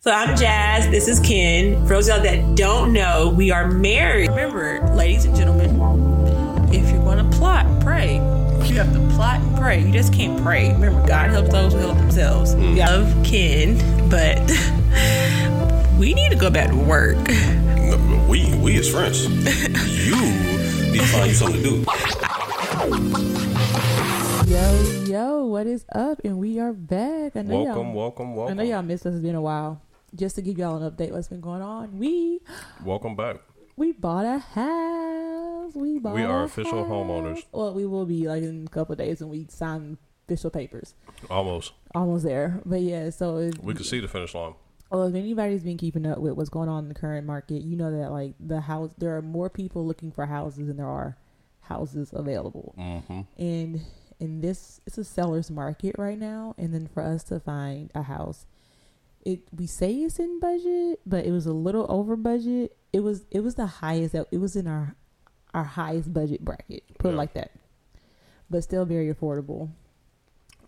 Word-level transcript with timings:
So 0.00 0.10
I'm 0.10 0.36
Jazz. 0.36 0.88
This 0.90 1.08
is 1.08 1.18
Ken. 1.20 1.82
For 1.86 1.94
those 1.94 2.08
of 2.08 2.16
y'all 2.16 2.24
that 2.24 2.54
don't 2.54 2.92
know, 2.92 3.32
we 3.34 3.50
are 3.50 3.70
married. 3.70 4.28
Remember, 4.28 4.86
ladies 4.94 5.24
and 5.24 5.34
gentlemen, 5.34 5.70
if 6.72 6.90
you're 6.90 7.02
going 7.02 7.18
to 7.18 7.36
plot, 7.36 7.66
pray. 7.80 8.16
You 8.66 8.76
have 8.76 8.92
to 8.92 9.14
plot 9.14 9.40
and 9.40 9.56
pray. 9.56 9.80
You 9.82 9.90
just 9.92 10.12
can't 10.12 10.40
pray. 10.42 10.72
Remember, 10.74 11.04
God 11.06 11.30
helps 11.30 11.48
those 11.50 11.72
who 11.72 11.78
help 11.78 11.96
themselves. 11.96 12.54
Mm. 12.54 12.74
We 12.74 12.80
love 12.80 13.24
Ken, 13.24 14.10
but 14.10 14.38
we 15.98 16.12
need 16.12 16.30
to 16.30 16.36
go 16.36 16.50
back 16.50 16.70
to 16.70 16.76
work. 16.76 17.16
We 18.28 18.54
we 18.56 18.76
is 18.76 18.90
friends. 18.90 19.24
you 19.26 20.20
need 20.92 21.00
to 21.00 21.06
find 21.06 21.28
you 21.28 21.34
something 21.34 21.62
to 21.62 21.70
do. 21.70 21.84
Yo, 24.46 25.04
yo, 25.06 25.44
what 25.46 25.66
is 25.66 25.84
up? 25.94 26.20
And 26.22 26.38
we 26.38 26.60
are 26.60 26.72
back. 26.72 27.34
I 27.34 27.42
know 27.42 27.62
Welcome, 27.62 27.86
y'all, 27.88 27.96
welcome, 27.96 28.38
I 28.50 28.52
know 28.52 28.62
y'all 28.62 28.82
missed 28.82 29.06
us. 29.06 29.14
It's 29.14 29.22
been 29.22 29.34
a 29.34 29.40
while. 29.40 29.80
Just 30.14 30.36
to 30.36 30.42
give 30.42 30.58
y'all 30.58 30.82
an 30.82 30.90
update, 30.90 31.10
what's 31.12 31.28
been 31.28 31.40
going 31.40 31.62
on? 31.62 31.98
We 31.98 32.40
Welcome 32.84 33.16
back. 33.16 33.36
we 33.76 33.92
bought 33.92 34.24
a 34.24 34.38
house. 34.38 35.74
We 35.74 35.98
bought. 35.98 36.14
We 36.14 36.22
are 36.22 36.44
official 36.44 36.84
house. 36.84 36.90
homeowners. 36.90 37.44
Well, 37.52 37.74
we 37.74 37.86
will 37.86 38.06
be 38.06 38.28
like 38.28 38.42
in 38.42 38.64
a 38.66 38.70
couple 38.70 38.92
of 38.92 38.98
days 38.98 39.20
when 39.20 39.30
we 39.30 39.46
sign 39.50 39.98
official 40.26 40.50
papers. 40.50 40.94
Almost. 41.28 41.72
Almost 41.94 42.24
there, 42.24 42.60
but 42.64 42.80
yeah. 42.80 43.10
So 43.10 43.38
if, 43.38 43.58
We 43.58 43.74
could 43.74 43.86
see 43.86 44.00
the 44.00 44.08
finish 44.08 44.34
line. 44.34 44.54
Well, 44.90 45.02
if 45.08 45.14
anybody's 45.16 45.64
been 45.64 45.76
keeping 45.76 46.06
up 46.06 46.18
with 46.18 46.34
what's 46.34 46.48
going 46.48 46.68
on 46.68 46.84
in 46.84 46.88
the 46.88 46.94
current 46.94 47.26
market, 47.26 47.62
you 47.62 47.76
know 47.76 47.90
that 47.90 48.10
like 48.12 48.34
the 48.38 48.60
house, 48.60 48.92
there 48.96 49.16
are 49.16 49.22
more 49.22 49.50
people 49.50 49.84
looking 49.84 50.12
for 50.12 50.26
houses 50.26 50.68
than 50.68 50.76
there 50.76 50.86
are 50.86 51.16
houses 51.62 52.10
available. 52.12 52.74
Mm-hmm. 52.78 53.20
and 53.42 53.80
in 54.20 54.40
this 54.40 54.80
it's 54.86 54.96
a 54.96 55.04
seller's 55.04 55.50
market 55.50 55.96
right 55.98 56.16
now 56.18 56.54
and 56.56 56.72
then 56.72 56.86
for 56.86 57.02
us 57.02 57.22
to 57.24 57.38
find 57.40 57.90
a 57.94 58.02
house 58.02 58.46
it 59.26 59.40
we 59.54 59.66
say 59.66 59.92
it's 59.92 60.18
in 60.18 60.38
budget 60.40 61.00
but 61.04 61.26
it 61.26 61.32
was 61.32 61.46
a 61.46 61.52
little 61.52 61.86
over 61.88 62.16
budget. 62.16 62.76
It 62.92 63.00
was 63.00 63.24
it 63.30 63.40
was 63.40 63.56
the 63.56 63.66
highest 63.66 64.12
that 64.12 64.26
it 64.30 64.38
was 64.38 64.56
in 64.56 64.66
our 64.66 64.94
our 65.52 65.64
highest 65.64 66.12
budget 66.12 66.44
bracket 66.44 66.84
put 66.98 67.12
it 67.12 67.16
like 67.16 67.34
that. 67.34 67.50
But 68.48 68.62
still 68.62 68.84
very 68.84 69.12
affordable. 69.12 69.70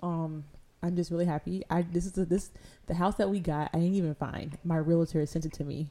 Um 0.03 0.45
i'm 0.83 0.97
just 0.97 1.11
really 1.11 1.27
happy. 1.27 1.63
I 1.71 1.83
this 1.83 2.05
is 2.05 2.13
the 2.13 2.25
this 2.25 2.51
the 2.87 2.95
house 2.95 3.15
that 3.17 3.31
we 3.31 3.41
got 3.41 3.71
i 3.73 3.79
didn't 3.79 3.95
even 3.95 4.15
find 4.15 4.59
my 4.65 4.77
realtor 4.77 5.25
sent 5.27 5.47
it 5.47 5.53
to 5.55 5.65
me. 5.65 5.91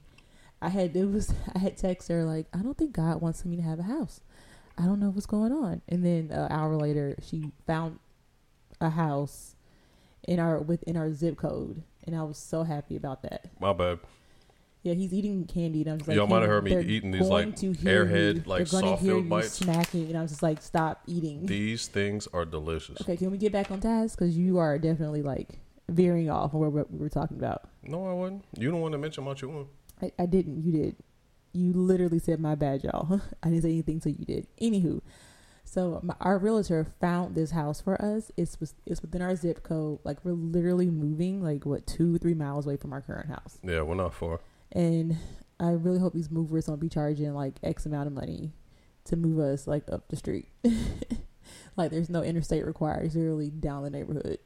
I 0.62 0.70
had 0.70 0.96
it 0.96 1.06
was 1.06 1.34
i 1.56 1.60
had 1.60 1.78
text 1.78 2.10
her 2.10 2.26
like 2.26 2.48
i 2.54 2.60
don't 2.60 2.78
think 2.78 2.94
god 2.94 3.22
wants 3.22 3.46
me 3.46 3.56
to 3.56 3.64
have 3.64 3.80
a 3.80 3.84
house. 3.84 4.22
I 4.78 4.84
don't 4.84 5.00
know 5.00 5.10
what's 5.10 5.26
going 5.26 5.52
on. 5.52 5.82
And 5.90 6.06
then 6.06 6.30
an 6.32 6.52
hour 6.52 6.76
later, 6.76 7.16
she 7.22 7.52
found 7.66 8.00
a 8.80 8.92
house 8.92 9.56
in 10.28 10.40
our 10.40 10.60
within 10.60 10.96
our 10.96 11.12
zip 11.12 11.38
code, 11.38 11.82
and 12.08 12.16
I 12.16 12.24
was 12.24 12.38
so 12.38 12.64
happy 12.64 12.96
about 12.96 13.22
that. 13.24 13.46
My 13.60 13.74
bad. 13.74 14.00
Yeah, 14.84 14.94
he's 14.94 15.14
eating 15.14 15.46
candy, 15.46 15.82
and 15.82 15.92
I'm 15.92 15.98
just 15.98 16.08
like, 16.08 16.16
Y'all 16.16 16.28
might 16.28 16.42
have 16.42 16.50
heard 16.50 16.64
me 16.64 16.80
eating 16.80 17.12
these, 17.12 17.28
like, 17.28 17.48
Airhead, 17.56 18.48
like, 18.48 18.68
soft 18.68 19.04
filled 19.04 19.28
bites. 19.28 19.54
smacking, 19.54 20.08
and 20.08 20.18
I 20.18 20.22
was 20.22 20.32
just 20.32 20.44
like, 20.44 20.62
stop 20.62 21.02
eating. 21.08 21.46
These 21.46 21.88
things 21.88 22.28
are 22.32 22.46
delicious. 22.46 23.02
okay, 23.02 23.18
can 23.18 23.30
we 23.30 23.38
get 23.38 23.52
back 23.52 23.70
on 23.70 23.82
task? 23.82 24.18
Because 24.18 24.38
you 24.38 24.60
are 24.60 24.80
definitely 24.80 25.24
like 25.24 25.60
veering 25.90 26.30
off 26.30 26.52
from 26.52 26.62
what 26.62 26.92
we 26.92 27.00
were 27.00 27.10
talking 27.10 27.38
about. 27.38 27.64
No, 27.84 28.08
I 28.08 28.14
wasn't. 28.14 28.46
You 28.58 28.72
don't 28.72 28.80
want 28.82 28.94
to 28.94 28.98
mention 28.98 29.26
what 29.26 29.42
you 29.42 29.50
want. 29.50 29.68
I, 30.02 30.12
I 30.20 30.26
didn't. 30.26 30.64
You 30.64 30.72
did. 30.72 30.96
You 31.54 31.74
literally 31.74 32.20
said 32.20 32.40
my 32.40 32.56
bad, 32.56 32.84
y'all. 32.84 33.22
I 33.44 33.50
didn't 33.50 33.64
say 33.64 33.72
anything, 33.72 34.00
so 34.00 34.10
you 34.10 34.26
did. 34.26 34.48
Anywho, 34.62 35.02
so 35.70 36.00
my, 36.02 36.16
our 36.22 36.38
realtor 36.38 36.88
found 37.02 37.36
this 37.36 37.52
house 37.52 37.82
for 37.82 38.02
us. 38.02 38.32
It's 38.38 38.60
was 38.60 38.74
it's 38.86 39.02
within 39.02 39.22
our 39.22 39.36
zip 39.36 39.64
code. 39.64 40.00
Like 40.04 40.24
we're 40.24 40.32
literally 40.32 40.90
moving 40.90 41.44
like 41.44 41.66
what 41.66 41.86
two 41.86 42.18
three 42.18 42.34
miles 42.34 42.66
away 42.66 42.78
from 42.78 42.94
our 42.94 43.02
current 43.02 43.28
house, 43.30 43.60
Yeah, 43.64 43.82
we're 43.82 43.96
not 43.96 44.14
far. 44.14 44.40
and 44.72 45.18
I 45.60 45.72
really 45.72 46.00
hope 46.00 46.14
these 46.14 46.30
movers 46.32 46.66
don't 46.68 46.80
be 46.80 46.88
charging 46.90 47.34
like 47.34 47.56
X 47.64 47.86
amount 47.86 48.08
of 48.08 48.14
money 48.14 48.54
to 49.06 49.16
move 49.16 49.40
us 49.40 49.68
like 49.68 49.84
up 49.92 50.08
the 50.10 50.16
street. 50.16 50.50
like 51.76 51.92
there's 51.92 52.10
no 52.10 52.24
interstate 52.24 52.66
required. 52.66 53.06
It's 53.06 53.16
literally 53.16 53.50
down 53.50 53.84
the 53.84 53.90
neighborhood. 53.90 54.40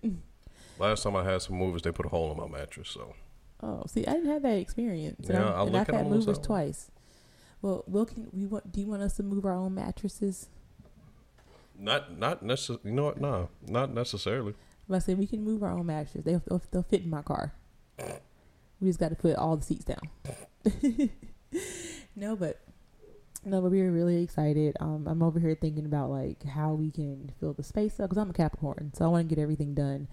Last 0.80 1.04
time 1.04 1.16
I 1.16 1.24
had 1.24 1.42
some 1.42 1.58
movers, 1.58 1.82
they 1.84 1.92
put 1.92 2.06
a 2.06 2.10
hole 2.10 2.32
in 2.32 2.38
my 2.38 2.48
mattress. 2.48 2.90
So 2.90 3.14
Oh, 3.64 3.84
see, 3.88 4.08
I 4.08 4.14
didn't 4.14 4.30
have 4.32 4.42
that 4.42 4.58
experience. 4.58 5.30
And, 5.30 5.38
Yeah, 5.38 5.46
I'm- 5.46 5.54
I 5.56 5.62
and 5.62 5.72
look 5.72 5.82
I've 5.82 5.90
at 5.90 5.96
had 5.96 6.10
movers 6.10 6.40
twice. 6.40 6.90
Well, 7.62 7.84
Will, 7.86 8.06
can 8.08 8.28
we 8.32 8.48
want? 8.48 8.72
Do 8.72 8.80
you 8.82 8.88
want 8.88 9.04
us 9.04 9.18
to 9.18 9.24
move 9.24 9.46
our 9.46 9.54
own 9.54 9.76
mattresses? 9.76 10.50
Not 11.78 12.18
not 12.18 12.44
necessarily. 12.44 12.90
You 12.90 12.96
know 12.96 13.04
what? 13.06 13.20
No, 13.22 13.50
not 13.68 13.94
necessarily. 13.94 14.54
If 14.88 14.96
I 14.96 15.00
say 15.00 15.14
we 15.14 15.28
can 15.28 15.44
move 15.44 15.64
our 15.64 15.72
own 15.72 15.86
mattresses, 15.86 16.24
they'll 16.24 16.42
they'll, 16.48 16.62
they'll 16.72 16.84
fit 16.84 17.04
in 17.04 17.10
my 17.10 17.22
car. 17.22 17.54
We 18.80 18.88
just 18.88 19.00
got 19.00 19.10
to 19.10 19.16
put 19.16 19.36
all 19.36 19.56
the 19.58 19.64
seats 19.64 19.86
down. 19.86 20.02
no, 22.16 22.36
but 22.36 22.60
no, 23.44 23.62
but 23.62 23.72
we 23.72 23.82
were 23.82 23.92
really 23.92 24.24
excited. 24.24 24.76
Um, 24.80 25.08
I'm 25.08 25.24
over 25.24 25.40
here 25.40 25.56
thinking 25.60 25.86
about 25.86 26.10
like 26.10 26.44
how 26.44 26.74
we 26.74 26.92
can 26.92 27.32
fill 27.40 27.54
the 27.54 27.64
space 27.64 28.00
up 28.00 28.10
because 28.10 28.22
I'm 28.22 28.30
a 28.30 28.34
Capricorn, 28.34 28.92
so 28.96 29.06
I 29.06 29.08
want 29.08 29.28
to 29.28 29.36
get 29.36 29.42
everything 29.42 29.74
done 29.74 30.08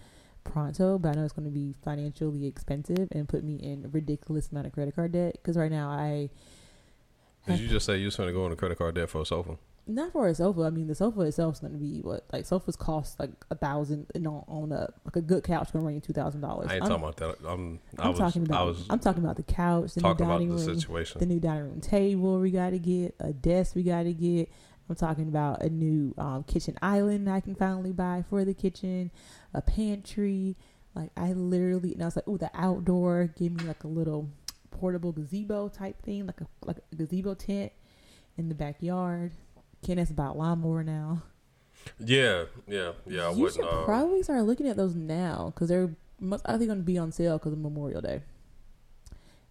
pronto. 0.44 0.98
But 0.98 1.10
I 1.10 1.12
know 1.14 1.24
it's 1.24 1.32
going 1.32 1.48
to 1.48 1.50
be 1.50 1.74
financially 1.84 2.46
expensive 2.46 3.08
and 3.12 3.28
put 3.28 3.44
me 3.44 3.56
in 3.56 3.84
a 3.84 3.88
ridiculous 3.88 4.48
amount 4.50 4.66
of 4.66 4.72
credit 4.72 4.94
card 4.94 5.12
debt 5.12 5.34
because 5.34 5.56
right 5.56 5.70
now 5.70 5.90
I 5.90 6.30
Did 7.46 7.60
you 7.60 7.68
just 7.68 7.84
say 7.84 7.98
you 7.98 8.06
was 8.06 8.16
going 8.16 8.28
to 8.28 8.32
go 8.32 8.44
a 8.44 8.56
credit 8.56 8.78
card 8.78 8.94
debt 8.94 9.10
for 9.10 9.20
a 9.20 9.26
sofa? 9.26 9.58
Not 9.88 10.12
for 10.12 10.28
a 10.28 10.34
sofa. 10.34 10.62
I 10.62 10.70
mean, 10.70 10.86
the 10.86 10.94
sofa 10.94 11.22
itself 11.22 11.54
is 11.54 11.60
going 11.60 11.72
to 11.72 11.78
be 11.78 12.00
what 12.00 12.24
like 12.32 12.44
sofas 12.44 12.76
cost 12.76 13.18
like 13.18 13.30
a 13.50 13.54
thousand 13.54 14.06
and 14.14 14.26
on, 14.26 14.44
on 14.46 14.72
up. 14.72 14.94
Like 15.04 15.16
a 15.16 15.20
good 15.22 15.42
couch 15.42 15.72
going 15.72 15.82
to 15.82 15.86
run 15.86 15.94
you 15.94 16.00
two 16.00 16.12
thousand 16.12 16.42
dollars. 16.42 16.70
I 16.70 16.74
ain't 16.74 16.82
talking 16.82 16.96
about 16.96 17.16
that. 17.16 17.36
I'm. 17.46 17.80
I 17.98 18.02
I'm 18.02 18.10
was. 18.10 18.18
talking 18.18 18.42
about. 18.42 18.60
I 18.60 18.64
was 18.64 18.86
I'm 18.90 18.98
talking 18.98 19.24
about 19.24 19.36
the 19.36 19.42
couch, 19.42 19.94
the 19.94 20.02
new 20.02 20.14
dining 20.14 20.48
the 20.50 20.54
room, 20.56 20.80
situation. 20.80 21.18
the 21.18 21.26
new 21.26 21.40
dining 21.40 21.64
room 21.64 21.80
table 21.80 22.38
we 22.38 22.50
got 22.50 22.70
to 22.70 22.78
get, 22.78 23.14
a 23.18 23.32
desk 23.32 23.74
we 23.74 23.82
got 23.82 24.02
to 24.02 24.12
get. 24.12 24.50
I'm 24.88 24.94
talking 24.94 25.28
about 25.28 25.62
a 25.62 25.68
new 25.68 26.14
um, 26.16 26.44
kitchen 26.44 26.78
island 26.80 27.28
I 27.28 27.40
can 27.40 27.54
finally 27.54 27.92
buy 27.92 28.24
for 28.28 28.44
the 28.44 28.54
kitchen, 28.54 29.10
a 29.54 29.62
pantry. 29.62 30.56
Like 30.94 31.10
I 31.16 31.32
literally, 31.32 31.94
and 31.94 32.02
I 32.02 32.06
was 32.06 32.16
like, 32.16 32.24
oh, 32.26 32.36
the 32.36 32.50
outdoor. 32.54 33.30
Give 33.38 33.52
me 33.52 33.64
like 33.64 33.84
a 33.84 33.88
little 33.88 34.28
portable 34.70 35.12
gazebo 35.12 35.68
type 35.68 36.02
thing, 36.02 36.26
like 36.26 36.40
a 36.40 36.46
like 36.64 36.78
a 36.92 36.96
gazebo 36.96 37.34
tent 37.34 37.72
in 38.36 38.48
the 38.48 38.54
backyard. 38.54 39.32
Kenneth's 39.82 40.10
about 40.10 40.36
lawnmower 40.36 40.82
now. 40.82 41.22
Yeah, 41.98 42.44
yeah, 42.66 42.92
yeah. 43.06 43.28
I 43.28 43.32
you 43.32 43.50
should 43.50 43.64
Uh, 43.64 43.84
probably 43.84 44.22
start 44.22 44.44
looking 44.44 44.68
at 44.68 44.76
those 44.76 44.94
now 44.94 45.52
because 45.54 45.68
they're 45.68 45.90
most 46.20 46.46
likely 46.46 46.66
going 46.66 46.78
to 46.78 46.84
be 46.84 46.98
on 46.98 47.12
sale 47.12 47.38
because 47.38 47.52
of 47.52 47.58
Memorial 47.58 48.00
Day, 48.00 48.22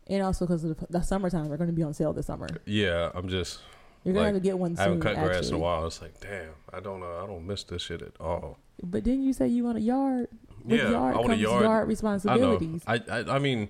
and 0.08 0.22
also 0.24 0.46
because 0.46 0.64
of 0.64 0.78
the, 0.78 0.88
the 0.90 1.02
summertime. 1.02 1.48
They're 1.48 1.58
going 1.58 1.70
to 1.70 1.76
be 1.76 1.84
on 1.84 1.94
sale 1.94 2.14
this 2.14 2.26
summer. 2.28 2.48
yeah, 2.66 3.10
I'm 3.16 3.28
just. 3.30 3.60
You're 4.04 4.14
gonna 4.14 4.26
Like, 4.28 4.34
have 4.36 4.44
to 4.44 4.48
get 4.48 4.58
one 4.60 4.72
Soon, 4.76 4.80
I 4.80 4.84
haven't 4.84 5.00
cut 5.02 5.16
grass 5.16 5.26
in 5.26 5.34
a 5.36 5.38
actually. 5.40 5.60
while. 5.60 5.88
It's 5.88 6.02
like, 6.02 6.20
damn, 6.22 6.52
I 6.72 6.80
don't 6.80 7.02
know. 7.02 7.20
I 7.24 7.28
don't 7.28 7.46
miss 7.46 7.64
this 7.64 7.82
shit 7.82 8.02
at 8.02 8.14
all. 8.22 8.58
But 8.82 9.04
didn't 9.04 9.24
you 9.24 9.34
say 9.34 9.48
you 9.50 9.64
want 9.66 9.80
a 9.80 9.82
yard? 9.82 10.28
With 10.64 10.80
yeah, 10.80 10.92
yard 10.92 11.16
I 11.16 11.18
want 11.18 11.26
a 11.26 11.30
comes 11.34 11.42
yard. 11.42 11.66
I 11.66 11.80
know. 11.82 11.86
responsibilities. 11.86 12.84
I, 12.88 13.02
I, 13.10 13.20
I 13.36 13.40
mean, 13.40 13.68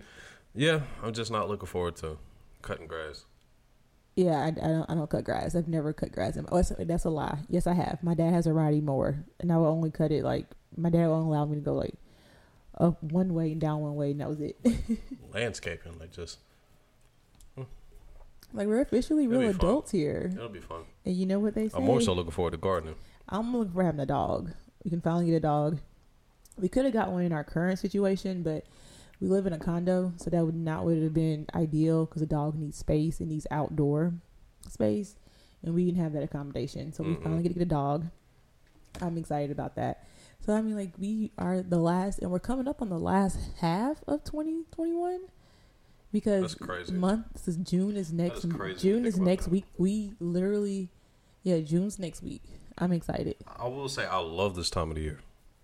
yeah, 0.53 0.81
I'm 1.01 1.13
just 1.13 1.31
not 1.31 1.47
looking 1.47 1.65
forward 1.67 1.95
to 1.97 2.17
cutting 2.61 2.85
grass. 2.87 3.25
Yeah, 4.17 4.39
I, 4.39 4.47
I 4.47 4.51
don't. 4.51 4.89
I 4.89 4.95
don't 4.95 5.09
cut 5.09 5.23
grass. 5.23 5.53
I've 5.55 5.67
never 5.67 5.93
cut 5.93 6.11
grass. 6.11 6.37
In, 6.37 6.47
oh, 6.51 6.55
that's, 6.55 6.73
that's 6.79 7.05
a 7.05 7.09
lie. 7.09 7.37
Yes, 7.49 7.67
I 7.67 7.73
have. 7.73 8.01
My 8.01 8.15
dad 8.15 8.33
has 8.33 8.47
a 8.47 8.51
riding 8.51 8.83
mower, 8.83 9.23
and 9.39 9.51
I 9.51 9.57
will 9.57 9.67
only 9.67 9.91
cut 9.91 10.11
it 10.11 10.23
like 10.23 10.47
my 10.75 10.89
dad 10.89 11.07
won't 11.07 11.27
allow 11.27 11.45
me 11.45 11.53
to 11.53 11.61
go 11.61 11.75
like 11.75 11.93
up 12.79 13.01
one 13.03 13.35
way 13.35 13.51
and 13.51 13.61
down 13.61 13.81
one 13.81 13.95
way, 13.95 14.09
and 14.09 14.19
that 14.19 14.27
was 14.27 14.41
it. 14.41 14.57
Landscaping, 15.33 15.99
like 15.99 16.11
just, 16.11 16.39
hmm. 17.55 17.63
like 18.53 18.67
we're 18.67 18.81
officially 18.81 19.25
It'll 19.25 19.39
real 19.39 19.51
be 19.51 19.57
fun. 19.57 19.69
adults 19.69 19.91
here, 19.91 20.31
it'll 20.33 20.49
be 20.49 20.61
fun. 20.61 20.85
and 21.05 21.15
you 21.15 21.27
know 21.27 21.37
what 21.37 21.53
they 21.53 21.69
say. 21.69 21.77
I'm 21.77 21.83
more 21.83 22.01
so 22.01 22.13
looking 22.13 22.31
forward 22.31 22.51
to 22.51 22.57
gardening. 22.57 22.95
I'm 23.29 23.55
looking 23.55 23.73
for 23.75 23.83
having 23.83 23.99
a 23.99 24.07
dog. 24.07 24.51
We 24.83 24.89
can 24.89 25.01
finally 25.01 25.27
get 25.27 25.35
a 25.35 25.41
dog. 25.41 25.77
We 26.57 26.69
could 26.69 26.85
have 26.85 26.93
got 26.93 27.11
one 27.11 27.21
in 27.21 27.33
our 27.33 27.43
current 27.43 27.77
situation, 27.77 28.41
but 28.41 28.65
we 29.19 29.27
live 29.27 29.47
in 29.47 29.53
a 29.53 29.57
condo, 29.59 30.13
so 30.17 30.29
that 30.29 30.45
would 30.45 30.55
not 30.55 30.85
would 30.85 31.01
have 31.01 31.13
been 31.13 31.47
ideal 31.55 32.05
because 32.05 32.21
a 32.21 32.25
dog 32.27 32.55
needs 32.55 32.77
space 32.77 33.19
and 33.19 33.29
needs 33.29 33.47
outdoor 33.51 34.13
space, 34.69 35.15
and 35.63 35.73
we 35.73 35.85
didn't 35.85 36.01
have 36.01 36.13
that 36.13 36.23
accommodation. 36.23 36.93
So 36.93 37.03
we 37.03 37.13
Mm-mm. 37.15 37.23
finally 37.23 37.43
get 37.43 37.49
to 37.49 37.55
get 37.55 37.63
a 37.63 37.65
dog. 37.65 38.05
I'm 39.01 39.17
excited 39.17 39.51
about 39.51 39.75
that. 39.75 40.07
So 40.39 40.53
I 40.53 40.61
mean, 40.61 40.75
like 40.75 40.91
we 40.97 41.31
are 41.37 41.61
the 41.61 41.79
last, 41.79 42.19
and 42.19 42.31
we're 42.31 42.39
coming 42.39 42.67
up 42.67 42.81
on 42.81 42.89
the 42.89 42.99
last 42.99 43.37
half 43.59 44.03
of 44.07 44.23
2021 44.23 45.19
because 46.11 46.41
That's 46.41 46.55
crazy. 46.55 46.93
month 46.93 47.25
this 47.33 47.47
is 47.47 47.57
June 47.57 47.97
is 47.97 48.13
next. 48.13 48.45
June 48.79 49.05
is 49.05 49.19
next 49.19 49.45
that. 49.45 49.51
week. 49.51 49.65
We 49.77 50.13
literally, 50.19 50.89
yeah, 51.43 51.59
June's 51.59 51.99
next 51.99 52.21
week. 52.23 52.43
I'm 52.77 52.91
excited. 52.93 53.35
I 53.57 53.67
will 53.67 53.89
say 53.89 54.05
I 54.05 54.19
love 54.19 54.55
this 54.55 54.69
time 54.69 54.89
of 54.89 54.95
the 54.95 55.01
year. 55.01 55.19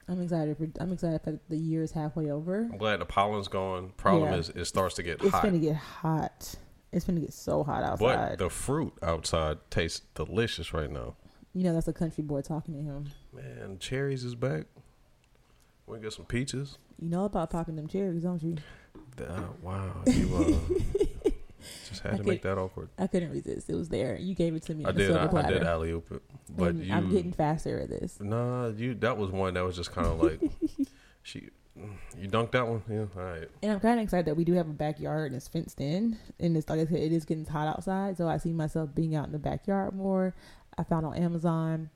I'm 0.08 0.22
excited 0.22 0.58
for. 0.58 0.68
I'm 0.80 0.92
excited 0.92 1.22
that 1.24 1.50
the 1.50 1.58
year 1.58 1.82
is 1.84 1.92
halfway 1.92 2.30
over. 2.30 2.68
I'm 2.72 2.78
glad 2.78 3.00
the 3.00 3.06
pollen's 3.06 3.48
gone. 3.48 3.92
Problem 3.98 4.32
Yeah. 4.32 4.38
is, 4.40 4.50
it 4.50 4.66
starts 4.66 4.96
to 4.96 5.04
get 5.04 5.22
It's 5.22 5.30
hot. 5.32 5.44
It's 5.46 5.52
gonna 5.52 5.60
get 5.64 5.76
hot. 5.76 6.56
It's 6.92 7.06
gonna 7.06 7.22
get 7.22 7.34
so 7.34 7.64
hot 7.64 7.84
outside. 7.84 8.30
But 8.32 8.38
the 8.40 8.50
fruit 8.50 8.94
outside 9.02 9.58
tastes 9.70 10.02
delicious 10.14 10.74
right 10.74 10.92
now. 10.92 11.16
you 11.56 11.64
know, 11.64 11.74
that's 11.74 11.88
a 11.88 11.94
country 11.94 12.24
boy 12.24 12.42
talking 12.42 12.74
to 12.74 12.82
him. 12.82 13.06
Man, 13.32 13.78
cherries 13.80 14.24
is 14.24 14.36
back. 14.36 14.66
We 15.88 16.00
get 16.00 16.14
some 16.14 16.26
peaches. 16.26 16.78
You 17.00 17.10
know 17.10 17.26
about 17.26 17.50
popping 17.52 17.76
them 17.76 17.88
cherries, 17.88 18.24
don't 18.24 18.42
you? 18.42 18.58
Uh, 19.20 19.44
wow, 19.62 20.02
you 20.08 20.36
uh, 20.36 21.04
just 21.90 22.02
had 22.02 22.14
I 22.14 22.18
to 22.18 22.24
make 22.24 22.42
that 22.44 22.58
awkward. 22.58 22.90
I 22.98 23.08
couldn't 23.08 23.32
resist. 23.32 23.70
It 23.70 23.76
was 23.76 23.90
there. 23.90 24.18
You 24.18 24.36
gave 24.36 24.56
it 24.56 24.64
to 24.64 24.76
me. 24.76 24.86
I 24.86 24.92
did. 24.92 25.16
I, 25.16 25.26
I, 25.26 25.50
did 25.50 25.64
alley 25.64 25.92
oop 25.92 26.12
it, 26.12 26.22
but 26.50 26.76
you, 26.76 26.94
I'm 26.94 27.10
getting 27.10 27.32
faster 27.32 27.80
at 27.80 27.90
this. 27.90 28.20
Nah, 28.20 28.68
you. 28.68 28.94
That 28.96 29.18
was 29.18 29.32
one 29.32 29.54
that 29.56 29.64
was 29.64 29.76
just 29.76 29.92
kind 29.92 30.08
of 30.08 30.22
like 30.22 30.40
she. 31.24 31.50
You 32.20 32.30
dunked 32.30 32.52
that 32.52 32.68
one, 32.68 32.84
yeah. 32.88 33.06
All 33.18 33.24
right. 33.24 33.50
And 33.64 33.72
I'm 33.72 33.80
kind 33.80 34.00
of 34.00 34.04
excited 34.04 34.28
that 34.28 34.36
we 34.36 34.44
do 34.44 34.54
have 34.54 34.70
a 34.70 34.74
backyard 34.74 35.32
and 35.32 35.36
it's 35.36 35.48
fenced 35.48 35.82
in. 35.82 36.20
And 36.40 36.56
it's 36.56 36.70
like 36.70 36.80
I 36.80 36.86
said, 36.86 37.00
it 37.00 37.12
is 37.12 37.26
getting 37.26 37.46
hot 37.46 37.68
outside. 37.68 38.16
So 38.16 38.28
I 38.28 38.38
see 38.38 38.54
myself 38.54 38.94
being 38.94 39.16
out 39.16 39.26
in 39.26 39.32
the 39.32 39.40
backyard 39.40 39.96
more. 39.96 40.36
I 40.78 40.84
found 40.84 41.04
on 41.04 41.16
Amazon 41.16 41.90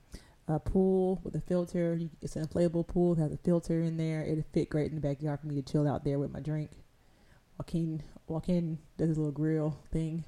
a 0.48 0.58
pool 0.58 1.20
with 1.22 1.34
a 1.36 1.40
filter. 1.40 2.00
It's 2.22 2.36
an 2.36 2.46
inflatable 2.46 2.88
pool. 2.88 3.12
It 3.12 3.18
has 3.18 3.32
a 3.32 3.36
filter 3.36 3.80
in 3.80 3.96
there. 3.96 4.24
It'll 4.24 4.44
fit 4.52 4.70
great 4.70 4.90
in 4.90 4.94
the 4.94 5.00
backyard 5.00 5.40
for 5.40 5.46
me 5.46 5.54
to 5.56 5.62
chill 5.62 5.86
out 5.86 6.04
there 6.04 6.18
with 6.18 6.32
my 6.32 6.40
drink. 6.40 6.70
Joaquin, 7.58 8.02
Joaquin 8.26 8.78
does 8.96 9.08
his 9.08 9.18
little 9.18 9.32
grill 9.32 9.78
thing. 9.92 10.24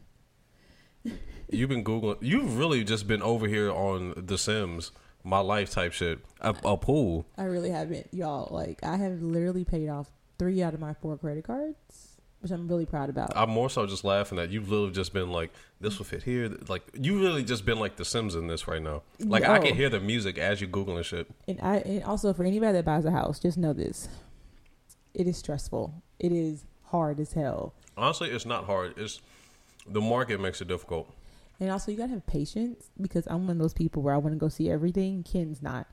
You've 1.48 1.68
been 1.70 1.84
googling. 1.84 2.18
You've 2.20 2.58
really 2.58 2.84
just 2.84 3.06
been 3.06 3.22
over 3.22 3.46
here 3.46 3.70
on 3.70 4.12
The 4.16 4.36
Sims, 4.36 4.92
my 5.24 5.38
life 5.38 5.70
type 5.70 5.92
shit. 5.92 6.18
A, 6.40 6.54
a 6.64 6.76
pool. 6.76 7.26
I 7.38 7.44
really 7.44 7.70
haven't, 7.70 8.08
y'all. 8.12 8.52
Like, 8.54 8.80
I 8.82 8.96
have 8.96 9.22
literally 9.22 9.64
paid 9.64 9.88
off 9.88 10.10
three 10.38 10.62
out 10.62 10.74
of 10.74 10.80
my 10.80 10.92
four 10.94 11.16
credit 11.16 11.44
cards, 11.44 12.20
which 12.40 12.50
I'm 12.50 12.68
really 12.68 12.84
proud 12.86 13.08
about. 13.10 13.32
I'm 13.36 13.50
more 13.50 13.70
so 13.70 13.86
just 13.86 14.04
laughing 14.04 14.36
that 14.36 14.50
you've 14.50 14.68
literally 14.68 14.92
just 14.92 15.12
been 15.12 15.30
like, 15.30 15.50
this 15.80 15.98
will 15.98 16.04
fit 16.06 16.22
here. 16.24 16.50
Like 16.68 16.82
you 16.94 17.18
really 17.20 17.44
just 17.44 17.64
been 17.64 17.78
like 17.78 17.96
The 17.96 18.04
Sims 18.04 18.34
in 18.34 18.46
this 18.48 18.66
right 18.68 18.82
now. 18.82 19.02
Like 19.20 19.44
I 19.44 19.58
Oh. 19.58 19.62
can 19.62 19.74
hear 19.76 19.88
the 19.88 20.00
music 20.00 20.36
as 20.36 20.60
you're 20.60 20.68
googling 20.70 21.04
shit. 21.04 21.26
And 21.48 21.58
I 21.62 21.76
and 21.78 22.04
also 22.04 22.32
for 22.34 22.44
anybody 22.44 22.72
that 22.72 22.84
buys 22.84 23.04
a 23.06 23.10
house, 23.10 23.38
just 23.38 23.56
know 23.56 23.72
this. 23.72 24.08
It 25.14 25.26
is 25.26 25.38
stressful. 25.38 26.02
It 26.18 26.32
is 26.32 26.64
hard 26.90 27.20
as 27.20 27.32
hell. 27.32 27.74
Honestly, 27.96 28.30
it's 28.30 28.46
not 28.46 28.64
hard. 28.64 28.94
It's 28.96 29.20
the 29.86 30.00
market 30.00 30.40
makes 30.40 30.60
it 30.60 30.68
difficult. 30.68 31.12
And 31.58 31.70
also 31.70 31.90
you 31.90 31.98
gotta 31.98 32.12
have 32.12 32.26
patience 32.26 32.90
because 33.00 33.26
I'm 33.26 33.46
one 33.46 33.56
of 33.56 33.58
those 33.58 33.74
people 33.74 34.02
where 34.02 34.14
I 34.14 34.18
want 34.18 34.34
to 34.34 34.38
go 34.38 34.48
see 34.48 34.70
everything. 34.70 35.22
Ken's 35.22 35.62
not. 35.62 35.86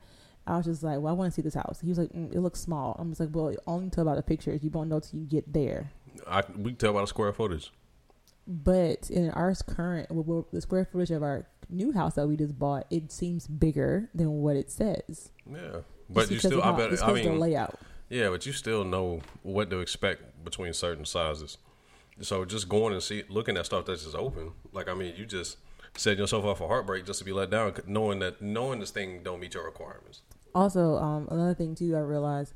I 0.46 0.56
was 0.56 0.64
just 0.64 0.82
like, 0.82 0.98
well, 1.00 1.12
I 1.12 1.16
want 1.16 1.32
to 1.32 1.34
see 1.34 1.42
this 1.42 1.54
house. 1.54 1.80
He 1.82 1.90
was 1.90 1.98
like, 1.98 2.10
mm, 2.12 2.32
it 2.34 2.40
looks 2.40 2.58
small. 2.58 2.96
I'm 2.98 3.10
just 3.10 3.20
like, 3.20 3.28
well, 3.32 3.54
only 3.66 3.84
until 3.84 4.02
about 4.02 4.16
the 4.16 4.22
pictures. 4.22 4.64
You 4.64 4.70
won't 4.70 4.88
know 4.88 4.98
till 4.98 5.20
you 5.20 5.26
get 5.26 5.52
there. 5.52 5.90
I 6.26 6.42
we 6.56 6.70
can 6.70 6.76
tell 6.76 6.94
by 6.94 7.02
the 7.02 7.06
square 7.06 7.32
footage. 7.32 7.70
But 8.46 9.10
in 9.10 9.30
our 9.30 9.54
current, 9.54 10.10
well, 10.10 10.46
the 10.50 10.62
square 10.62 10.86
footage 10.86 11.10
of 11.10 11.22
our 11.22 11.46
new 11.68 11.92
house 11.92 12.14
that 12.14 12.26
we 12.26 12.36
just 12.36 12.58
bought, 12.58 12.86
it 12.90 13.12
seems 13.12 13.46
bigger 13.46 14.08
than 14.14 14.40
what 14.40 14.56
it 14.56 14.70
says. 14.70 15.32
Yeah, 15.46 15.80
but 16.08 16.30
you 16.30 16.38
still. 16.38 16.62
I 16.62 16.72
bet. 16.72 16.92
It's 16.92 17.02
I 17.02 17.10
of 17.10 17.22
the 17.22 17.32
layout. 17.32 17.78
Yeah, 18.08 18.30
but 18.30 18.46
you 18.46 18.52
still 18.52 18.84
know 18.84 19.20
what 19.42 19.70
to 19.70 19.80
expect 19.80 20.44
between 20.44 20.72
certain 20.72 21.04
sizes. 21.04 21.58
So 22.20 22.44
just 22.44 22.68
going 22.68 22.92
and 22.92 23.02
see, 23.02 23.24
looking 23.28 23.56
at 23.56 23.66
stuff 23.66 23.86
that's 23.86 24.04
just 24.04 24.16
open. 24.16 24.52
Like 24.72 24.88
I 24.88 24.94
mean, 24.94 25.14
you 25.16 25.26
just 25.26 25.58
setting 25.96 26.18
yourself 26.18 26.44
up 26.44 26.58
for 26.58 26.68
heartbreak 26.68 27.04
just 27.06 27.18
to 27.20 27.24
be 27.24 27.32
let 27.32 27.50
down, 27.50 27.74
knowing 27.86 28.18
that 28.20 28.40
knowing 28.42 28.80
this 28.80 28.90
thing 28.90 29.22
don't 29.22 29.40
meet 29.40 29.54
your 29.54 29.64
requirements. 29.64 30.22
Also, 30.54 30.96
um, 30.96 31.28
another 31.30 31.54
thing 31.54 31.74
too, 31.74 31.94
I 31.96 32.00
realized 32.00 32.54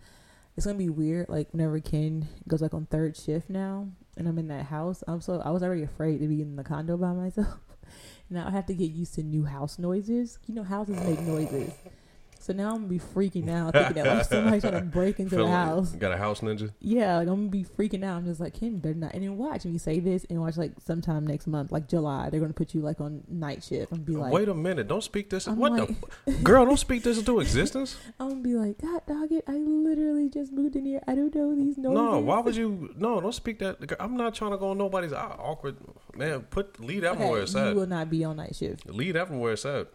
it's 0.56 0.66
gonna 0.66 0.78
be 0.78 0.88
weird. 0.88 1.28
Like 1.28 1.48
whenever 1.52 1.78
Ken 1.80 2.28
goes 2.48 2.62
like 2.62 2.74
on 2.74 2.86
third 2.86 3.16
shift 3.16 3.48
now, 3.48 3.88
and 4.16 4.26
I'm 4.26 4.38
in 4.38 4.48
that 4.48 4.66
house, 4.66 5.04
I'm 5.06 5.20
so 5.20 5.40
I 5.44 5.50
was 5.50 5.62
already 5.62 5.82
afraid 5.82 6.18
to 6.18 6.28
be 6.28 6.40
in 6.40 6.56
the 6.56 6.64
condo 6.64 6.96
by 6.96 7.12
myself. 7.12 7.58
now 8.30 8.46
I 8.46 8.50
have 8.50 8.66
to 8.66 8.74
get 8.74 8.90
used 8.90 9.14
to 9.14 9.22
new 9.22 9.44
house 9.44 9.78
noises. 9.78 10.38
You 10.46 10.54
know, 10.54 10.62
houses 10.64 10.96
make 11.04 11.20
noises. 11.20 11.72
So 12.42 12.52
now 12.52 12.70
I'm 12.70 12.78
gonna 12.78 12.88
be 12.88 12.98
freaking 12.98 13.48
out, 13.48 13.72
thinking 13.72 14.02
that 14.02 14.16
like 14.16 14.26
somebody's 14.26 14.62
trying 14.62 14.74
to 14.74 14.80
break 14.98 15.20
into 15.20 15.36
the 15.36 15.46
house. 15.46 15.92
Got 15.92 16.10
a 16.10 16.16
house 16.16 16.40
ninja. 16.40 16.72
Yeah, 16.80 17.18
like 17.18 17.28
I'm 17.28 17.36
gonna 17.36 17.48
be 17.50 17.62
freaking 17.64 18.04
out. 18.04 18.16
I'm 18.16 18.24
just 18.24 18.40
like, 18.40 18.54
Ken 18.58 18.78
better 18.78 18.94
not. 18.96 19.14
And 19.14 19.22
then 19.22 19.38
watch 19.38 19.64
me 19.64 19.78
say 19.78 20.00
this, 20.00 20.26
and 20.28 20.40
watch 20.40 20.56
like 20.56 20.72
sometime 20.84 21.24
next 21.24 21.46
month, 21.46 21.70
like 21.70 21.88
July, 21.88 22.30
they're 22.30 22.40
gonna 22.40 22.52
put 22.52 22.74
you 22.74 22.80
like 22.80 23.00
on 23.00 23.22
night 23.28 23.62
shift 23.62 23.92
and 23.92 24.04
be 24.04 24.14
like, 24.16 24.32
Wait 24.32 24.48
a 24.48 24.54
minute! 24.54 24.88
Don't 24.88 25.04
speak 25.04 25.30
this. 25.30 25.46
I'm 25.46 25.56
what 25.56 25.72
like- 25.72 25.94
the 26.26 26.32
girl? 26.42 26.66
Don't 26.66 26.76
speak 26.78 27.04
this 27.04 27.16
into 27.16 27.38
existence. 27.38 27.96
I'm 28.18 28.30
gonna 28.30 28.40
be 28.42 28.54
like, 28.54 28.78
God 28.82 29.02
dog 29.06 29.30
it, 29.30 29.44
I 29.46 29.52
literally 29.52 30.28
just 30.28 30.50
moved 30.50 30.74
in 30.74 30.84
here. 30.84 31.00
I 31.06 31.14
don't 31.14 31.32
know 31.32 31.54
these 31.54 31.78
noises. 31.78 31.94
No, 31.94 32.18
why 32.18 32.40
would 32.40 32.56
you? 32.56 32.92
No, 32.96 33.20
don't 33.20 33.32
speak 33.32 33.60
that. 33.60 33.76
I'm 34.00 34.16
not 34.16 34.34
trying 34.34 34.50
to 34.50 34.56
go 34.58 34.70
on 34.70 34.78
nobody's 34.78 35.12
awkward. 35.12 35.76
Man, 36.16 36.40
put 36.50 36.80
leave 36.80 37.02
that 37.02 37.16
one 37.16 37.28
where 37.28 37.36
Okay, 37.36 37.42
it's 37.44 37.54
you 37.54 37.60
at. 37.60 37.76
will 37.76 37.86
not 37.86 38.10
be 38.10 38.24
on 38.24 38.36
night 38.38 38.56
shift. 38.56 38.90
Leave 38.90 39.14
that 39.14 39.30
one 39.30 39.38
where 39.38 39.52
it's 39.52 39.64
at. 39.64 39.86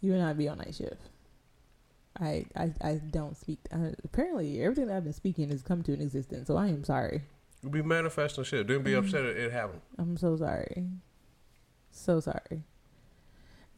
You 0.00 0.10
will 0.10 0.18
not 0.18 0.36
be 0.36 0.48
on 0.48 0.58
night 0.58 0.74
shift. 0.74 1.00
I 2.20 2.44
I, 2.56 2.72
I 2.82 2.94
don't 3.10 3.36
speak. 3.36 3.58
Uh, 3.72 3.90
apparently, 4.04 4.60
everything 4.62 4.86
that 4.86 4.96
I've 4.96 5.04
been 5.04 5.12
speaking 5.12 5.50
has 5.50 5.62
come 5.62 5.82
to 5.84 5.92
an 5.92 6.00
existence. 6.00 6.46
So 6.48 6.56
I 6.56 6.68
am 6.68 6.84
sorry. 6.84 7.22
Be 7.68 7.82
manifesting 7.82 8.44
shit. 8.44 8.66
Don't 8.66 8.82
be 8.84 8.92
Mm. 8.92 8.98
upset 8.98 9.24
it, 9.24 9.36
it 9.36 9.52
happened. 9.52 9.80
I'm 9.98 10.16
so 10.16 10.36
sorry. 10.36 10.86
So 11.90 12.20
sorry. 12.20 12.62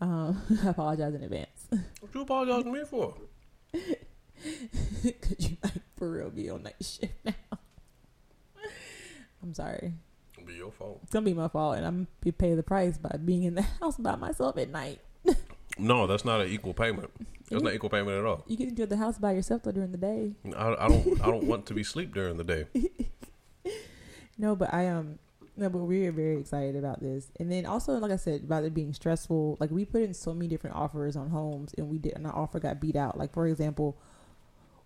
Um, 0.01 0.41
I 0.65 0.69
apologize 0.69 1.15
in 1.15 1.23
advance. 1.23 1.67
What 1.71 2.15
you 2.15 2.21
apologizing 2.23 2.65
to 2.73 2.79
me 2.79 2.85
for? 2.85 3.15
Could 3.73 5.37
you 5.51 5.57
like 5.65 5.73
for 5.97 6.11
real 6.11 6.31
be 6.31 6.49
on 6.51 6.63
night 6.63 6.75
shift 6.81 7.13
now? 7.25 7.33
I'm 9.43 9.55
sorry. 9.55 9.95
It'll 10.37 10.47
be 10.47 10.55
your 10.55 10.71
fault. 10.71 11.01
It's 11.03 11.13
gonna 11.13 11.25
be 11.25 11.35
my 11.35 11.49
fault, 11.49 11.77
and 11.77 11.87
I'm 11.87 12.07
gonna 12.23 12.33
pay 12.33 12.55
the 12.55 12.63
price 12.63 12.99
by 12.99 13.17
being 13.25 13.43
in 13.45 13.55
the 13.55 13.63
house 13.63 13.97
by 13.97 14.17
myself 14.17 14.57
at 14.59 14.71
night. 14.71 15.01
No, 15.79 16.07
that's 16.07 16.25
not 16.25 16.41
an 16.41 16.49
equal 16.49 16.75
payment. 16.75 17.11
That's 17.49 17.63
not 17.63 17.73
equal 17.73 17.91
payment 17.91 18.19
at 18.19 18.25
all. 18.25 18.45
You 18.47 18.57
can 18.57 18.69
enjoy 18.69 18.87
the 18.87 18.97
house 18.97 19.19
by 19.19 19.33
yourself 19.33 19.63
though 19.63 19.73
during 19.73 19.93
the 19.93 19.99
day. 19.99 20.33
I, 20.57 20.75
I 20.75 20.89
don't. 20.89 21.21
I 21.23 21.27
don't 21.27 21.45
want 21.45 21.67
to 21.67 21.75
be 21.75 21.83
sleep 21.83 22.13
during 22.13 22.37
the 22.37 22.45
day. 22.45 22.67
No, 24.39 24.55
but 24.55 24.73
I 24.73 24.87
um 24.87 25.19
no, 25.57 25.69
but 25.69 25.79
we're 25.79 26.13
very 26.13 26.39
excited 26.39 26.77
about 26.77 27.03
this. 27.03 27.33
And 27.41 27.51
then 27.51 27.67
also, 27.67 27.99
like 27.99 28.13
I 28.13 28.17
said, 28.17 28.45
about 28.45 28.63
it 28.63 28.73
being 28.73 28.93
stressful. 28.93 29.57
Like 29.59 29.73
we 29.73 29.85
put 29.85 30.03
in 30.03 30.15
so 30.15 30.33
many 30.33 30.47
different 30.47 30.77
offers 30.77 31.17
on 31.17 31.31
homes, 31.31 31.75
and 31.77 31.89
we 31.89 31.99
did, 31.99 32.13
and 32.15 32.27
our 32.29 32.37
offer 32.37 32.61
got 32.61 32.81
beat 32.81 32.95
out. 32.95 33.19
Like 33.19 33.33
for 33.33 33.49
example, 33.49 33.99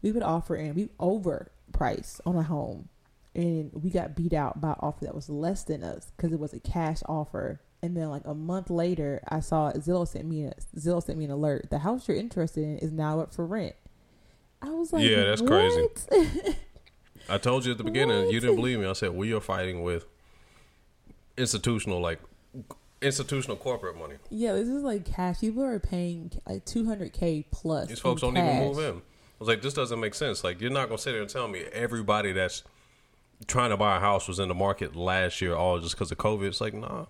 we 0.01 0.11
would 0.11 0.23
offer 0.23 0.55
and 0.55 0.75
we 0.75 0.87
overpriced 0.99 2.21
on 2.25 2.37
a 2.37 2.43
home, 2.43 2.89
and 3.35 3.71
we 3.75 3.91
got 3.91 4.17
beat 4.17 4.33
out 4.33 4.63
by 4.63 4.71
an 4.71 4.77
offer 4.81 5.05
that 5.05 5.15
was 5.15 5.29
less 5.29 5.63
than 5.65 5.85
us 5.85 6.11
because 6.17 6.33
it 6.33 6.41
was 6.41 6.55
a 6.55 6.61
cash 6.61 7.03
offer. 7.07 7.61
And 7.83 7.97
then 7.97 8.11
like 8.11 8.23
a 8.25 8.35
month 8.35 8.71
later, 8.71 9.21
I 9.29 9.41
saw 9.41 9.73
Zillow 9.73 10.07
sent 10.07 10.25
me 10.25 10.45
a 10.45 10.55
Zillow 10.77 11.03
sent 11.03 11.19
me 11.19 11.25
an 11.25 11.33
alert. 11.33 11.69
The 11.71 11.81
house 11.81 12.07
you're 12.07 12.17
interested 12.17 12.63
in 12.63 12.79
is 12.79 12.93
now 12.93 13.21
up 13.21 13.35
for 13.35 13.45
rent. 13.45 13.75
I 14.63 14.71
was 14.71 14.93
like, 14.93 15.05
Yeah, 15.05 15.25
that's 15.25 15.43
crazy. 15.43 15.89
I 17.29 17.39
told 17.39 17.65
you 17.65 17.73
at 17.73 17.79
the 17.79 17.85
beginning. 17.85 18.31
You 18.31 18.41
didn't 18.41 18.57
believe 18.57 18.79
me. 18.79 18.87
I 18.87 18.93
said 18.93 19.11
we 19.11 19.33
are 19.33 19.41
fighting 19.41 19.83
with 19.83 20.07
institutional, 21.37 22.01
like 22.01 22.21
institutional 23.01 23.57
corporate 23.57 23.99
money. 23.99 24.17
Yeah, 24.31 24.53
this 24.53 24.69
is 24.69 24.83
like 24.83 25.05
cash. 25.05 25.41
People 25.41 25.65
are 25.65 25.81
paying 25.81 26.31
like 26.47 26.65
two 26.65 26.87
hundred 26.87 27.13
k 27.13 27.45
plus. 27.51 27.89
These 27.89 27.99
folks 27.99 28.23
don't 28.23 28.37
even 28.37 28.59
move 28.59 28.79
in. 28.79 28.97
I 28.97 29.01
was 29.41 29.49
like, 29.49 29.63
this 29.63 29.75
doesn't 29.75 29.99
make 29.99 30.15
sense. 30.15 30.45
Like, 30.45 30.61
you're 30.61 30.71
not 30.71 30.89
gonna 30.89 30.99
sit 30.99 31.13
there 31.13 31.21
and 31.21 31.31
tell 31.31 31.49
me 31.49 31.65
everybody 31.73 32.31
that's 32.33 32.63
trying 33.49 33.71
to 33.71 33.77
buy 33.77 33.97
a 33.97 34.01
house 34.01 34.29
was 34.29 34.39
in 34.39 34.47
the 34.47 34.55
market 34.55 34.95
last 34.95 35.41
year 35.41 35.57
all 35.57 35.81
just 35.81 35.97
because 35.97 36.13
of 36.13 36.19
COVID. 36.19 36.47
It's 36.47 36.61
like, 36.61 36.75
nah. 36.75 37.07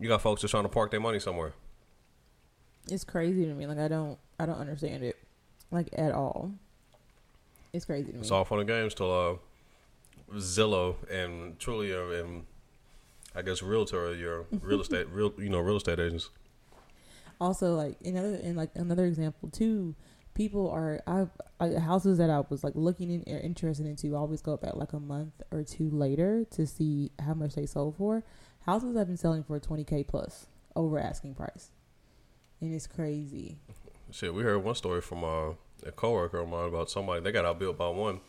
You 0.00 0.08
got 0.08 0.22
folks 0.22 0.40
just 0.40 0.50
trying 0.50 0.62
to 0.64 0.68
park 0.70 0.90
their 0.90 1.00
money 1.00 1.20
somewhere. 1.20 1.52
It's 2.88 3.04
crazy 3.04 3.44
to 3.44 3.52
me. 3.52 3.66
Like 3.66 3.78
I 3.78 3.86
don't, 3.86 4.18
I 4.38 4.46
don't 4.46 4.58
understand 4.58 5.04
it, 5.04 5.16
like 5.70 5.88
at 5.92 6.12
all. 6.12 6.52
It's 7.72 7.84
crazy 7.84 8.06
to 8.10 8.14
me. 8.14 8.20
It's 8.20 8.30
all 8.30 8.44
fun 8.44 8.58
and 8.60 8.66
games 8.68 8.94
till 8.94 9.12
uh, 9.12 10.34
Zillow 10.38 10.96
and 11.10 11.58
Trulia 11.58 12.20
and 12.20 12.46
I 13.34 13.42
guess 13.42 13.62
Realtor, 13.62 14.14
your 14.14 14.46
real 14.62 14.80
estate, 14.80 15.08
real 15.10 15.32
you 15.38 15.50
know, 15.50 15.60
real 15.60 15.76
estate 15.76 16.00
agents. 16.00 16.30
also, 17.40 17.74
like 17.76 17.96
another, 18.04 18.40
and 18.42 18.56
like 18.56 18.70
another 18.74 19.04
example 19.04 19.50
too. 19.50 19.94
People 20.32 20.70
are 20.70 21.00
I, 21.06 21.26
I 21.60 21.78
houses 21.78 22.16
that 22.18 22.30
I 22.30 22.40
was 22.48 22.64
like 22.64 22.72
looking 22.74 23.10
in 23.10 23.34
or 23.34 23.38
interested 23.38 23.84
into 23.84 24.16
always 24.16 24.40
go 24.40 24.56
back 24.56 24.76
like 24.76 24.94
a 24.94 25.00
month 25.00 25.42
or 25.50 25.62
two 25.62 25.90
later 25.90 26.46
to 26.52 26.66
see 26.66 27.10
how 27.20 27.34
much 27.34 27.54
they 27.54 27.66
sold 27.66 27.96
for. 27.96 28.24
Houses 28.66 28.96
I've 28.96 29.06
been 29.06 29.16
selling 29.16 29.42
for 29.42 29.58
twenty 29.58 29.84
k 29.84 30.04
plus 30.04 30.46
over 30.76 30.98
asking 30.98 31.34
price, 31.34 31.70
and 32.60 32.74
it's 32.74 32.86
crazy. 32.86 33.58
Shit, 34.10 34.34
we 34.34 34.42
heard 34.42 34.58
one 34.58 34.74
story 34.74 35.00
from 35.00 35.24
uh, 35.24 35.50
a 35.86 35.92
coworker 35.92 36.38
of 36.38 36.48
mine 36.48 36.68
about 36.68 36.90
somebody 36.90 37.20
they 37.22 37.32
got 37.32 37.44
outbuilt 37.44 37.78
by 37.78 37.88
one. 37.88 38.20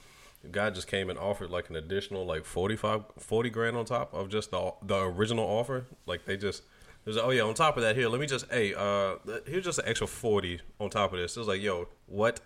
The 0.44 0.50
guy 0.50 0.70
just 0.70 0.88
came 0.88 1.10
and 1.10 1.20
offered 1.20 1.50
like 1.52 1.70
an 1.70 1.76
additional 1.76 2.26
like 2.26 2.46
45, 2.46 3.04
40 3.18 3.50
grand 3.50 3.78
on 3.78 3.86
top 3.86 4.14
of 4.14 4.30
just 4.30 4.52
the 4.52 4.74
the 4.82 5.02
original 5.02 5.46
offer. 5.46 5.86
Like 6.06 6.26
they 6.26 6.38
just 6.38 6.64
it 7.06 7.10
was 7.10 7.18
like, 7.18 7.26
oh 7.26 7.30
yeah, 7.32 7.44
on 7.44 7.54
top 7.54 7.78
of 7.78 7.84
that 7.84 7.96
here, 7.96 8.08
let 8.08 8.22
me 8.22 8.28
just 8.28 8.50
hey 8.52 8.74
uh 8.74 9.16
here's 9.46 9.66
just 9.66 9.80
an 9.80 9.86
extra 9.88 10.08
forty 10.08 10.62
on 10.80 10.90
top 10.90 11.14
of 11.14 11.20
this. 11.20 11.36
It 11.36 11.40
was 11.40 11.48
like 11.48 11.62
yo 11.62 11.88
what? 12.08 12.40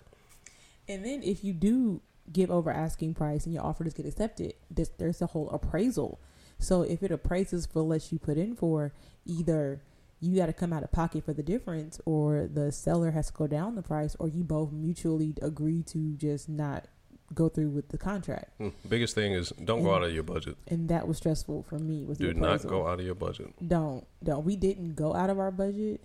And 0.87 1.05
then 1.05 1.23
if 1.23 1.43
you 1.43 1.53
do 1.53 2.01
give 2.31 2.51
over 2.51 2.71
asking 2.71 3.13
price 3.13 3.45
and 3.45 3.53
your 3.53 3.63
offer 3.63 3.83
does 3.83 3.93
get 3.93 4.05
accepted, 4.05 4.53
there's, 4.69 4.89
there's 4.97 5.21
a 5.21 5.27
whole 5.27 5.49
appraisal. 5.49 6.19
So 6.59 6.81
if 6.83 7.03
it 7.03 7.11
appraises 7.11 7.65
for 7.65 7.81
less 7.81 8.11
you 8.11 8.19
put 8.19 8.37
in 8.37 8.55
for, 8.55 8.93
either 9.25 9.81
you 10.21 10.35
got 10.37 10.45
to 10.47 10.53
come 10.53 10.71
out 10.73 10.83
of 10.83 10.91
pocket 10.91 11.23
for 11.25 11.33
the 11.33 11.43
difference, 11.43 11.99
or 12.05 12.47
the 12.51 12.71
seller 12.71 13.11
has 13.11 13.27
to 13.27 13.33
go 13.33 13.47
down 13.47 13.75
the 13.75 13.81
price, 13.83 14.15
or 14.19 14.27
you 14.27 14.43
both 14.43 14.71
mutually 14.71 15.33
agree 15.41 15.83
to 15.83 16.15
just 16.15 16.47
not 16.49 16.87
go 17.33 17.49
through 17.49 17.69
with 17.69 17.89
the 17.89 17.97
contract, 17.97 18.51
Hmm. 18.59 18.69
Biggest 18.87 19.15
thing 19.15 19.33
is 19.33 19.49
don't 19.63 19.81
go 19.83 19.93
out 19.95 20.03
of 20.03 20.13
your 20.13 20.23
budget. 20.23 20.57
and 20.67 20.87
that 20.89 21.07
was 21.07 21.17
stressful 21.17 21.63
for 21.63 21.77
me. 21.79 22.03
With 22.03 22.19
Do 22.19 22.33
not 22.33 22.65
go 22.65 22.87
out 22.87 22.99
of 22.99 23.05
your 23.05 23.15
budget. 23.15 23.53
Don't 23.67 24.05
don't. 24.23 24.45
We 24.45 24.55
didn't 24.55 24.95
go 24.95 25.13
out 25.13 25.29
of 25.29 25.39
our 25.39 25.51
budget. 25.51 26.01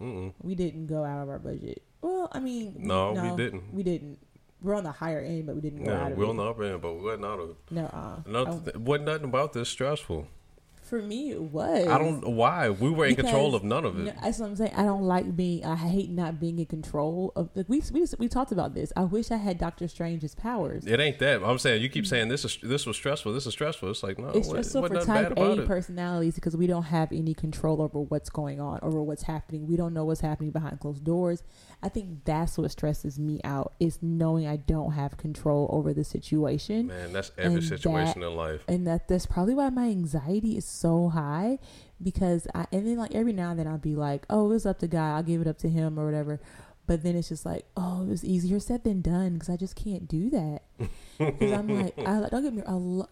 Mm-mm. 0.00 0.32
We 0.42 0.54
didn't 0.54 0.86
go 0.86 1.04
out 1.04 1.22
of 1.22 1.28
our 1.28 1.38
budget. 1.40 1.82
Well, 2.00 2.28
I 2.30 2.38
mean, 2.38 2.74
No, 2.78 3.12
we 3.12 3.36
didn't. 3.36 3.74
We 3.74 3.82
didn't. 3.82 4.18
We're 4.60 4.74
on 4.74 4.84
the 4.84 4.92
higher 4.92 5.20
end, 5.20 5.46
but 5.46 5.54
we 5.54 5.60
didn't 5.60 5.84
go 5.84 5.92
Yeah, 5.92 6.04
out 6.06 6.12
of 6.12 6.18
we're 6.18 6.28
on 6.28 6.36
the 6.36 6.44
upper 6.44 6.64
end, 6.64 6.80
but 6.82 6.92
we 6.94 7.02
wasn't 7.02 7.24
out 7.24 7.38
of 7.40 7.50
it. 7.50 7.56
no, 7.70 7.84
uh, 7.86 8.16
No, 8.26 8.44
I- 8.74 8.78
wasn't 8.78 9.06
nothing 9.06 9.24
about 9.26 9.52
this 9.52 9.68
stressful. 9.68 10.26
For 10.88 11.02
me 11.02 11.30
it 11.30 11.40
was. 11.42 11.86
I 11.86 11.98
don't 11.98 12.22
know 12.22 12.30
why. 12.30 12.70
We 12.70 12.90
were 12.90 13.06
in 13.06 13.16
control 13.16 13.54
of 13.54 13.62
none 13.62 13.84
of 13.84 13.98
it. 13.98 14.04
No, 14.04 14.12
that's 14.22 14.38
what 14.38 14.46
I'm 14.46 14.56
saying. 14.56 14.72
I 14.74 14.82
don't 14.84 15.02
like 15.02 15.36
being. 15.36 15.64
I 15.64 15.76
hate 15.76 16.10
not 16.10 16.40
being 16.40 16.58
in 16.58 16.66
control 16.66 17.32
of. 17.36 17.50
Like 17.54 17.68
we 17.68 17.82
we 17.92 18.06
we 18.18 18.28
talked 18.28 18.52
about 18.52 18.74
this. 18.74 18.92
I 18.96 19.04
wish 19.04 19.30
I 19.30 19.36
had 19.36 19.58
Doctor 19.58 19.86
Strange's 19.88 20.34
powers. 20.34 20.86
It 20.86 21.00
ain't 21.00 21.18
that. 21.18 21.42
I'm 21.42 21.58
saying 21.58 21.82
you 21.82 21.88
keep 21.88 22.06
saying 22.06 22.28
this 22.28 22.44
is 22.44 22.58
this 22.62 22.86
was 22.86 22.96
stressful. 22.96 23.32
This 23.32 23.46
is 23.46 23.52
stressful. 23.52 23.90
It's 23.90 24.02
like 24.02 24.18
no, 24.18 24.28
it's 24.28 24.48
what, 24.48 24.64
stressful 24.64 24.82
what 24.82 24.92
for 24.92 25.04
type 25.04 25.32
A 25.36 25.66
personalities 25.66 26.34
because 26.34 26.56
we 26.56 26.66
don't 26.66 26.84
have 26.84 27.12
any 27.12 27.34
control 27.34 27.82
over 27.82 28.00
what's 28.00 28.30
going 28.30 28.60
on, 28.60 28.80
over 28.82 29.02
what's 29.02 29.24
happening. 29.24 29.66
We 29.66 29.76
don't 29.76 29.94
know 29.94 30.04
what's 30.04 30.20
happening 30.20 30.50
behind 30.50 30.80
closed 30.80 31.04
doors. 31.04 31.42
I 31.82 31.88
think 31.88 32.24
that's 32.24 32.58
what 32.58 32.70
stresses 32.70 33.18
me 33.18 33.40
out 33.44 33.74
is 33.78 33.98
knowing 34.02 34.46
I 34.46 34.56
don't 34.56 34.92
have 34.92 35.16
control 35.16 35.68
over 35.72 35.92
the 35.92 36.04
situation. 36.04 36.88
Man, 36.88 37.12
that's 37.12 37.30
every 37.38 37.62
situation 37.62 38.20
that- 38.20 38.26
in 38.28 38.36
life. 38.36 38.62
and 38.66 38.86
that 38.86 39.08
that's 39.08 39.26
probably 39.26 39.54
why 39.54 39.70
my 39.70 39.86
anxiety 39.88 40.56
is 40.56 40.64
so 40.78 41.08
high 41.08 41.58
because 42.02 42.46
I 42.54 42.66
and 42.72 42.86
then 42.86 42.96
like 42.96 43.14
every 43.14 43.32
now 43.32 43.50
and 43.50 43.58
then 43.58 43.66
I'll 43.66 43.78
be 43.78 43.94
like, 43.96 44.24
oh, 44.30 44.52
it's 44.52 44.66
up 44.66 44.78
to 44.80 44.86
God, 44.88 45.16
I'll 45.16 45.22
give 45.22 45.40
it 45.40 45.46
up 45.46 45.58
to 45.58 45.68
Him 45.68 45.98
or 45.98 46.04
whatever. 46.04 46.40
But 46.86 47.02
then 47.02 47.16
it's 47.16 47.28
just 47.28 47.44
like, 47.44 47.66
oh, 47.76 48.02
it 48.02 48.08
was 48.08 48.24
easier 48.24 48.58
said 48.60 48.82
than 48.84 49.02
done 49.02 49.34
because 49.34 49.50
I 49.50 49.56
just 49.56 49.76
can't 49.76 50.08
do 50.08 50.30
that. 50.30 50.62
Because 51.18 51.50
I'm 51.52 51.66
like, 51.68 51.98
I 51.98 52.28
don't 52.30 52.42
get 52.44 52.54
me, 52.54 52.62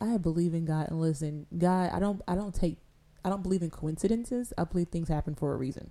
I, 0.00 0.14
I 0.14 0.16
believe 0.18 0.54
in 0.54 0.64
God 0.64 0.88
and 0.90 1.00
listen, 1.00 1.44
God, 1.58 1.90
I 1.92 1.98
don't, 1.98 2.22
I 2.28 2.36
don't 2.36 2.54
take, 2.54 2.78
I 3.24 3.28
don't 3.28 3.42
believe 3.42 3.62
in 3.62 3.68
coincidences. 3.70 4.52
I 4.56 4.62
believe 4.62 4.88
things 4.90 5.08
happen 5.08 5.34
for 5.34 5.52
a 5.52 5.56
reason. 5.56 5.90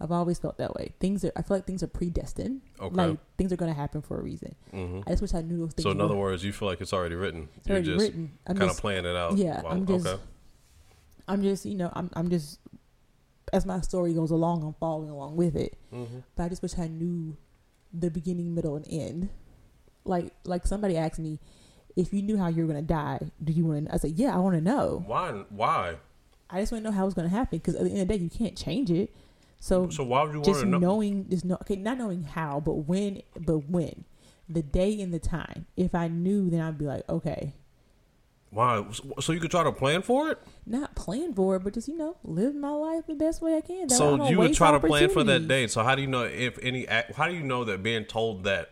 I've 0.00 0.10
always 0.12 0.38
felt 0.40 0.58
that 0.58 0.74
way. 0.74 0.92
Things 1.00 1.24
are, 1.24 1.30
I 1.36 1.42
feel 1.42 1.56
like 1.58 1.66
things 1.66 1.82
are 1.84 1.86
predestined. 1.86 2.60
Okay. 2.80 2.94
Like 2.94 3.18
things 3.38 3.52
are 3.52 3.56
going 3.56 3.72
to 3.72 3.78
happen 3.80 4.02
for 4.02 4.18
a 4.18 4.22
reason. 4.22 4.54
hmm 4.72 5.00
I 5.06 5.10
just 5.10 5.22
wish 5.22 5.32
I 5.32 5.40
knew 5.42 5.58
those 5.58 5.72
things. 5.74 5.84
So 5.84 5.90
in 5.92 5.98
were- 5.98 6.04
other 6.04 6.16
words, 6.16 6.44
you 6.44 6.52
feel 6.52 6.68
like 6.68 6.80
it's 6.80 6.92
already 6.92 7.14
written. 7.14 7.48
it's 7.56 7.66
You're 7.68 7.76
already 7.76 7.92
just 7.94 8.02
written. 8.04 8.32
I'm 8.46 8.56
kind 8.56 8.68
just 8.68 8.78
of 8.78 8.82
playing 8.82 9.04
it 9.06 9.16
out. 9.16 9.38
Yeah, 9.38 9.62
Wow, 9.62 9.70
I'm 9.70 9.86
just- 9.86 10.06
okay. 10.06 10.22
I'm 11.28 11.42
just, 11.42 11.64
you 11.66 11.74
know, 11.74 11.90
I'm, 11.94 12.10
I'm 12.14 12.28
just, 12.30 12.60
as 13.52 13.64
my 13.66 13.80
story 13.80 14.12
goes 14.14 14.30
along, 14.30 14.62
I'm 14.62 14.74
following 14.74 15.10
along 15.10 15.36
with 15.36 15.56
it. 15.56 15.76
hmm 15.90 16.04
But 16.34 16.44
I 16.44 16.48
just 16.48 16.62
wish 16.62 16.78
I 16.78 16.88
knew 16.88 17.36
the 17.92 18.10
beginning, 18.10 18.54
middle, 18.54 18.76
and 18.76 18.86
end. 18.88 19.28
Like, 20.04 20.32
like 20.44 20.66
somebody 20.66 20.96
asked 20.96 21.18
me, 21.18 21.40
if 21.96 22.12
you 22.12 22.22
knew 22.22 22.36
how 22.36 22.48
you 22.48 22.62
were 22.62 22.68
gonna 22.68 22.82
die, 22.82 23.20
do 23.42 23.52
you 23.52 23.64
want 23.64 23.86
to? 23.88 23.94
I 23.94 23.96
said, 23.98 24.12
yeah, 24.18 24.34
I 24.34 24.38
want 24.38 24.54
to 24.54 24.60
know. 24.60 25.02
Why? 25.06 25.30
Why? 25.50 25.96
I 26.50 26.60
just 26.60 26.70
want 26.70 26.84
to 26.84 26.90
know 26.90 26.96
how 26.96 27.06
it's 27.06 27.14
gonna 27.14 27.28
happen 27.28 27.58
because 27.58 27.74
at 27.74 27.84
the 27.84 27.90
end 27.90 28.00
of 28.02 28.08
the 28.08 28.16
day, 28.18 28.22
you 28.22 28.30
can't 28.30 28.56
change 28.56 28.90
it. 28.90 29.14
So, 29.58 29.88
So 29.90 30.04
why 30.04 30.22
would 30.22 30.32
you 30.32 30.40
want 30.40 30.44
just 30.44 30.60
to 30.60 30.66
know? 30.66 30.78
knowing, 30.78 31.28
just 31.30 31.44
know, 31.44 31.56
okay, 31.62 31.76
not 31.76 31.98
knowing 31.98 32.22
how, 32.24 32.60
but 32.60 32.74
when, 32.74 33.22
but 33.40 33.68
when, 33.70 34.04
the 34.48 34.62
day 34.62 35.00
and 35.00 35.12
the 35.12 35.18
time. 35.18 35.66
If 35.76 35.94
I 35.94 36.06
knew, 36.08 36.50
then 36.50 36.60
I'd 36.60 36.78
be 36.78 36.84
like, 36.84 37.08
okay, 37.08 37.54
Why? 38.56 38.82
So 39.20 39.32
you 39.34 39.40
could 39.40 39.50
try 39.50 39.62
to 39.64 39.70
plan 39.72 40.00
for 40.00 40.30
it. 40.30 40.38
not 40.64 40.94
plan 40.94 41.34
for 41.34 41.56
it, 41.56 41.60
but 41.62 41.74
just 41.74 41.88
you 41.88 41.96
know, 41.98 42.16
live 42.24 42.54
my 42.54 42.70
life 42.70 43.06
the 43.06 43.14
best 43.14 43.42
way 43.42 43.54
I 43.54 43.60
can. 43.60 43.88
That 43.88 43.94
So 43.96 44.16
don't 44.16 44.30
you 44.30 44.38
would 44.38 44.54
try 44.54 44.70
to 44.72 44.80
plan 44.80 45.10
for 45.10 45.22
that 45.24 45.46
day. 45.46 45.66
So 45.66 45.82
how 45.82 45.94
do 45.94 46.00
you 46.00 46.08
know 46.08 46.22
if 46.22 46.58
any? 46.62 46.86
How 47.14 47.28
do 47.28 47.34
you 47.34 47.42
know 47.42 47.64
that 47.64 47.82
being 47.82 48.06
told 48.06 48.44
that 48.44 48.70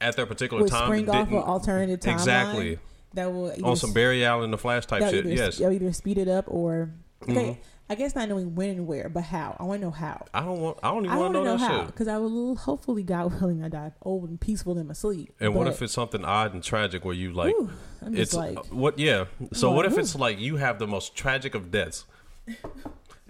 at 0.00 0.16
that 0.16 0.26
particular 0.26 0.64
Would 0.64 0.72
time 0.72 0.88
spring 0.88 1.08
off 1.08 1.28
an 1.28 1.36
alternative 1.36 2.00
timeline 2.00 2.12
exactly 2.14 2.78
that 3.14 3.32
will 3.32 3.52
either 3.52 3.64
on 3.64 3.76
some 3.76 3.92
Barry 3.92 4.24
Allen 4.24 4.50
the 4.50 4.58
Flash 4.58 4.86
type 4.86 5.02
shit? 5.08 5.24
Either, 5.24 5.34
Yes. 5.34 5.58
they'll 5.58 5.70
either 5.70 5.92
speed 5.92 6.18
it 6.18 6.26
up 6.26 6.46
or 6.48 6.90
okay. 7.22 7.34
Mhm. 7.34 7.58
I 7.88 7.94
guess 7.94 8.16
not 8.16 8.28
knowing 8.28 8.56
when 8.56 8.70
and 8.70 8.86
where, 8.88 9.08
but 9.08 9.22
how. 9.22 9.54
I 9.60 9.62
want 9.62 9.80
to 9.80 9.86
know 9.86 9.90
how. 9.92 10.26
I 10.34 10.40
don't 10.40 10.60
want. 10.60 10.78
I 10.82 10.88
don't 10.90 11.04
even 11.04 11.16
I 11.16 11.20
want 11.20 11.34
to 11.34 11.38
know, 11.38 11.44
know 11.44 11.56
how 11.56 11.68
that 11.68 11.78
shit. 11.82 11.86
because 11.86 12.08
I 12.08 12.18
will 12.18 12.56
hopefully, 12.56 13.04
God 13.04 13.40
willing, 13.40 13.62
I 13.62 13.68
die 13.68 13.92
old 14.02 14.28
and 14.28 14.40
peaceful 14.40 14.76
in 14.76 14.88
my 14.88 14.92
sleep. 14.92 15.32
And 15.38 15.54
what 15.54 15.68
if 15.68 15.80
it's 15.80 15.92
something 15.92 16.24
odd 16.24 16.52
and 16.52 16.64
tragic 16.64 17.04
where 17.04 17.14
you 17.14 17.32
like? 17.32 17.54
I'm 18.02 18.14
just 18.14 18.22
it's 18.22 18.34
like, 18.34 18.58
uh, 18.58 18.62
what? 18.70 18.98
Yeah. 18.98 19.26
So 19.52 19.72
what 19.72 19.86
if 19.86 19.98
it's 19.98 20.14
like 20.14 20.38
you 20.38 20.56
have 20.56 20.78
the 20.78 20.86
most 20.86 21.14
tragic 21.14 21.54
of 21.54 21.70
deaths, 21.70 22.04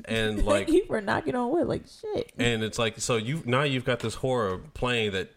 and 0.04 0.42
like, 0.44 0.68
you 0.68 0.84
for 0.86 1.00
knocking 1.00 1.34
on 1.34 1.50
wood. 1.50 1.66
Like 1.66 1.84
shit. 1.86 2.32
and 2.38 2.62
it's 2.62 2.78
like 2.78 3.00
so 3.00 3.16
you 3.16 3.42
now 3.44 3.62
you've 3.62 3.84
got 3.84 4.00
this 4.00 4.16
horror 4.16 4.58
playing 4.74 5.12
that 5.12 5.32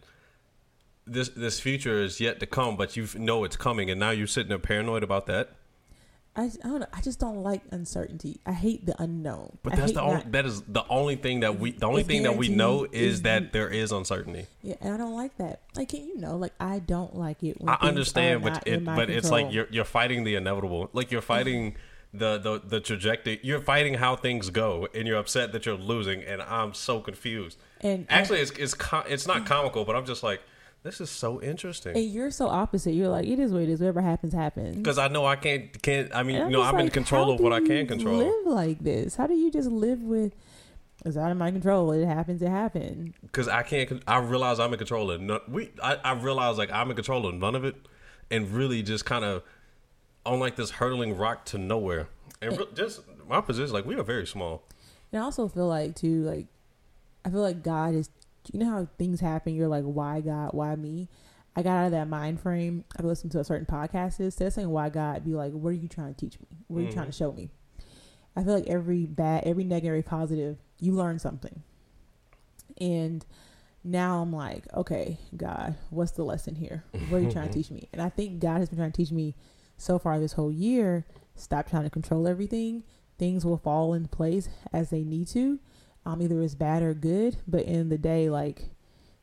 this 1.06 1.28
this 1.30 1.60
future 1.60 2.02
is 2.02 2.20
yet 2.20 2.40
to 2.40 2.46
come, 2.46 2.76
but 2.76 2.96
you 2.96 3.06
know 3.16 3.44
it's 3.44 3.56
coming, 3.56 3.90
and 3.90 3.98
now 3.98 4.10
you're 4.10 4.26
sitting 4.26 4.48
there 4.48 4.58
paranoid 4.58 5.02
about 5.02 5.26
that. 5.26 5.54
I, 6.36 6.44
I 6.44 6.68
don't 6.68 6.80
know. 6.80 6.86
I 6.92 7.00
just 7.00 7.18
don't 7.18 7.42
like 7.42 7.60
uncertainty. 7.72 8.40
I 8.46 8.52
hate 8.52 8.86
the 8.86 9.00
unknown. 9.02 9.58
But 9.62 9.72
I 9.72 9.76
that's 9.76 9.92
the 9.92 10.02
only 10.02 10.22
that 10.30 10.46
is 10.46 10.62
the 10.62 10.84
only 10.88 11.16
thing 11.16 11.40
that 11.40 11.58
we 11.58 11.72
the 11.72 11.86
only 11.86 12.04
thing 12.04 12.22
that 12.22 12.36
we 12.36 12.48
know 12.48 12.84
is 12.84 13.14
is 13.14 13.22
that 13.22 13.52
there 13.52 13.68
is 13.68 13.90
uncertainty. 13.92 14.46
Yeah, 14.62 14.76
and 14.80 14.94
I 14.94 14.96
don't 14.96 15.14
like 15.14 15.36
that. 15.38 15.62
Like, 15.74 15.88
can 15.88 16.06
you 16.06 16.16
know? 16.18 16.36
Like, 16.36 16.52
I 16.60 16.78
don't 16.78 17.16
like 17.16 17.42
it. 17.42 17.60
When 17.60 17.68
I 17.68 17.74
understand, 17.80 18.42
but 18.42 18.62
it 18.66 18.84
but 18.84 19.10
it's 19.10 19.30
like 19.30 19.52
you're 19.52 19.66
you're 19.70 19.84
fighting 19.84 20.24
the 20.24 20.36
inevitable. 20.36 20.88
Like 20.92 21.10
you're 21.10 21.20
fighting 21.20 21.74
the, 22.14 22.38
the 22.38 22.60
the 22.64 22.80
trajectory. 22.80 23.40
You're 23.42 23.60
fighting 23.60 23.94
how 23.94 24.14
things 24.16 24.50
go, 24.50 24.86
and 24.94 25.08
you're 25.08 25.18
upset 25.18 25.52
that 25.52 25.66
you're 25.66 25.76
losing. 25.76 26.22
And 26.22 26.40
I'm 26.42 26.74
so 26.74 27.00
confused. 27.00 27.58
And 27.80 28.06
I- 28.08 28.14
Actually, 28.14 28.40
it's 28.40 28.52
it's 28.52 28.74
com- 28.74 29.04
it's 29.08 29.26
not 29.26 29.46
comical, 29.46 29.84
but 29.84 29.96
I'm 29.96 30.06
just 30.06 30.22
like, 30.22 30.42
this 30.82 31.00
is 31.00 31.10
so 31.10 31.40
interesting 31.42 31.96
and 31.96 32.04
you're 32.06 32.30
so 32.30 32.48
opposite. 32.48 32.92
You're 32.92 33.08
like, 33.08 33.26
it 33.26 33.38
is 33.38 33.52
what 33.52 33.62
it 33.62 33.68
is. 33.68 33.80
Whatever 33.80 34.00
happens, 34.00 34.32
happens. 34.32 34.76
because 34.76 34.98
I 34.98 35.08
know 35.08 35.26
I 35.26 35.36
can't 35.36 35.80
can't. 35.82 36.14
I 36.14 36.22
mean, 36.22 36.36
you 36.36 36.48
know, 36.48 36.62
I'm 36.62 36.78
in 36.78 36.88
control 36.88 37.30
of 37.30 37.40
what 37.40 37.52
I 37.52 37.60
can 37.60 37.86
control. 37.86 38.18
Live 38.18 38.46
like 38.46 38.78
this? 38.78 39.16
How 39.16 39.26
do 39.26 39.34
you 39.34 39.50
just 39.50 39.70
live 39.70 40.00
with? 40.02 40.34
It's 41.04 41.16
out 41.16 41.30
of 41.30 41.38
my 41.38 41.50
control. 41.50 41.92
It 41.92 42.06
happens. 42.06 42.42
It 42.42 42.48
happened. 42.48 43.14
because 43.22 43.48
I 43.48 43.62
can't. 43.62 44.02
I 44.06 44.18
realize 44.18 44.60
I'm 44.60 44.72
in 44.72 44.78
control 44.78 45.10
of 45.10 45.20
none. 45.20 45.40
We, 45.48 45.70
I, 45.82 45.96
I 45.96 46.12
realize 46.12 46.58
like 46.58 46.70
I'm 46.70 46.90
in 46.90 46.96
control 46.96 47.26
of 47.26 47.34
none 47.34 47.54
of 47.54 47.64
it, 47.64 47.76
and 48.30 48.50
really 48.50 48.82
just 48.82 49.04
kind 49.04 49.24
of 49.24 49.42
on 50.26 50.40
like 50.40 50.56
this 50.56 50.70
hurtling 50.70 51.16
rock 51.16 51.44
to 51.46 51.58
nowhere. 51.58 52.08
And 52.42 52.58
just 52.74 53.00
my 53.28 53.40
position, 53.40 53.72
like 53.72 53.86
we 53.86 53.96
are 53.96 54.02
very 54.02 54.26
small. 54.26 54.62
And 55.12 55.20
I 55.20 55.24
also 55.24 55.48
feel 55.48 55.68
like 55.68 55.94
too, 55.94 56.22
like 56.22 56.46
I 57.24 57.30
feel 57.30 57.42
like 57.42 57.62
God 57.62 57.94
is. 57.94 58.10
You 58.52 58.60
know 58.60 58.70
how 58.70 58.88
things 58.98 59.20
happen. 59.20 59.54
You're 59.54 59.68
like, 59.68 59.84
why 59.84 60.20
God? 60.20 60.50
Why 60.52 60.74
me? 60.76 61.08
I 61.56 61.62
got 61.62 61.76
out 61.76 61.86
of 61.86 61.92
that 61.92 62.08
mind 62.08 62.40
frame. 62.40 62.84
I 62.98 63.02
listened 63.02 63.32
to 63.32 63.40
a 63.40 63.44
certain 63.44 63.66
podcast. 63.66 64.20
Instead 64.20 64.48
of 64.48 64.52
saying 64.52 64.68
why 64.68 64.88
God, 64.88 65.24
be 65.24 65.34
like, 65.34 65.52
what 65.52 65.70
are 65.70 65.72
you 65.72 65.88
trying 65.88 66.14
to 66.14 66.20
teach 66.20 66.38
me? 66.40 66.46
What 66.68 66.80
are 66.80 66.82
you 66.84 66.92
trying 66.92 67.06
to 67.06 67.12
mm. 67.12 67.18
show 67.18 67.32
me? 67.32 67.50
I 68.36 68.44
feel 68.44 68.54
like 68.54 68.68
every 68.68 69.06
bad, 69.06 69.44
every 69.44 69.64
negative, 69.64 69.88
every 69.88 70.02
positive, 70.02 70.56
you 70.78 70.92
learn 70.92 71.18
something. 71.18 71.62
And 72.80 73.24
now 73.82 74.22
I'm 74.22 74.32
like, 74.32 74.64
okay, 74.74 75.18
God, 75.36 75.74
what's 75.90 76.12
the 76.12 76.24
lesson 76.24 76.54
here? 76.54 76.84
What 77.08 77.18
are 77.18 77.20
you 77.20 77.30
trying 77.30 77.48
to 77.48 77.54
teach 77.54 77.70
me? 77.70 77.88
And 77.92 78.00
I 78.00 78.08
think 78.08 78.40
God 78.40 78.58
has 78.58 78.68
been 78.68 78.78
trying 78.78 78.92
to 78.92 78.96
teach 78.96 79.12
me 79.12 79.34
so 79.76 79.98
far 79.98 80.18
this 80.18 80.34
whole 80.34 80.52
year. 80.52 81.06
Stop 81.34 81.68
trying 81.68 81.84
to 81.84 81.90
control 81.90 82.28
everything. 82.28 82.84
Things 83.18 83.44
will 83.44 83.58
fall 83.58 83.94
into 83.94 84.08
place 84.08 84.48
as 84.72 84.90
they 84.90 85.02
need 85.02 85.28
to. 85.28 85.58
Um, 86.06 86.22
either 86.22 86.40
it's 86.42 86.54
bad 86.54 86.82
or 86.82 86.94
good. 86.94 87.36
But 87.46 87.64
in 87.66 87.88
the 87.88 87.98
day, 87.98 88.30
like 88.30 88.70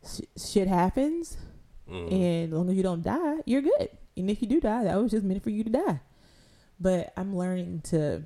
sh- 0.06 0.22
shit 0.38 0.68
happens, 0.68 1.38
Mhm. 1.90 2.12
and 2.12 2.54
as 2.54 2.58
long 2.58 2.70
as 2.70 2.76
you 2.76 2.84
don't 2.84 3.02
die, 3.04 3.38
you're 3.46 3.62
good. 3.62 3.90
And 4.16 4.30
if 4.30 4.42
you 4.42 4.48
do 4.48 4.60
die, 4.60 4.84
that 4.84 5.02
was 5.02 5.12
just 5.12 5.24
meant 5.24 5.44
for 5.44 5.50
you 5.50 5.64
to 5.64 5.70
die. 5.70 6.02
But 6.80 7.14
I'm 7.18 7.36
learning 7.36 7.82
to, 7.86 8.24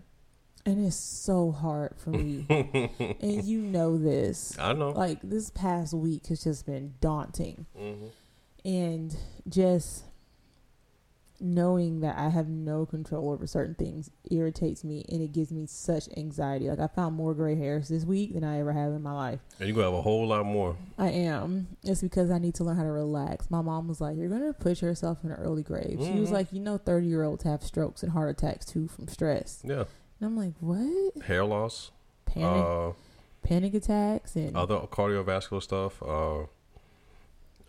and 0.66 0.86
it's 0.86 0.96
so 0.96 1.52
hard 1.52 1.94
for 1.98 2.10
me. 2.12 2.46
and 3.22 3.44
you 3.46 3.60
know 3.62 3.98
this. 3.98 4.58
I 4.60 4.74
know. 4.74 4.90
Like 4.92 5.20
this 5.24 5.50
past 5.50 5.94
week 5.94 6.28
has 6.28 6.44
just 6.44 6.66
been 6.66 6.94
daunting. 7.02 7.66
hmm 7.78 8.08
And 8.66 9.16
just 9.48 10.04
knowing 11.42 12.02
that 12.02 12.18
I 12.18 12.30
have 12.30 12.48
no 12.48 12.86
control 12.86 13.32
over 13.32 13.48
certain 13.48 13.74
things 13.76 14.12
irritates 14.30 14.84
me 14.84 15.04
and 15.10 15.22
it 15.22 15.32
gives 15.32 15.52
me 15.52 15.66
such 15.66 16.08
anxiety. 16.16 16.70
Like 16.70 16.80
I 16.80 16.88
found 16.88 17.16
more 17.16 17.34
gray 17.34 17.56
hairs 17.56 17.90
this 17.90 18.06
week 18.06 18.34
than 18.34 18.44
I 18.44 18.60
ever 18.60 18.72
have 18.74 18.92
in 18.94 19.02
my 19.02 19.12
life. 19.14 19.40
And 19.60 19.68
you're 19.68 19.76
gonna 19.76 19.88
have 19.90 19.98
a 20.00 20.02
whole 20.02 20.28
lot 20.28 20.46
more. 20.46 20.78
I 20.98 21.10
am. 21.10 21.68
It's 21.84 22.02
because 22.02 22.30
I 22.32 22.38
need 22.38 22.54
to 22.56 22.64
learn 22.64 22.78
how 22.78 22.84
to 22.84 22.92
relax. 22.92 23.50
My 23.50 23.62
mom 23.62 23.88
was 23.88 24.00
like, 24.00 24.18
You're 24.18 24.30
gonna 24.30 24.54
put 24.54 24.82
yourself 24.82 25.24
in 25.24 25.32
an 25.32 25.38
early 25.38 25.64
grave. 25.64 26.00
She 26.02 26.20
was 26.20 26.30
Mhm. 26.30 26.34
like, 26.34 26.54
You 26.54 26.60
know, 26.60 26.78
thirty 26.78 27.08
year 27.08 27.24
olds 27.24 27.44
have 27.44 27.64
strokes 27.64 28.04
and 28.04 28.12
heart 28.12 28.30
attacks 28.30 28.66
too 28.66 28.88
from 28.88 29.08
stress. 29.08 29.62
Yeah, 29.66 29.86
And 30.20 30.22
I'm 30.22 30.38
like, 30.38 30.54
What? 30.60 31.24
hair 31.24 31.44
loss, 31.44 31.92
Panic 32.26 32.64
uh, 32.66 32.92
panic 33.44 33.74
attacks 33.74 34.36
and 34.36 34.56
other 34.56 34.78
cardiovascular 34.82 35.62
stuff, 35.64 36.02
uh, 36.04 36.44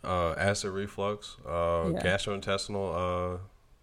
uh, 0.04 0.32
acid 0.36 0.70
reflux, 0.72 1.36
uh, 1.46 1.90
Yeah. 1.94 2.02
gastrointestinal 2.02 3.36
uh, 3.36 3.38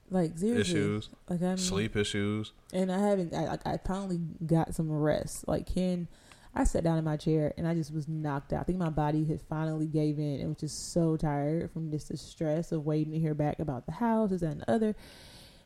like 0.10 0.38
seriously. 0.38 0.62
issues, 0.80 1.10
Like 1.30 1.42
I 1.42 1.46
mean, 1.50 1.58
sleep 1.58 1.96
issues. 1.96 2.54
and 2.74 2.92
I 2.92 3.00
haven't. 3.00 3.34
I, 3.34 3.58
I 3.66 3.74
I 3.74 3.78
finally 3.78 4.20
got 4.46 4.74
some 4.76 4.92
rest. 4.92 5.48
Like 5.48 5.74
Ken, 5.74 6.08
I 6.56 6.64
sat 6.64 6.84
down 6.84 6.98
in 6.98 7.04
my 7.04 7.18
chair 7.18 7.54
and 7.58 7.68
I 7.68 7.74
just 7.76 7.94
was 7.94 8.08
knocked 8.08 8.54
out. 8.54 8.62
I 8.62 8.64
think 8.64 8.80
my 8.80 8.90
body 8.90 9.26
had 9.26 9.42
finally 9.42 9.86
gave 9.88 10.18
in 10.20 10.40
and 10.40 10.50
was 10.50 10.58
just 10.60 10.92
so 10.94 11.16
tired 11.18 11.72
from 11.72 11.92
just 11.92 12.10
the 12.10 12.18
stress 12.18 12.72
of 12.72 12.86
waiting 12.86 13.14
to 13.14 13.20
hear 13.20 13.34
back 13.36 13.60
about 13.60 13.86
the 13.86 13.92
house, 13.94 14.32
this 14.32 14.42
and 14.42 14.62
the 14.62 14.72
other. 14.72 14.96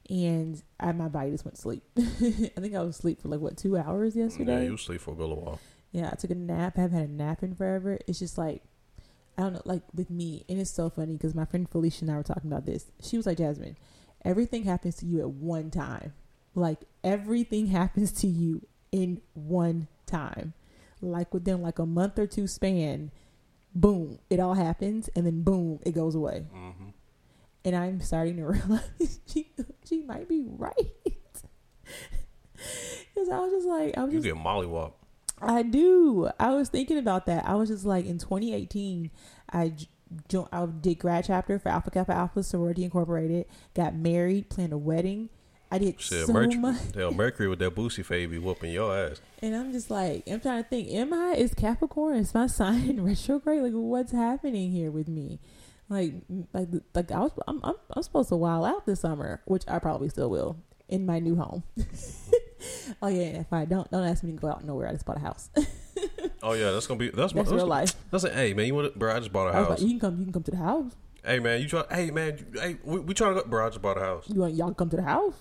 And 0.10 0.62
I, 0.80 0.92
my 0.92 1.08
body 1.08 1.32
just 1.32 1.46
went 1.46 1.56
to 1.56 1.62
sleep. 1.62 1.84
I 1.98 2.60
think 2.60 2.76
I 2.76 2.82
was 2.82 2.98
asleep 2.98 3.22
for 3.22 3.30
like 3.30 3.40
what 3.40 3.56
two 3.58 3.78
hours 3.78 4.16
yesterday. 4.16 4.64
Yeah, 4.64 4.72
you 4.72 4.78
sleep 4.78 5.00
for 5.02 5.12
a 5.12 5.16
good 5.16 5.30
little 5.30 5.44
while. 5.46 5.60
Yeah, 5.94 6.10
I 6.12 6.16
took 6.16 6.32
a 6.32 6.36
nap. 6.36 6.78
I 6.78 6.82
haven't 6.82 6.98
had 7.00 7.08
a 7.10 7.12
nap 7.12 7.44
in 7.44 7.56
forever. 7.56 8.00
It's 8.08 8.20
just 8.20 8.38
like, 8.38 8.64
I 9.38 9.44
don't 9.44 9.54
know, 9.54 9.62
like 9.64 9.84
with 9.94 10.10
me, 10.10 10.44
and 10.50 10.60
it's 10.60 10.72
so 10.72 10.90
funny 10.90 11.14
because 11.14 11.34
my 11.34 11.46
friend 11.46 11.70
Felicia 11.70 12.04
and 12.04 12.12
I 12.12 12.18
were 12.18 12.24
talking 12.24 12.52
about 12.52 12.66
this. 12.66 12.88
She 13.02 13.16
was 13.16 13.26
like, 13.26 13.38
Jasmine, 13.38 13.78
everything 14.26 14.64
happens 14.64 14.96
to 14.98 15.06
you 15.06 15.20
at 15.22 15.30
one 15.30 15.70
time. 15.72 16.14
Like 16.56 16.80
everything 17.04 17.68
happens 17.68 18.12
to 18.22 18.28
you 18.28 18.66
in 18.92 19.22
one 19.34 19.88
time. 20.06 20.54
Like 21.02 21.34
within 21.34 21.62
like 21.62 21.80
a 21.80 21.86
month 21.86 22.18
or 22.20 22.28
two 22.28 22.48
span, 22.48 23.12
boom, 23.76 24.20
it 24.30 24.40
all 24.40 24.54
happens, 24.54 25.10
and 25.16 25.26
then 25.26 25.42
boom, 25.42 25.80
it 25.84 25.92
goes 25.92 26.16
away. 26.16 26.46
hmm 26.52 26.90
And 27.66 27.76
I'm 27.76 28.00
starting 28.02 28.38
to 28.38 28.46
realize 28.48 29.20
she 29.26 29.52
she 29.86 30.02
might 30.04 30.30
be 30.30 30.44
right. 30.48 30.76
Because 33.14 33.30
I 33.30 33.40
was 33.40 33.52
just 33.52 33.68
like, 33.68 33.98
I 33.98 34.04
was 34.04 34.14
You 34.14 34.20
just 34.22 34.34
get 34.34 34.44
mollywop. 34.44 34.94
I 35.42 35.62
do. 35.64 36.30
I 36.40 36.52
was 36.56 36.70
thinking 36.70 36.98
about 36.98 37.26
that. 37.26 37.46
I 37.48 37.56
was 37.56 37.70
just 37.70 37.86
like 37.86 38.06
in 38.06 38.18
2018, 38.18 39.12
I 39.52 39.74
jo- 40.30 40.48
I 40.52 40.66
did 40.66 41.00
grad 41.00 41.26
chapter 41.26 41.60
for 41.60 41.70
Alpha 41.70 41.92
Kappa 41.92 42.14
Alpha 42.14 42.44
Sorority 42.44 42.84
Incorporated. 42.84 43.46
Got 43.74 43.96
married, 43.96 44.50
planned 44.50 44.74
a 44.74 44.78
wedding. 44.78 45.30
I 45.72 45.80
did 45.80 46.00
Shit, 46.00 46.28
so 46.28 46.34
Mercury, 46.34 46.58
much, 46.58 46.78
hell, 46.94 47.12
Mercury 47.12 47.48
with 47.48 47.58
that 47.60 47.74
boosie 47.74 48.06
fade 48.06 48.30
be 48.30 48.38
whooping 48.38 48.72
your 48.72 48.96
ass. 48.96 49.22
and 49.42 49.56
I'm 49.56 49.72
just 49.72 49.90
like, 49.90 50.24
I'm 50.30 50.40
trying 50.40 50.62
to 50.64 50.70
think. 50.70 50.90
Am 50.90 51.12
I 51.12 51.34
is 51.36 51.56
Capricorn? 51.56 52.16
Is 52.18 52.34
my 52.34 52.46
sign 52.60 52.88
in 52.90 53.04
retrograde? 53.04 53.64
Like, 53.64 53.72
what's 53.74 54.12
happening 54.12 54.72
here 54.72 54.92
with 54.92 55.08
me? 55.08 55.40
Like, 55.90 56.14
like, 56.54 56.68
like 56.94 57.12
I 57.12 57.20
was, 57.20 57.32
I'm, 57.48 57.60
I'm, 57.64 57.74
I'm 57.92 58.04
supposed 58.04 58.30
to 58.30 58.36
wild 58.36 58.66
out 58.66 58.86
this 58.86 59.02
summer, 59.02 59.42
which 59.46 59.64
I 59.68 59.80
probably 59.80 60.10
still 60.10 60.30
will 60.30 60.58
in 60.90 61.06
my 61.08 61.18
new 61.20 61.36
home. 61.36 61.64
oh 63.02 63.08
yeah, 63.08 63.40
if 63.40 63.52
I 63.52 63.66
don't, 63.66 63.90
don't 63.90 64.06
ask 64.06 64.24
me 64.24 64.32
to 64.34 64.38
go 64.38 64.50
out 64.50 64.64
nowhere. 64.64 64.88
I 64.88 64.92
just 64.94 65.06
bought 65.06 65.18
a 65.18 65.22
house. 65.22 65.50
Oh 66.44 66.54
yeah, 66.54 66.72
that's 66.72 66.86
gonna 66.88 66.98
be 67.00 67.10
that's 67.10 67.34
That's 67.34 67.50
my, 67.50 67.56
real 67.56 67.66
life. 67.68 67.94
That's 68.12 68.24
like, 68.26 68.34
hey 68.34 68.54
man, 68.54 68.68
you 68.68 68.76
want 68.76 68.92
to, 68.94 69.00
bro? 69.00 69.16
I 69.16 69.20
just 69.20 69.32
bought 69.32 69.48
a 69.48 69.54
house. 69.54 69.70
like, 69.70 69.82
you 69.82 69.88
can 69.92 70.00
come, 70.00 70.18
you 70.20 70.26
can 70.26 70.34
come 70.34 70.44
to 70.44 70.52
the 70.52 70.58
house. 70.58 70.92
hey 71.26 71.40
man, 71.40 71.62
you 71.62 71.68
try? 71.68 71.84
Hey 71.90 72.12
man, 72.12 72.38
you- 72.54 72.60
hey, 72.60 72.78
we, 72.84 73.00
we 73.00 73.14
trying 73.14 73.36
to 73.36 73.42
go, 73.42 73.48
bro? 73.48 73.66
I 73.66 73.70
just 73.70 73.82
bought 73.82 73.98
a 73.98 74.02
house. 74.02 74.26
You 74.28 74.42
want 74.42 74.54
y'all 74.54 74.74
come 74.74 74.90
to 74.90 74.98
the 74.98 75.04
house 75.04 75.36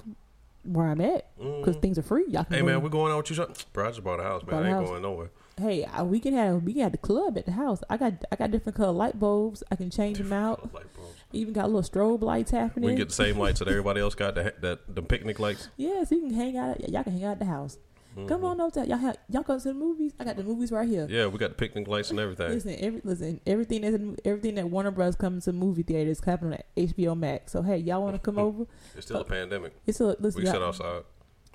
where 0.65 0.87
I'm 0.87 1.01
at 1.01 1.27
because 1.37 1.75
Mm. 1.77 1.83
things 1.83 1.99
are 1.99 2.03
free. 2.03 2.27
Y'all 2.29 2.45
can 2.45 2.55
Hey 2.55 2.63
man, 2.63 2.77
in. 2.77 2.83
we 2.83 2.89
going 2.89 3.11
out 3.13 3.17
with 3.19 3.31
you? 3.31 3.37
Try- 3.37 3.47
Bro, 3.73 3.85
I 3.87 3.89
just 3.91 4.05
bought 4.05 4.21
a 4.21 4.23
house, 4.23 4.43
man. 4.47 4.55
I 4.63 4.69
ain't 4.69 4.77
house. 4.79 4.89
going 4.89 5.03
nowhere. 5.03 5.31
hey, 5.59 5.85
I, 5.85 6.03
we 6.05 6.21
can 6.21 6.35
have 6.35 6.63
we 6.63 6.73
can 6.73 6.83
have 6.83 6.93
the 6.93 6.99
club 6.99 7.37
at 7.37 7.47
the 7.47 7.53
house. 7.53 7.83
I 7.91 7.97
got 7.97 8.13
I 8.31 8.37
got 8.37 8.53
different 8.53 8.77
color 8.77 8.93
light 8.93 9.19
bulbs. 9.19 9.65
I 9.73 9.75
can 9.77 9.91
change 9.91 10.19
them 10.19 10.33
out. 10.33 10.73
Like, 10.73 10.93
bro, 10.95 11.03
Even 11.33 11.53
got 11.53 11.67
little 11.69 11.83
strobe 11.83 12.23
lights 12.23 12.53
happening. 12.53 12.85
we 12.87 12.93
can 12.93 12.99
get 12.99 13.09
the 13.09 13.15
same 13.15 13.39
lights 13.39 13.59
that 13.59 13.67
everybody 13.67 14.01
else 14.01 14.15
got. 14.15 14.37
The, 14.37 14.55
that 14.61 14.95
the 14.95 15.03
picnic 15.03 15.41
lights. 15.41 15.69
yeah, 15.77 16.05
so 16.05 16.15
you 16.15 16.23
can 16.23 16.35
hang 16.35 16.57
out. 16.57 16.89
Y'all 16.89 17.03
can 17.03 17.13
hang 17.15 17.25
out 17.25 17.33
at 17.33 17.39
the 17.41 17.45
house. 17.47 17.79
Come 18.29 18.45
on 18.45 18.61
over. 18.61 18.71
to- 18.73 18.87
Y'all 18.87 18.99
have, 18.99 19.17
y'all 19.29 19.43
go 19.43 19.59
to 19.59 19.65
the 19.69 19.75
movies. 19.75 20.13
I 20.21 20.25
got 20.25 20.37
the 20.37 20.43
movies 20.45 20.71
right 20.71 20.89
here. 20.89 21.05
Mm-hmm. 21.05 21.15
Yeah, 21.15 21.27
we 21.27 21.39
got 21.39 21.51
the 21.51 21.55
picnic 21.55 21.89
lights 21.89 22.11
and 22.11 22.21
everything. 22.21 22.51
Listen, 22.51 22.77
every, 22.79 23.01
listen, 23.05 23.41
everything 23.47 23.81
that's 23.83 24.21
everything 24.27 24.55
that 24.57 24.69
Warner 24.69 24.91
Bros. 24.91 25.17
comes 25.17 25.45
to 25.47 25.53
movie 25.53 25.83
theaters 25.83 26.21
happening 26.25 26.55
at 26.59 26.67
HBO 26.77 27.17
Max. 27.19 27.53
So 27.53 27.63
hey, 27.63 27.79
y'all 27.79 28.03
want 28.03 28.15
to 28.15 28.19
come 28.21 28.39
over? 28.47 28.67
It's 28.97 29.07
still 29.07 29.21
a 29.21 29.25
pandemic. 29.25 29.73
It's 29.87 30.01
a 30.01 30.17
listen. 30.21 30.43
We 30.43 30.47
sit 30.47 30.63
outside. 30.63 31.05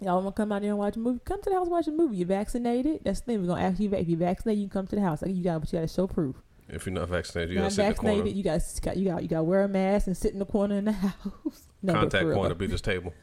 Y'all 0.02 0.22
want 0.22 0.36
to 0.36 0.40
come 0.42 0.52
out 0.52 0.62
here 0.62 0.72
and 0.72 0.78
watch 0.78 0.96
a 0.96 1.00
movie? 1.00 1.20
Come 1.26 1.42
to 1.42 1.50
the 1.50 1.56
house 1.56 1.64
and 1.66 1.72
watch 1.72 1.88
a 1.88 1.92
movie. 1.92 2.18
You 2.18 2.26
vaccinated? 2.26 3.02
That's 3.04 3.20
the 3.22 3.26
thing. 3.26 3.42
We're 3.42 3.48
gonna 3.48 3.64
ask 3.64 3.80
you 3.80 3.92
if 3.92 4.08
you 4.08 4.16
vaccinated. 4.18 4.62
You 4.62 4.68
can 4.68 4.74
come 4.82 4.88
to 4.88 4.96
the 4.96 5.02
house. 5.02 5.22
Like, 5.24 5.36
you 5.36 5.44
got, 5.44 5.60
but 5.62 5.74
you 5.74 5.80
got 5.80 5.88
to 5.88 5.94
show 5.94 6.06
proof. 6.08 6.36
If 6.70 6.86
you're 6.86 6.94
not 6.94 7.10
vaccinated, 7.10 7.50
you 7.52 7.56
gotta 7.56 7.64
not 7.66 7.72
sit 7.74 7.84
in 7.84 7.90
the 7.90 7.96
corner. 7.96 8.14
vaccinated. 8.24 8.38
You 8.38 8.44
got, 8.44 8.98
you 8.98 9.06
got, 9.10 9.22
you 9.24 9.28
got 9.30 9.38
to 9.38 9.44
wear 9.44 9.64
a 9.64 9.68
mask 9.68 10.06
and 10.08 10.16
sit 10.18 10.34
in 10.34 10.40
the 10.40 10.46
corner 10.46 10.76
in 10.78 10.86
the 10.86 10.92
house. 10.92 11.68
no, 11.82 11.94
Contact 11.94 12.32
point 12.32 12.50
to 12.50 12.56
be 12.56 12.68
this 12.68 12.82
table. 12.82 13.14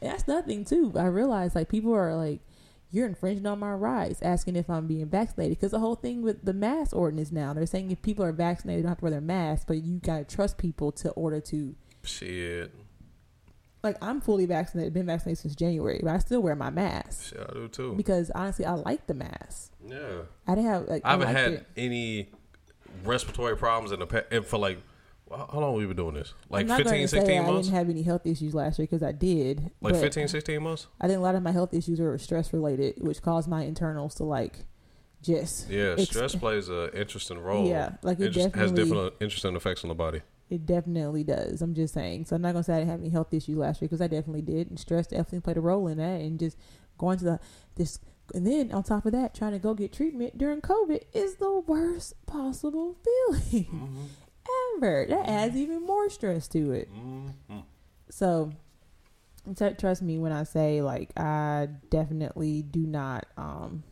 That's 0.00 0.26
nothing 0.26 0.64
too. 0.64 0.92
I 0.96 1.04
realize 1.06 1.54
like 1.54 1.68
people 1.68 1.94
are 1.94 2.16
like, 2.16 2.40
you're 2.94 3.06
infringing 3.06 3.44
on 3.46 3.58
my 3.58 3.72
rights, 3.72 4.22
asking 4.22 4.54
if 4.56 4.70
I'm 4.70 4.86
being 4.86 5.06
vaccinated. 5.08 5.58
Because 5.58 5.72
the 5.72 5.80
whole 5.80 5.96
thing 5.96 6.22
with 6.22 6.44
the 6.44 6.52
mask 6.54 6.94
ordinance 6.94 7.32
now, 7.32 7.52
they're 7.52 7.66
saying 7.66 7.90
if 7.90 8.00
people 8.02 8.24
are 8.24 8.32
vaccinated, 8.32 8.78
they 8.78 8.82
don't 8.84 8.90
have 8.90 8.98
to 8.98 9.04
wear 9.04 9.10
their 9.10 9.20
mask, 9.20 9.66
but 9.66 9.82
you 9.82 9.98
gotta 9.98 10.24
trust 10.24 10.58
people 10.58 10.92
to 10.92 11.10
order 11.10 11.40
to. 11.40 11.74
Shit, 12.04 12.70
Like 13.82 13.96
I'm 14.02 14.20
fully 14.20 14.46
vaccinated, 14.46 14.94
been 14.94 15.06
vaccinated 15.06 15.38
since 15.38 15.54
January, 15.54 16.00
but 16.02 16.10
I 16.14 16.18
still 16.18 16.40
wear 16.40 16.54
my 16.54 16.70
mask 16.70 17.30
shit, 17.30 17.46
I 17.48 17.52
do 17.52 17.68
too. 17.68 17.94
because 17.94 18.30
honestly, 18.30 18.64
I 18.64 18.74
like 18.74 19.06
the 19.06 19.14
mask. 19.14 19.72
Yeah, 19.86 20.22
I 20.46 20.54
didn't 20.54 20.70
have 20.70 20.88
like 20.88 21.02
I 21.04 21.10
haven't 21.12 21.28
had 21.28 21.52
it. 21.52 21.66
any 21.76 22.28
respiratory 23.04 23.56
problems 23.56 23.90
in 23.92 23.98
the 24.00 24.06
past. 24.06 24.26
And 24.30 24.46
for 24.46 24.58
like, 24.58 24.78
how 25.30 25.48
how 25.52 25.60
long 25.60 25.74
we 25.74 25.86
been 25.86 25.96
doing 25.96 26.14
this? 26.14 26.34
Like 26.48 26.70
I'm 26.70 26.76
15, 26.76 26.84
gonna 26.84 27.08
say 27.08 27.18
16 27.18 27.40
I 27.40 27.46
didn't 27.46 27.66
have 27.72 27.88
any 27.88 28.02
health 28.02 28.26
issues 28.26 28.54
last 28.54 28.78
year 28.78 28.86
because 28.86 29.02
I 29.02 29.12
did. 29.12 29.70
Like 29.80 29.94
but 29.94 30.00
15, 30.00 30.28
16 30.28 30.62
months. 30.62 30.86
I 31.00 31.06
think 31.06 31.18
a 31.18 31.22
lot 31.22 31.34
of 31.34 31.42
my 31.42 31.52
health 31.52 31.72
issues 31.74 32.00
were 32.00 32.16
stress 32.18 32.52
related, 32.52 33.02
which 33.02 33.22
caused 33.22 33.48
my 33.48 33.62
internals 33.62 34.14
to 34.16 34.24
like 34.24 34.66
just 35.22 35.70
Yeah, 35.70 35.94
Ex- 35.98 36.04
stress 36.04 36.34
plays 36.34 36.68
an 36.68 36.90
interesting 36.94 37.38
role. 37.38 37.66
Yeah, 37.66 37.92
like 38.02 38.20
it 38.20 38.26
it 38.26 38.30
just 38.30 38.54
has 38.54 38.72
different 38.72 39.14
interesting 39.20 39.56
effects 39.56 39.84
on 39.84 39.88
the 39.88 39.94
body. 39.94 40.22
It 40.50 40.66
definitely 40.66 41.24
does. 41.24 41.62
I'm 41.62 41.74
just 41.74 41.94
saying. 41.94 42.26
So 42.26 42.36
I'm 42.36 42.42
not 42.42 42.52
gonna 42.52 42.64
say 42.64 42.74
I 42.74 42.78
didn't 42.80 42.90
have 42.90 43.00
any 43.00 43.08
health 43.08 43.32
issues 43.32 43.56
last 43.56 43.80
year 43.80 43.88
because 43.88 44.02
I 44.02 44.08
definitely 44.08 44.42
did, 44.42 44.68
and 44.68 44.78
stress 44.78 45.06
definitely 45.06 45.40
played 45.40 45.56
a 45.56 45.62
role 45.62 45.88
in 45.88 45.98
that. 45.98 46.20
And 46.20 46.38
just 46.38 46.58
going 46.98 47.18
to 47.18 47.24
the 47.24 47.40
this, 47.76 47.98
and 48.34 48.46
then 48.46 48.70
on 48.72 48.82
top 48.82 49.06
of 49.06 49.12
that, 49.12 49.34
trying 49.34 49.52
to 49.52 49.58
go 49.58 49.74
get 49.74 49.92
treatment 49.92 50.36
during 50.36 50.60
COVID 50.60 51.02
is 51.14 51.36
the 51.36 51.60
worst 51.60 52.14
possible 52.26 52.96
feeling 53.02 53.64
mm-hmm. 53.64 54.04
That 55.08 55.28
adds 55.28 55.56
even 55.56 55.84
more 55.84 56.08
stress 56.10 56.48
to 56.48 56.72
it. 56.72 56.88
Mm-hmm. 56.92 57.58
So, 58.10 58.52
t- 59.56 59.70
trust 59.78 60.02
me 60.02 60.18
when 60.18 60.32
I 60.32 60.44
say 60.44 60.82
like 60.82 61.10
I 61.18 61.68
definitely 61.90 62.62
do 62.62 62.80
not. 62.80 63.26
um 63.36 63.82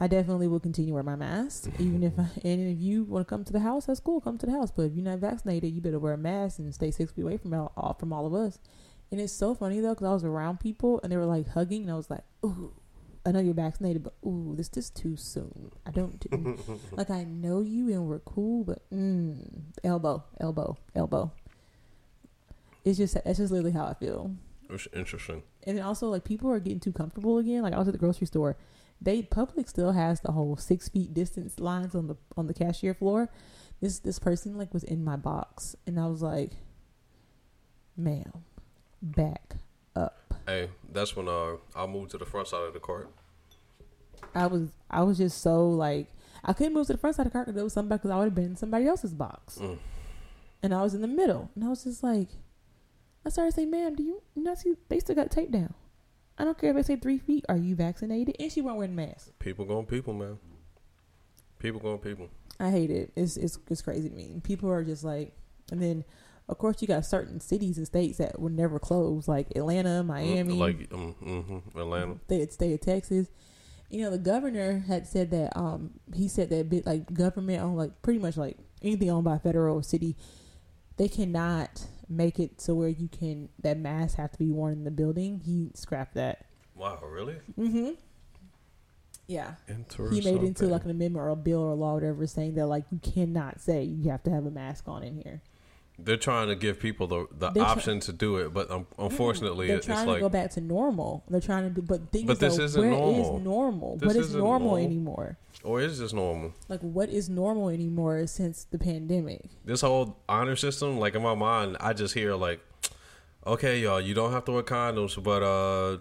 I 0.00 0.06
definitely 0.06 0.46
will 0.46 0.60
continue 0.60 0.94
wear 0.94 1.02
my 1.02 1.16
mask, 1.16 1.70
even 1.80 2.04
if 2.04 2.16
I, 2.18 2.28
and 2.44 2.72
if 2.72 2.78
you 2.78 3.02
want 3.02 3.26
to 3.26 3.28
come 3.28 3.42
to 3.44 3.52
the 3.52 3.58
house, 3.60 3.86
that's 3.86 3.98
cool. 3.98 4.20
Come 4.20 4.38
to 4.38 4.46
the 4.46 4.52
house, 4.52 4.70
but 4.70 4.82
if 4.82 4.94
you're 4.94 5.04
not 5.04 5.18
vaccinated, 5.18 5.72
you 5.72 5.80
better 5.80 5.98
wear 5.98 6.12
a 6.12 6.18
mask 6.18 6.60
and 6.60 6.72
stay 6.72 6.92
six 6.92 7.10
feet 7.10 7.22
away 7.22 7.36
from 7.36 7.52
all, 7.52 7.72
all 7.76 7.94
from 7.94 8.12
all 8.12 8.24
of 8.24 8.32
us. 8.32 8.60
And 9.10 9.20
it's 9.20 9.32
so 9.32 9.54
funny 9.56 9.80
though, 9.80 9.94
because 9.94 10.06
I 10.06 10.12
was 10.12 10.24
around 10.24 10.60
people 10.60 11.00
and 11.02 11.10
they 11.10 11.16
were 11.16 11.24
like 11.26 11.48
hugging, 11.48 11.82
and 11.82 11.90
I 11.90 11.94
was 11.96 12.10
like, 12.10 12.22
"Ooh, 12.44 12.74
I 13.28 13.32
know 13.32 13.40
you're 13.40 13.52
vaccinated, 13.52 14.02
but 14.02 14.14
ooh, 14.26 14.54
this 14.56 14.70
is 14.74 14.88
too 14.88 15.14
soon. 15.14 15.70
I 15.84 15.90
don't 15.90 16.18
do 16.18 16.58
like. 16.92 17.10
I 17.10 17.24
know 17.24 17.60
you 17.60 17.90
and 17.90 18.06
we're 18.06 18.20
cool, 18.20 18.64
but 18.64 18.88
mm, 18.90 19.36
elbow, 19.84 20.24
elbow, 20.40 20.78
elbow. 20.94 21.30
It's 22.86 22.96
just 22.96 23.22
that's 23.22 23.36
just 23.36 23.52
literally 23.52 23.72
how 23.72 23.84
I 23.84 23.92
feel. 23.92 24.34
It's 24.70 24.88
interesting. 24.94 25.42
And 25.64 25.76
then 25.76 25.84
also 25.84 26.08
like 26.08 26.24
people 26.24 26.50
are 26.50 26.58
getting 26.58 26.80
too 26.80 26.92
comfortable 26.92 27.36
again. 27.36 27.60
Like 27.62 27.74
I 27.74 27.78
was 27.78 27.86
at 27.86 27.92
the 27.92 27.98
grocery 27.98 28.26
store, 28.26 28.56
they 28.98 29.20
public 29.20 29.68
still 29.68 29.92
has 29.92 30.22
the 30.22 30.32
whole 30.32 30.56
six 30.56 30.88
feet 30.88 31.12
distance 31.12 31.60
lines 31.60 31.94
on 31.94 32.06
the 32.06 32.16
on 32.34 32.46
the 32.46 32.54
cashier 32.54 32.94
floor. 32.94 33.28
This 33.82 33.98
this 33.98 34.18
person 34.18 34.56
like 34.56 34.72
was 34.72 34.84
in 34.84 35.04
my 35.04 35.16
box, 35.16 35.76
and 35.86 36.00
I 36.00 36.06
was 36.06 36.22
like, 36.22 36.52
"Ma'am, 37.94 38.32
back 39.02 39.56
up." 39.94 40.32
Hey, 40.46 40.70
that's 40.90 41.14
when 41.14 41.28
uh 41.28 41.56
I 41.76 41.86
moved 41.86 42.12
to 42.12 42.18
the 42.18 42.24
front 42.24 42.48
side 42.48 42.62
of 42.62 42.72
the 42.72 42.80
cart. 42.80 43.10
I 44.34 44.46
was 44.46 44.68
I 44.90 45.02
was 45.02 45.18
just 45.18 45.40
so 45.42 45.68
like 45.70 46.06
I 46.44 46.52
couldn't 46.52 46.72
move 46.74 46.86
to 46.86 46.92
the 46.94 46.98
front 46.98 47.16
side 47.16 47.26
of 47.26 47.32
the 47.32 47.36
car 47.36 47.42
because 47.44 47.54
there 47.54 47.64
was 47.64 47.72
somebody 47.72 47.98
because 47.98 48.10
I 48.10 48.16
would 48.18 48.24
have 48.26 48.34
been 48.34 48.44
in 48.44 48.56
somebody 48.56 48.86
else's 48.86 49.12
box, 49.14 49.58
Mm. 49.58 49.78
and 50.62 50.74
I 50.74 50.82
was 50.82 50.94
in 50.94 51.00
the 51.02 51.08
middle, 51.08 51.50
and 51.54 51.64
I 51.64 51.68
was 51.68 51.84
just 51.84 52.02
like, 52.02 52.28
I 53.24 53.30
started 53.30 53.54
saying, 53.54 53.70
"Ma'am, 53.70 53.94
do 53.96 54.02
you 54.02 54.22
not 54.36 54.58
see 54.58 54.74
they 54.88 55.00
still 55.00 55.14
got 55.16 55.30
tape 55.30 55.50
down? 55.50 55.74
I 56.38 56.44
don't 56.44 56.56
care 56.56 56.70
if 56.70 56.76
they 56.76 56.82
say 56.94 56.96
three 57.00 57.18
feet. 57.18 57.44
Are 57.48 57.56
you 57.56 57.74
vaccinated?" 57.74 58.36
And 58.38 58.50
she 58.52 58.60
wasn't 58.62 58.78
wearing 58.78 58.92
a 58.92 58.96
mask. 58.96 59.32
People 59.40 59.64
going 59.64 59.86
people, 59.86 60.14
man. 60.14 60.38
People 61.58 61.80
going 61.80 61.98
people. 61.98 62.28
I 62.60 62.70
hate 62.70 62.90
it. 62.90 63.12
It's 63.16 63.36
it's 63.36 63.58
it's 63.68 63.82
crazy 63.82 64.08
to 64.08 64.14
me. 64.14 64.40
People 64.44 64.70
are 64.70 64.84
just 64.84 65.02
like, 65.04 65.32
and 65.72 65.82
then 65.82 66.04
of 66.48 66.56
course 66.58 66.80
you 66.80 66.88
got 66.88 67.04
certain 67.04 67.40
cities 67.40 67.76
and 67.78 67.86
states 67.86 68.18
that 68.18 68.40
would 68.40 68.52
never 68.56 68.78
close, 68.78 69.26
like 69.28 69.48
Atlanta, 69.56 70.02
Miami, 70.04 70.54
Mm, 70.54 70.58
like 70.58 70.88
um, 70.92 71.14
mm-hmm, 71.22 71.78
Atlanta. 71.78 72.16
the 72.28 72.46
state 72.50 72.72
of 72.74 72.80
Texas. 72.80 73.28
You 73.88 74.02
know, 74.02 74.10
the 74.10 74.18
governor 74.18 74.84
had 74.86 75.06
said 75.06 75.30
that 75.30 75.56
um 75.56 75.92
he 76.14 76.28
said 76.28 76.50
that 76.50 76.68
bit 76.68 76.86
like 76.86 77.12
government 77.12 77.62
on 77.62 77.76
like 77.76 78.02
pretty 78.02 78.18
much 78.18 78.36
like 78.36 78.58
anything 78.82 79.10
owned 79.10 79.24
by 79.24 79.38
federal 79.38 79.78
or 79.78 79.82
city, 79.82 80.16
they 80.96 81.08
cannot 81.08 81.86
make 82.08 82.38
it 82.38 82.60
so 82.60 82.74
where 82.74 82.88
you 82.88 83.08
can 83.08 83.48
that 83.62 83.78
masks 83.78 84.16
have 84.16 84.30
to 84.32 84.38
be 84.38 84.50
worn 84.50 84.74
in 84.74 84.84
the 84.84 84.90
building. 84.90 85.40
He 85.44 85.70
scrapped 85.74 86.14
that. 86.14 86.46
Wow, 86.74 87.00
really? 87.02 87.36
Mm-hmm. 87.58 87.92
Yeah. 89.26 89.54
He 90.10 90.22
made 90.22 90.36
it 90.36 90.46
into 90.46 90.66
like 90.66 90.84
an 90.84 90.90
amendment 90.90 91.22
or 91.22 91.28
a 91.28 91.36
bill 91.36 91.60
or 91.60 91.72
a 91.72 91.74
law 91.74 91.92
or 91.92 91.94
whatever 91.94 92.26
saying 92.26 92.54
that 92.54 92.66
like 92.66 92.84
you 92.90 92.98
cannot 92.98 93.60
say 93.60 93.82
you 93.82 94.10
have 94.10 94.22
to 94.22 94.30
have 94.30 94.46
a 94.46 94.50
mask 94.50 94.88
on 94.88 95.02
in 95.02 95.16
here. 95.16 95.42
They're 95.98 96.16
trying 96.16 96.48
to 96.48 96.54
give 96.54 96.78
people 96.78 97.06
the 97.06 97.26
the 97.36 97.50
They're 97.50 97.64
option 97.64 98.00
to 98.00 98.12
do 98.12 98.36
it, 98.36 98.54
but 98.54 98.70
um, 98.70 98.86
unfortunately, 98.98 99.66
they're 99.68 99.78
it's 99.78 99.86
trying 99.86 100.06
to 100.06 100.12
like 100.12 100.20
go 100.20 100.28
back 100.28 100.50
to 100.52 100.60
normal. 100.60 101.24
They're 101.28 101.40
trying 101.40 101.64
to 101.64 101.70
do, 101.70 101.82
but 101.82 102.10
things 102.10 102.26
But 102.26 102.38
this 102.40 102.56
though, 102.56 102.62
isn't 102.64 102.80
where 102.80 102.90
is 102.92 102.96
normal. 102.98 103.40
normal? 103.40 103.96
This 103.96 104.14
what 104.16 104.38
normal, 104.38 104.58
normal. 104.70 104.76
anymore? 104.76 105.38
or 105.64 105.80
is 105.80 105.98
this 105.98 106.12
normal? 106.12 106.52
Like 106.68 106.80
what 106.80 107.08
is 107.08 107.28
normal 107.28 107.68
anymore 107.68 108.26
since 108.28 108.64
the 108.64 108.78
pandemic? 108.78 109.42
This 109.64 109.80
whole 109.80 110.18
honor 110.28 110.54
system, 110.56 110.98
like 110.98 111.14
in 111.16 111.22
my 111.22 111.34
mind, 111.34 111.76
I 111.80 111.92
just 111.94 112.14
hear 112.14 112.34
like, 112.36 112.60
okay, 113.44 113.80
y'all, 113.80 114.00
you 114.00 114.14
don't 114.14 114.30
have 114.32 114.44
to 114.44 114.52
wear 114.52 114.62
condoms, 114.62 115.20
but 115.20 115.42
uh, 115.42 115.98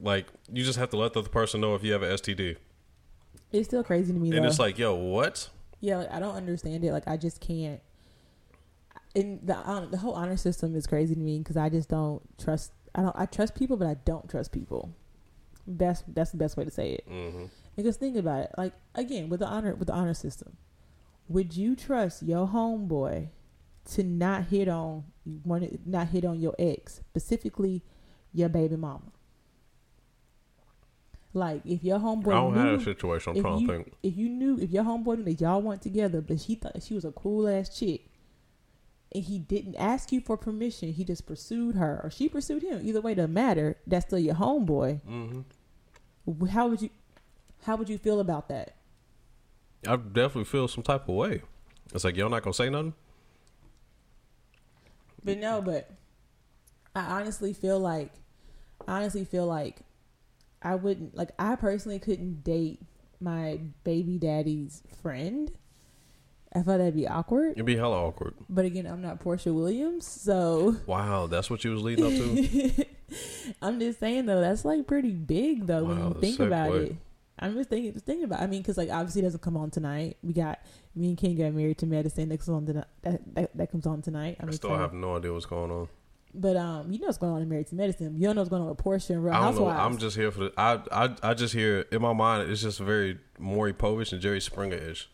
like 0.00 0.26
you 0.52 0.64
just 0.64 0.78
have 0.78 0.90
to 0.90 0.96
let 0.96 1.12
the 1.12 1.20
other 1.20 1.28
person 1.28 1.60
know 1.60 1.76
if 1.76 1.84
you 1.84 1.92
have 1.92 2.02
an 2.02 2.10
STD, 2.16 2.56
It's 3.52 3.68
still 3.68 3.84
crazy 3.84 4.12
to 4.12 4.18
me 4.18 4.30
and 4.32 4.44
though. 4.44 4.48
it's 4.48 4.58
like, 4.58 4.76
yo, 4.78 4.94
what? 4.94 5.48
yeah, 5.80 5.98
like, 5.98 6.12
I 6.12 6.18
don't 6.18 6.34
understand 6.34 6.84
it. 6.84 6.92
Like 6.92 7.06
I 7.06 7.16
just 7.16 7.40
can't. 7.40 7.80
And 9.14 9.40
the 9.44 9.54
hon- 9.54 9.90
the 9.90 9.96
whole 9.98 10.14
honor 10.14 10.36
system 10.36 10.76
is 10.76 10.86
crazy 10.86 11.14
to 11.14 11.20
me 11.20 11.38
because 11.38 11.56
I 11.56 11.68
just 11.68 11.88
don't 11.88 12.22
trust. 12.38 12.72
I 12.94 13.02
don't. 13.02 13.16
I 13.16 13.26
trust 13.26 13.54
people, 13.56 13.76
but 13.76 13.88
I 13.88 13.94
don't 14.04 14.28
trust 14.30 14.52
people. 14.52 14.94
That's 15.66 16.02
that's 16.08 16.30
the 16.30 16.36
best 16.36 16.56
way 16.56 16.64
to 16.64 16.70
say 16.70 16.92
it. 16.92 17.04
hmm 17.08 17.46
Because 17.76 17.96
think 17.96 18.16
about 18.16 18.44
it. 18.44 18.50
Like 18.56 18.72
again, 18.94 19.28
with 19.28 19.40
the 19.40 19.46
honor 19.46 19.74
with 19.74 19.88
the 19.88 19.94
honor 19.94 20.14
system, 20.14 20.56
would 21.28 21.56
you 21.56 21.74
trust 21.74 22.22
your 22.22 22.46
homeboy 22.48 23.28
to 23.92 24.02
not 24.04 24.44
hit 24.44 24.68
on 24.68 25.04
one 25.42 25.78
not 25.84 26.08
hit 26.08 26.24
on 26.24 26.38
your 26.40 26.54
ex, 26.58 27.00
specifically 27.08 27.82
your 28.32 28.48
baby 28.48 28.76
mama? 28.76 29.10
Like 31.32 31.62
if 31.64 31.84
your 31.84 31.98
homeboy 32.00 32.28
I 32.28 32.34
don't 32.34 32.54
knew, 32.54 32.60
have 32.72 32.80
a 32.80 32.84
situation. 32.84 33.30
I'm 33.32 33.36
if 33.36 33.42
trying 33.42 33.58
you, 33.60 33.66
to 33.66 33.72
think. 33.72 33.92
if 34.02 34.16
you 34.16 34.28
knew 34.28 34.58
if 34.58 34.70
your 34.70 34.82
homeboy 34.84 35.18
knew 35.18 35.24
that 35.24 35.40
y'all 35.40 35.62
weren't 35.62 35.82
together, 35.82 36.20
but 36.20 36.40
she 36.40 36.56
thought 36.56 36.82
she 36.82 36.94
was 36.94 37.04
a 37.04 37.12
cool 37.12 37.46
ass 37.48 37.68
chick, 37.78 38.06
and 39.12 39.24
he 39.24 39.38
didn't 39.38 39.74
ask 39.76 40.12
you 40.12 40.20
for 40.20 40.36
permission, 40.36 40.92
he 40.92 41.04
just 41.04 41.26
pursued 41.26 41.74
her, 41.74 42.00
or 42.04 42.10
she 42.10 42.28
pursued 42.28 42.62
him. 42.62 42.80
Either 42.86 43.00
way, 43.00 43.14
doesn't 43.14 43.32
matter. 43.34 43.76
That's 43.86 44.06
still 44.06 44.18
your 44.18 44.36
homeboy. 44.36 45.00
hmm 45.02 45.40
How 46.46 46.68
would 46.68 46.82
you, 46.82 46.90
how 47.64 47.76
would 47.76 47.88
you 47.88 47.98
feel 47.98 48.20
about 48.20 48.48
that? 48.48 48.76
I 49.86 49.96
definitely 49.96 50.44
feel 50.44 50.68
some 50.68 50.82
type 50.84 51.08
of 51.08 51.14
way. 51.14 51.42
It's 51.94 52.04
like 52.04 52.16
y'all 52.16 52.28
not 52.28 52.42
gonna 52.42 52.54
say 52.54 52.70
nothing. 52.70 52.94
But 55.24 55.38
no, 55.38 55.60
but 55.60 55.90
I 56.94 57.00
honestly 57.20 57.52
feel 57.52 57.78
like, 57.78 58.12
I 58.86 58.98
honestly 59.00 59.24
feel 59.24 59.46
like 59.46 59.80
I 60.62 60.74
wouldn't 60.74 61.16
like. 61.16 61.30
I 61.38 61.56
personally 61.56 61.98
couldn't 61.98 62.44
date 62.44 62.80
my 63.20 63.60
baby 63.84 64.18
daddy's 64.18 64.82
friend. 65.02 65.50
I 66.52 66.62
thought 66.62 66.78
that'd 66.78 66.96
be 66.96 67.06
awkward. 67.06 67.52
It'd 67.52 67.64
be 67.64 67.76
hella 67.76 67.96
awkward. 67.96 68.34
But 68.48 68.64
again, 68.64 68.86
I'm 68.86 69.00
not 69.00 69.22
Porsha 69.22 69.54
Williams, 69.54 70.06
so 70.06 70.76
Wow, 70.86 71.26
that's 71.26 71.48
what 71.48 71.64
you 71.64 71.70
was 71.70 71.82
leading 71.82 72.04
up 72.04 72.12
to. 72.12 72.86
I'm 73.62 73.78
just 73.78 74.00
saying 74.00 74.26
though, 74.26 74.40
that's 74.40 74.64
like 74.64 74.86
pretty 74.86 75.12
big 75.12 75.66
though 75.66 75.84
when 75.84 75.98
you 75.98 76.16
think 76.20 76.40
about 76.40 76.72
segue. 76.72 76.86
it. 76.90 76.96
I'm 77.38 77.54
just 77.54 77.70
thinking, 77.70 77.92
just 77.92 78.04
thinking 78.04 78.24
about. 78.24 78.40
I 78.40 78.46
mean, 78.46 78.60
because 78.60 78.76
like 78.76 78.90
obviously 78.90 79.22
it 79.22 79.24
doesn't 79.24 79.42
come 79.42 79.56
on 79.56 79.70
tonight. 79.70 80.18
We 80.22 80.32
got 80.32 80.60
me 80.94 81.08
and 81.08 81.18
Ken 81.18 81.36
got 81.36 81.52
married 81.54 81.78
to 81.78 81.86
medicine. 81.86 82.28
That 82.28 82.38
comes 82.38 82.48
on 82.48 82.66
tonight. 82.66 82.86
That, 83.02 83.34
that, 83.34 83.56
that 83.56 83.72
comes 83.72 83.86
on 83.86 84.02
tonight. 84.02 84.36
I'm 84.40 84.48
I 84.48 84.52
still 84.52 84.76
have 84.76 84.92
no 84.92 85.16
idea 85.16 85.32
what's 85.32 85.46
going 85.46 85.70
on. 85.70 85.88
But 86.32 86.56
um, 86.56 86.92
you 86.92 87.00
know 87.00 87.06
what's 87.06 87.18
going 87.18 87.32
on 87.32 87.42
in 87.42 87.48
Married 87.48 87.66
to 87.68 87.74
Medicine. 87.74 88.14
You 88.16 88.26
don't 88.26 88.36
know 88.36 88.42
what's 88.42 88.50
going 88.50 88.62
on 88.62 88.68
with 88.68 88.78
Porsha 88.78 89.10
and 89.10 89.24
Real 89.24 89.34
I 89.34 89.38
don't 89.38 89.56
know. 89.56 89.66
Housewives. 89.66 89.80
I'm 89.80 89.98
just 89.98 90.16
here 90.16 90.30
for 90.30 90.44
the. 90.44 90.52
I 90.56 90.80
I 90.92 91.16
I 91.22 91.34
just 91.34 91.54
hear 91.54 91.86
in 91.90 92.02
my 92.02 92.12
mind. 92.12 92.50
It's 92.50 92.62
just 92.62 92.78
very 92.78 93.18
Maury 93.38 93.72
Povich 93.72 94.12
and 94.12 94.20
Jerry 94.20 94.40
Springer 94.40 94.76
ish. 94.76 95.08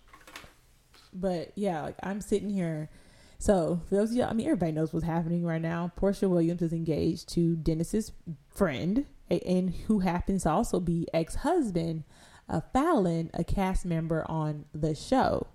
But 1.21 1.53
yeah, 1.55 1.83
like 1.83 1.97
I'm 2.03 2.21
sitting 2.21 2.51
here. 2.51 2.91
So 3.39 3.81
for 3.89 3.97
those 3.97 4.11
of 4.11 4.17
you, 4.17 4.23
I 4.25 4.33
mean, 4.33 4.47
everybody 4.47 4.73
knows 4.73 4.93
what's 4.93 5.05
happening 5.05 5.45
right 5.45 5.61
now. 5.61 5.93
Porsha 5.99 6.29
Williams 6.29 6.63
is 6.63 6.73
engaged 6.73 7.29
to 7.31 7.57
Dennis's 7.57 8.13
friend, 8.49 9.07
and 9.31 9.75
who 9.87 10.01
happens 10.01 10.45
to 10.45 10.51
also 10.51 10.81
be 10.81 11.07
ex-husband 11.13 12.05
of 12.49 12.73
Falynn, 12.73 13.29
a 13.35 13.45
cast 13.45 13.85
member 13.85 14.25
on 14.29 14.65
the 14.73 14.95
show. 14.95 15.49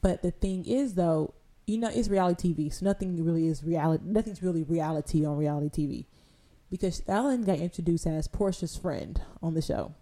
But 0.00 0.22
the 0.22 0.30
thing 0.30 0.64
is, 0.64 0.94
though, 0.94 1.34
you 1.66 1.78
know, 1.78 1.90
it's 1.92 2.08
reality 2.08 2.54
TV, 2.54 2.72
so 2.72 2.84
nothing 2.84 3.24
really 3.24 3.46
is 3.46 3.62
reality. 3.62 4.04
Nothing's 4.06 4.42
really 4.42 4.62
reality 4.62 5.24
on 5.24 5.36
reality 5.36 5.68
TV, 5.86 6.06
because 6.70 7.00
Falynn 7.02 7.44
got 7.46 7.58
introduced 7.58 8.06
as 8.06 8.28
Porsha's 8.28 8.76
friend 8.76 9.20
on 9.42 9.54
the 9.54 9.62
show. 9.62 9.94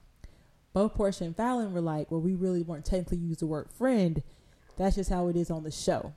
Both 0.72 0.94
Porsha 0.94 1.22
and 1.22 1.36
Falynn 1.36 1.72
were 1.72 1.80
like, 1.80 2.10
"Well, 2.10 2.20
we 2.20 2.34
really 2.34 2.62
weren't 2.62 2.84
technically 2.84 3.18
use 3.18 3.38
the 3.38 3.46
word 3.46 3.70
friend." 3.70 4.22
That's 4.76 4.96
just 4.96 5.10
how 5.10 5.28
it 5.28 5.36
is 5.36 5.50
on 5.50 5.62
the 5.62 5.70
show. 5.70 6.12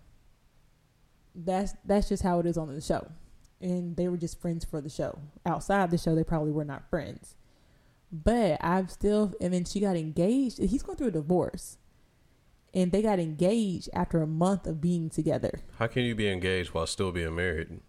That's 1.35 1.73
that's 1.85 2.09
just 2.09 2.23
how 2.23 2.39
it 2.39 2.45
is 2.45 2.57
on 2.57 2.73
the 2.73 2.81
show. 2.81 3.11
And 3.61 3.95
they 3.95 4.07
were 4.07 4.17
just 4.17 4.39
friends 4.41 4.65
for 4.65 4.81
the 4.81 4.89
show. 4.89 5.19
Outside 5.45 5.91
the 5.91 5.97
show, 5.97 6.15
they 6.15 6.23
probably 6.23 6.51
were 6.51 6.65
not 6.65 6.89
friends. 6.89 7.35
But 8.11 8.57
I've 8.61 8.89
still 8.91 9.33
and 9.39 9.53
then 9.53 9.65
she 9.65 9.79
got 9.79 9.95
engaged. 9.95 10.59
He's 10.59 10.83
going 10.83 10.97
through 10.97 11.07
a 11.07 11.11
divorce. 11.11 11.77
And 12.73 12.91
they 12.91 13.01
got 13.01 13.19
engaged 13.19 13.89
after 13.93 14.21
a 14.21 14.27
month 14.27 14.67
of 14.67 14.81
being 14.81 15.09
together. 15.09 15.61
How 15.79 15.87
can 15.87 16.03
you 16.03 16.13
be 16.13 16.29
engaged 16.29 16.73
while 16.73 16.85
still 16.85 17.11
being 17.11 17.35
married? 17.35 17.79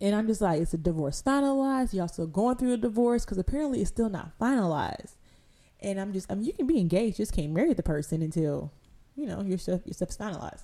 And 0.00 0.14
I'm 0.14 0.26
just 0.26 0.40
like, 0.40 0.60
is 0.62 0.70
the 0.70 0.78
divorce 0.78 1.22
finalized? 1.22 1.92
Y'all 1.92 2.08
still 2.08 2.26
going 2.26 2.56
through 2.56 2.72
a 2.72 2.78
divorce? 2.78 3.24
Because 3.24 3.38
apparently 3.38 3.80
it's 3.80 3.90
still 3.90 4.08
not 4.08 4.38
finalized. 4.38 5.16
And 5.80 6.00
I'm 6.00 6.12
just, 6.12 6.30
I 6.30 6.34
mean, 6.34 6.44
you 6.44 6.52
can 6.52 6.66
be 6.66 6.78
engaged, 6.78 7.18
just 7.18 7.34
can't 7.34 7.52
marry 7.52 7.74
the 7.74 7.82
person 7.82 8.22
until, 8.22 8.72
you 9.20 9.26
know, 9.26 9.42
your 9.42 9.58
stuff, 9.58 9.80
your 9.84 9.94
stuff's 9.94 10.16
finalized. 10.16 10.62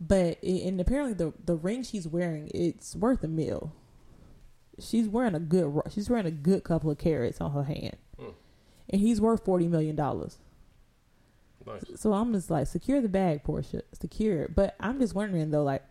But 0.00 0.38
it, 0.42 0.66
and 0.66 0.80
apparently 0.80 1.14
the 1.14 1.32
the 1.44 1.54
ring 1.56 1.82
she's 1.82 2.08
wearing, 2.08 2.50
it's 2.54 2.94
worth 2.96 3.22
a 3.24 3.28
mill. 3.28 3.72
She's 4.80 5.06
wearing 5.08 5.34
a 5.34 5.40
good, 5.40 5.72
she's 5.90 6.08
wearing 6.10 6.26
a 6.26 6.30
good 6.30 6.64
couple 6.64 6.90
of 6.90 6.98
carats 6.98 7.40
on 7.40 7.52
her 7.52 7.62
hand, 7.64 7.96
Hmm. 8.18 8.30
and 8.90 9.00
he's 9.00 9.20
worth 9.20 9.44
forty 9.44 9.68
million 9.68 9.94
dollars. 9.96 10.38
Nice. 11.66 11.84
So 12.00 12.12
I'm 12.12 12.32
just 12.32 12.50
like, 12.50 12.66
secure 12.66 13.00
the 13.00 13.08
bag, 13.08 13.44
Porsha, 13.44 13.82
secure 13.92 14.42
it. 14.42 14.54
But 14.54 14.74
I'm 14.80 14.98
just 14.98 15.14
wondering 15.14 15.50
though, 15.50 15.62
like, 15.62 15.82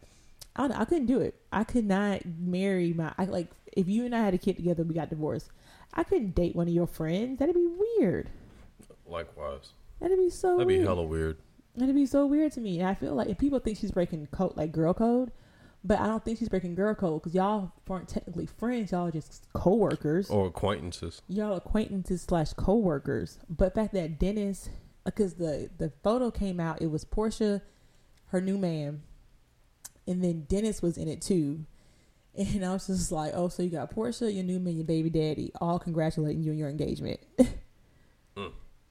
I 0.55 0.67
don't 0.67 0.77
I 0.77 0.83
couldn't 0.85 1.05
do 1.05 1.21
it. 1.21 1.35
I 1.53 1.63
could 1.63 1.85
not 1.85 2.21
marry 2.25 2.91
my, 2.91 3.13
I 3.17 3.25
like, 3.25 3.47
if 3.71 3.87
you 3.87 4.03
and 4.05 4.13
I 4.13 4.19
had 4.21 4.33
a 4.33 4.37
kid 4.37 4.57
together, 4.57 4.83
we 4.83 4.93
got 4.93 5.09
divorced. 5.09 5.49
I 5.93 6.03
couldn't 6.03 6.35
date 6.35 6.55
one 6.55 6.67
of 6.67 6.73
your 6.73 6.87
friends. 6.87 7.39
That'd 7.39 7.55
be 7.55 7.67
weird. 7.99 8.29
Likewise, 9.07 9.71
That'd 10.01 10.17
be 10.17 10.29
so. 10.29 10.57
that'd 10.57 10.67
be 10.67 10.75
weird. 10.77 10.87
hella 10.87 11.03
weird. 11.03 11.37
That'd 11.75 11.95
be 11.95 12.05
so 12.05 12.25
weird 12.25 12.51
to 12.53 12.61
me. 12.61 12.79
And 12.79 12.87
I 12.87 12.93
feel 12.93 13.13
like 13.15 13.29
if 13.29 13.37
people 13.37 13.59
think 13.59 13.77
she's 13.77 13.91
breaking 13.91 14.27
code, 14.27 14.57
like 14.57 14.71
girl 14.71 14.93
code, 14.93 15.31
but 15.83 15.99
I 15.99 16.05
don't 16.05 16.23
think 16.23 16.37
she's 16.37 16.49
breaking 16.49 16.75
girl 16.75 16.93
code 16.93 17.21
because 17.21 17.33
y'all 17.33 17.71
aren't 17.89 18.07
technically 18.07 18.45
friends. 18.45 18.91
Y'all 18.91 19.09
just 19.09 19.47
co-workers. 19.53 20.29
Or 20.29 20.47
acquaintances. 20.47 21.21
y'all 21.27 21.55
acquaintances 21.55 22.21
slash 22.21 22.53
co-workers 22.53 23.39
but 23.49 23.73
the 23.73 23.81
fact 23.81 23.93
that 23.93 24.19
dennis 24.19 24.69
uh, 25.05 25.09
because 25.09 25.33
the 25.35 25.69
the 25.77 25.91
photo 26.03 26.29
came 26.29 26.59
out 26.59 26.81
it 26.81 26.87
was 26.87 27.03
porsha 27.03 27.61
her 28.27 28.39
new 28.39 28.57
man 28.57 29.01
and 30.07 30.23
then 30.23 30.45
dennis 30.47 30.81
was 30.81 30.97
in 30.97 31.07
it 31.07 31.21
too 31.21 31.65
and 32.37 32.63
i 32.63 32.71
was 32.71 32.87
just 32.87 33.11
like 33.11 33.31
oh 33.35 33.49
so 33.49 33.63
you 33.63 33.69
got 33.69 33.93
porsha 33.93 34.33
your 34.33 34.43
new 34.43 34.59
man 34.59 34.75
your 34.75 34.85
baby 34.85 35.09
daddy 35.09 35.51
all 35.59 35.79
congratulating 35.79 36.43
you 36.43 36.51
on 36.51 36.57
your 36.57 36.69
engagement. 36.69 37.19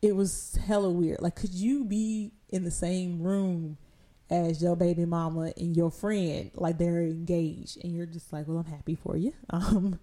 it 0.03 0.17
was 0.17 0.59
hella 0.67 0.91
weird 0.91 1.21
like 1.21 1.35
could 1.37 1.53
you 1.55 1.85
be 1.85 2.33
in 2.49 2.65
the 2.65 2.71
same 2.71 3.21
room 3.23 3.77
as 4.31 4.63
your 4.63 4.77
baby 4.77 5.05
mama 5.05 5.53
and 5.57 5.77
your 5.77 5.91
friend 5.91 6.51
like 6.55 6.79
they're 6.79 7.03
engaged 7.03 7.83
and 7.85 7.95
you're 7.95 8.07
just 8.07 8.33
like 8.33 8.47
well 8.49 8.59
i'm 8.59 8.65
happy 8.65 8.95
for 8.95 9.17
you 9.17 9.33
um 9.51 9.99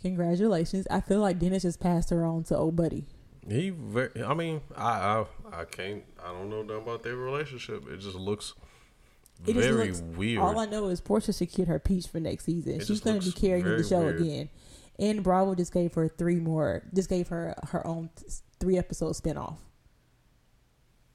Congratulations. 0.00 0.86
I 0.90 1.00
feel 1.00 1.18
like 1.18 1.40
Dennis 1.40 1.62
just 1.62 1.80
passed 1.80 2.10
her 2.10 2.24
on 2.24 2.44
to 2.44 2.56
old 2.56 2.76
buddy. 2.76 3.04
He 3.48 3.70
very. 3.70 4.10
I 4.22 4.32
mean, 4.34 4.60
I 4.76 4.84
I 4.90 5.26
I 5.52 5.64
can't. 5.64 6.04
I 6.24 6.28
don't 6.32 6.48
know 6.50 6.62
nothing 6.62 6.82
about 6.84 7.02
their 7.02 7.16
relationship. 7.16 7.82
It 7.90 7.96
just 7.98 8.14
looks 8.14 8.54
It 9.44 9.54
very 9.56 9.88
looks- 9.88 10.00
weird. 10.16 10.38
All 10.40 10.58
I 10.58 10.66
know 10.66 10.86
is 10.86 11.00
Porsha 11.00 11.34
secured 11.34 11.66
her 11.68 11.80
peach 11.80 12.06
for 12.06 12.20
next 12.20 12.44
season. 12.44 12.74
It 12.80 12.86
She's 12.86 13.00
going 13.00 13.18
to 13.18 13.26
be 13.26 13.32
carrying 13.32 13.64
the 13.64 13.82
show 13.82 14.02
weird. 14.02 14.20
again. 14.20 14.50
And 15.00 15.22
Bravo 15.24 15.56
just 15.56 15.72
gave 15.72 15.94
her 15.94 16.06
three 16.08 16.36
more, 16.36 16.84
just 16.94 17.08
gave 17.08 17.26
her 17.28 17.54
her 17.70 17.84
own 17.84 18.10
three 18.60 18.78
episode 18.78 19.12
spinoff. 19.12 19.58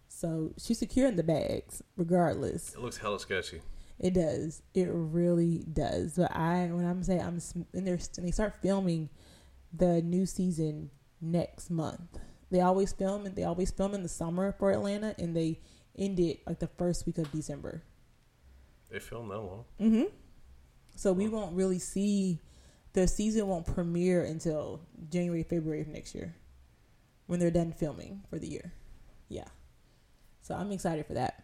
So 0.07 0.53
she's 0.57 0.79
securing 0.79 1.15
the 1.15 1.23
bags 1.23 1.81
regardless. 1.97 2.73
it 2.73 2.81
looks 2.81 2.97
hella 2.97 3.19
sketchy. 3.19 3.61
It 3.99 4.13
does. 4.13 4.61
It 4.73 4.89
really 4.91 5.65
does. 5.71 6.15
But 6.17 6.35
I, 6.35 6.67
when 6.71 6.85
I'm 6.85 7.03
saying 7.03 7.21
I'm, 7.21 7.39
and 7.73 7.87
they're 7.87 7.99
and 8.17 8.27
they 8.27 8.31
start 8.31 8.55
filming 8.61 9.09
the 9.71 10.01
new 10.01 10.25
season 10.25 10.91
next 11.21 11.69
month. 11.69 12.19
They 12.51 12.61
always 12.61 12.93
film 12.93 13.25
and 13.25 13.35
they 13.35 13.43
always 13.43 13.71
film 13.71 13.95
in 13.95 14.03
the 14.03 14.09
summer 14.09 14.51
for 14.51 14.71
Atlanta, 14.71 15.15
and 15.17 15.35
they 15.35 15.59
end 15.97 16.19
it 16.19 16.41
like 16.45 16.59
the 16.59 16.67
first 16.67 17.05
week 17.05 17.17
of 17.17 17.31
December. 17.31 17.83
They 18.91 18.99
film 18.99 19.29
that 19.29 19.39
long. 19.39 19.65
Mm-hmm. 19.81 20.03
So 20.95 21.13
we 21.13 21.27
won't 21.27 21.55
really 21.55 21.79
see 21.79 22.39
the 22.93 23.07
season 23.07 23.47
won't 23.47 23.65
premiere 23.65 24.23
until 24.23 24.81
January, 25.09 25.43
February 25.43 25.81
of 25.81 25.87
next 25.87 26.13
year, 26.13 26.35
when 27.27 27.39
they're 27.39 27.51
done 27.51 27.71
filming 27.71 28.21
for 28.29 28.39
the 28.39 28.47
year. 28.47 28.73
Yeah. 29.29 29.47
So 30.41 30.55
I'm 30.55 30.71
excited 30.71 31.05
for 31.05 31.13
that. 31.13 31.43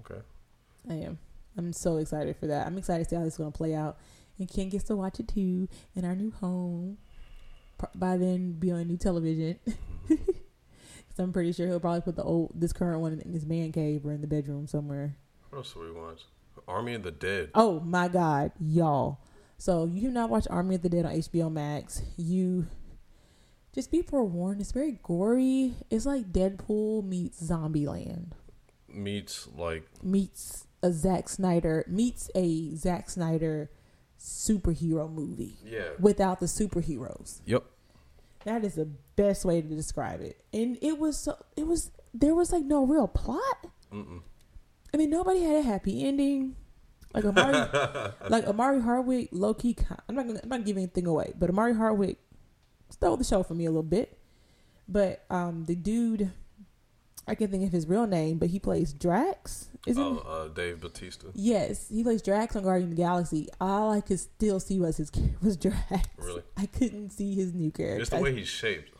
Okay. 0.00 0.20
I 0.88 0.94
am. 0.94 1.18
I'm 1.56 1.72
so 1.72 1.98
excited 1.98 2.36
for 2.36 2.46
that. 2.46 2.66
I'm 2.66 2.78
excited 2.78 3.04
to 3.04 3.10
see 3.10 3.16
how 3.16 3.24
this 3.24 3.34
is 3.34 3.38
going 3.38 3.52
to 3.52 3.56
play 3.56 3.74
out. 3.74 3.98
And 4.38 4.48
Ken 4.48 4.68
gets 4.68 4.84
to 4.84 4.96
watch 4.96 5.20
it 5.20 5.28
too 5.28 5.68
in 5.94 6.04
our 6.04 6.14
new 6.14 6.30
home. 6.30 6.98
By 7.94 8.16
then, 8.16 8.52
be 8.52 8.70
on 8.70 8.86
new 8.86 8.96
television. 8.96 9.58
Because 11.12 11.24
I'm 11.24 11.32
pretty 11.34 11.52
sure 11.52 11.66
he'll 11.66 11.78
probably 11.78 12.00
put 12.00 12.16
the 12.16 12.22
old, 12.22 12.52
this 12.54 12.72
current 12.72 13.00
one 13.00 13.20
in 13.22 13.34
his 13.34 13.44
man 13.44 13.70
cave 13.70 14.06
or 14.06 14.12
in 14.12 14.22
the 14.22 14.26
bedroom 14.26 14.66
somewhere. 14.66 15.14
What 15.50 15.58
else 15.58 15.74
do 15.74 15.80
we 15.80 15.90
watch? 15.90 16.22
Army 16.66 16.94
of 16.94 17.02
the 17.02 17.10
Dead. 17.10 17.50
Oh 17.54 17.80
my 17.80 18.08
God, 18.08 18.52
y'all. 18.58 19.18
So 19.58 19.84
you 19.84 20.04
have 20.04 20.12
not 20.14 20.30
watched 20.30 20.46
Army 20.48 20.76
of 20.76 20.82
the 20.82 20.88
Dead 20.88 21.04
on 21.04 21.12
HBO 21.12 21.52
Max. 21.52 22.00
You 22.16 22.66
just 23.74 23.90
be 23.90 24.02
forewarned. 24.02 24.60
It's 24.60 24.72
very 24.72 24.98
gory. 25.02 25.74
It's 25.90 26.06
like 26.06 26.32
Deadpool 26.32 27.04
meets 27.04 27.42
Zombieland 27.42 28.32
Meets 28.88 29.48
like 29.56 29.88
meets 30.02 30.66
a 30.82 30.92
Zack 30.92 31.28
Snyder 31.28 31.84
meets 31.88 32.30
a 32.34 32.74
Zack 32.74 33.08
Snyder 33.08 33.70
superhero 34.20 35.10
movie 35.10 35.56
yeah. 35.64 35.88
without 35.98 36.40
the 36.40 36.46
superheroes. 36.46 37.40
Yep. 37.46 37.64
That 38.44 38.64
is 38.64 38.74
the 38.74 38.90
best 39.16 39.44
way 39.44 39.62
to 39.62 39.68
describe 39.68 40.20
it. 40.20 40.44
And 40.52 40.76
it 40.82 40.98
was 40.98 41.16
so 41.16 41.36
it 41.56 41.66
was 41.66 41.90
there 42.12 42.34
was 42.34 42.52
like 42.52 42.64
no 42.64 42.84
real 42.84 43.08
plot. 43.08 43.66
Mm-mm. 43.92 44.20
I 44.92 44.96
mean, 44.98 45.08
nobody 45.08 45.42
had 45.42 45.56
a 45.56 45.62
happy 45.62 46.04
ending. 46.04 46.56
Like 47.14 47.24
Omari, 47.24 47.68
like 48.28 48.44
Omari 48.46 48.80
Hardwick, 48.80 49.28
low 49.32 49.54
key. 49.54 49.76
I'm 50.08 50.14
not 50.14 50.26
gonna, 50.26 50.40
I'm 50.42 50.48
not 50.48 50.64
giving 50.64 50.82
anything 50.82 51.06
away, 51.06 51.32
but 51.38 51.50
Omari 51.50 51.74
Hardwick 51.74 52.18
stole 52.92 53.16
the 53.16 53.24
show 53.24 53.42
for 53.42 53.54
me 53.54 53.64
a 53.64 53.70
little 53.70 53.82
bit. 53.82 54.18
But 54.88 55.24
um, 55.30 55.64
the 55.64 55.74
dude, 55.74 56.30
I 57.26 57.34
can't 57.34 57.50
think 57.50 57.64
of 57.64 57.72
his 57.72 57.86
real 57.86 58.06
name, 58.06 58.38
but 58.38 58.50
he 58.50 58.58
plays 58.58 58.92
Drax. 58.92 59.68
Isn't 59.86 60.02
Oh, 60.02 60.18
uh, 60.18 60.48
Dave 60.48 60.80
Bautista. 60.80 61.26
yes, 61.34 61.88
he 61.88 62.04
plays 62.04 62.22
Drax 62.22 62.54
on 62.56 62.62
Guardian 62.62 62.90
of 62.90 62.96
the 62.96 63.02
Galaxy. 63.02 63.48
All 63.60 63.90
I 63.90 64.00
could 64.00 64.20
still 64.20 64.60
see 64.60 64.78
was 64.78 64.96
his 64.98 65.10
was 65.42 65.56
Drax. 65.56 66.08
Really? 66.18 66.42
I 66.56 66.66
couldn't 66.66 67.10
see 67.10 67.34
his 67.34 67.52
new 67.54 67.70
character. 67.70 68.00
It's 68.02 68.10
the 68.10 68.20
way 68.20 68.34
he's 68.34 68.48
shaped. 68.48 68.90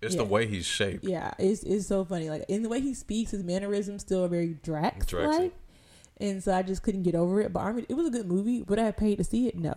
It's 0.00 0.16
the 0.16 0.24
way 0.24 0.46
he's 0.48 0.66
shaped. 0.66 1.04
Yeah, 1.04 1.32
it's 1.38 1.62
it's 1.62 1.86
so 1.86 2.04
funny. 2.04 2.28
Like 2.28 2.44
in 2.48 2.62
the 2.62 2.68
way 2.68 2.80
he 2.80 2.92
speaks, 2.94 3.30
his 3.30 3.44
mannerisms 3.44 4.02
still 4.02 4.24
are 4.24 4.28
very 4.28 4.54
Drax 4.62 5.12
like. 5.12 5.52
and 6.16 6.42
so 6.42 6.52
I 6.52 6.62
just 6.62 6.82
couldn't 6.82 7.04
get 7.04 7.14
over 7.14 7.40
it. 7.40 7.52
But 7.52 7.60
Army, 7.60 7.86
it 7.88 7.94
was 7.94 8.06
a 8.08 8.10
good 8.10 8.26
movie. 8.26 8.62
Would 8.62 8.78
I 8.80 8.84
have 8.86 8.96
paid 8.96 9.18
to 9.18 9.24
see 9.24 9.46
it? 9.46 9.56
No. 9.56 9.74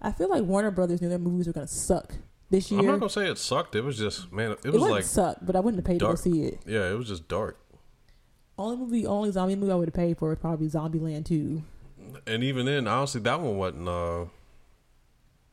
I 0.00 0.12
feel 0.12 0.30
like 0.30 0.44
Warner 0.44 0.70
Brothers 0.70 1.02
knew 1.02 1.08
their 1.10 1.18
movies 1.18 1.46
were 1.46 1.52
gonna 1.52 1.66
suck 1.66 2.14
this 2.50 2.70
year. 2.70 2.80
I'm 2.80 2.86
not 2.86 3.00
gonna 3.00 3.10
say 3.10 3.28
it 3.30 3.38
sucked. 3.38 3.74
It 3.74 3.82
was 3.82 3.98
just 3.98 4.32
man. 4.32 4.52
It 4.52 4.58
it 4.64 4.70
was 4.72 4.80
wouldn't 4.80 4.90
like 4.90 5.04
suck, 5.04 5.38
but 5.42 5.56
I 5.56 5.60
wouldn't 5.60 5.78
have 5.78 5.84
paid 5.86 6.00
dark. 6.00 6.16
to 6.20 6.28
go 6.28 6.34
see 6.34 6.42
it. 6.44 6.60
yeah, 6.66 6.90
it 6.90 6.94
was 6.96 7.08
just 7.08 7.28
dark. 7.28 7.58
Only 8.58 8.76
movie, 8.78 9.06
only 9.06 9.30
zombie 9.32 9.54
movie 9.56 9.72
I 9.72 9.74
would 9.74 9.88
have 9.88 9.94
paid 9.94 10.16
for 10.18 10.30
would 10.30 10.40
probably 10.40 10.68
Zombieland 10.68 11.26
two. 11.26 11.62
And 12.26 12.42
even 12.42 12.64
then, 12.66 12.86
honestly, 12.88 13.20
that 13.22 13.40
one 13.40 13.56
wasn't. 13.58 13.88
Uh, 13.88 14.24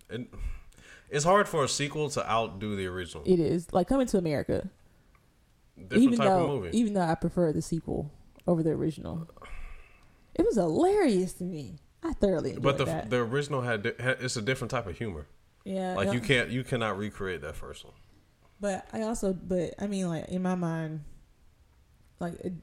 it, 0.10 0.28
it's 1.10 1.26
hard 1.26 1.48
for 1.50 1.64
a 1.64 1.68
sequel 1.68 2.10
to 2.12 2.30
outdo 2.30 2.76
the 2.76 2.86
original. 2.88 3.24
It 3.26 3.40
is 3.40 3.72
like 3.74 3.88
Coming 3.88 4.08
to 4.08 4.18
America, 4.18 4.70
Different 5.78 6.04
even 6.04 6.18
type 6.18 6.28
though 6.28 6.44
of 6.44 6.50
movie. 6.64 6.78
even 6.78 6.94
though 6.94 7.02
I 7.02 7.16
prefer 7.16 7.52
the 7.52 7.62
sequel 7.62 8.10
over 8.48 8.64
the 8.64 8.72
original. 8.72 9.28
It 10.36 10.46
was 10.46 10.56
hilarious 10.56 11.34
to 11.34 11.44
me. 11.44 11.76
I 12.02 12.14
thoroughly 12.14 12.52
enjoyed 12.52 12.64
but 12.64 12.78
the 12.78 12.86
that. 12.86 13.10
the 13.10 13.18
original 13.18 13.62
had, 13.62 13.86
had 14.00 14.18
it's 14.22 14.36
a 14.38 14.42
different 14.42 14.72
type 14.72 14.88
of 14.88 14.98
humor. 14.98 15.28
Yeah, 15.64 15.96
Like 15.96 16.14
you 16.14 16.20
can't 16.20 16.50
you 16.50 16.64
cannot 16.64 16.98
recreate 16.98 17.42
that 17.42 17.56
first 17.56 17.86
one. 17.86 17.94
But 18.60 18.88
I 18.94 19.02
also, 19.02 19.34
but 19.34 19.74
I 19.80 19.88
mean, 19.88 20.08
like 20.08 20.30
in 20.30 20.42
my 20.42 20.56
mind, 20.56 21.02
like 22.20 22.34
it, 22.42 22.54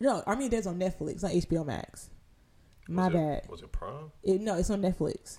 no, 0.00 0.22
Army 0.26 0.46
of 0.46 0.50
Dead's 0.50 0.66
on 0.66 0.78
Netflix, 0.78 1.22
not 1.22 1.32
HBO 1.32 1.64
Max. 1.64 2.10
My 2.88 3.06
Was 3.06 3.14
it- 3.14 3.16
bad. 3.16 3.50
Was 3.50 3.62
it 3.62 3.72
Prime? 3.72 4.12
It, 4.22 4.40
no, 4.40 4.56
it's 4.56 4.70
on 4.70 4.82
Netflix. 4.82 5.38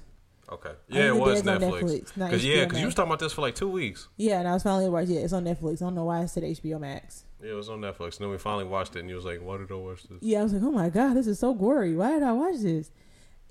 Okay. 0.49 0.71
Yeah, 0.87 1.07
it 1.07 1.15
was 1.15 1.41
Netflix. 1.43 1.81
Netflix, 1.81 2.17
not 2.17 2.31
Cause 2.31 2.45
yeah, 2.45 2.63
because 2.63 2.79
you 2.79 2.85
was 2.85 2.95
talking 2.95 3.09
about 3.09 3.19
this 3.19 3.33
for 3.33 3.41
like 3.41 3.55
two 3.55 3.67
weeks. 3.69 4.07
Yeah, 4.15 4.39
and 4.39 4.47
I 4.47 4.53
was 4.53 4.63
finally 4.63 4.87
watching. 4.87 5.15
Yeah, 5.15 5.21
it's 5.21 5.33
on 5.33 5.43
Netflix. 5.43 5.81
I 5.81 5.85
don't 5.85 5.95
know 5.95 6.05
why 6.05 6.21
I 6.21 6.25
said 6.25 6.43
HBO 6.43 6.79
Max. 6.79 7.25
Yeah, 7.43 7.51
it 7.51 7.53
was 7.53 7.69
on 7.69 7.81
Netflix. 7.81 8.17
And 8.17 8.19
then 8.21 8.29
we 8.29 8.37
finally 8.37 8.63
watched 8.63 8.95
it, 8.95 8.99
and 8.99 9.09
you 9.09 9.15
was 9.15 9.25
like, 9.25 9.41
"Why 9.41 9.57
did 9.57 9.69
I 9.71 9.75
watch 9.75 10.03
this?" 10.03 10.19
Yeah, 10.21 10.39
I 10.39 10.43
was 10.43 10.53
like, 10.53 10.63
oh 10.63 10.71
my 10.71 10.89
god, 10.89 11.15
this 11.15 11.27
is 11.27 11.37
so 11.39 11.53
gory. 11.53 11.95
Why 11.95 12.11
did 12.13 12.23
I 12.23 12.31
watch 12.31 12.59
this? 12.61 12.91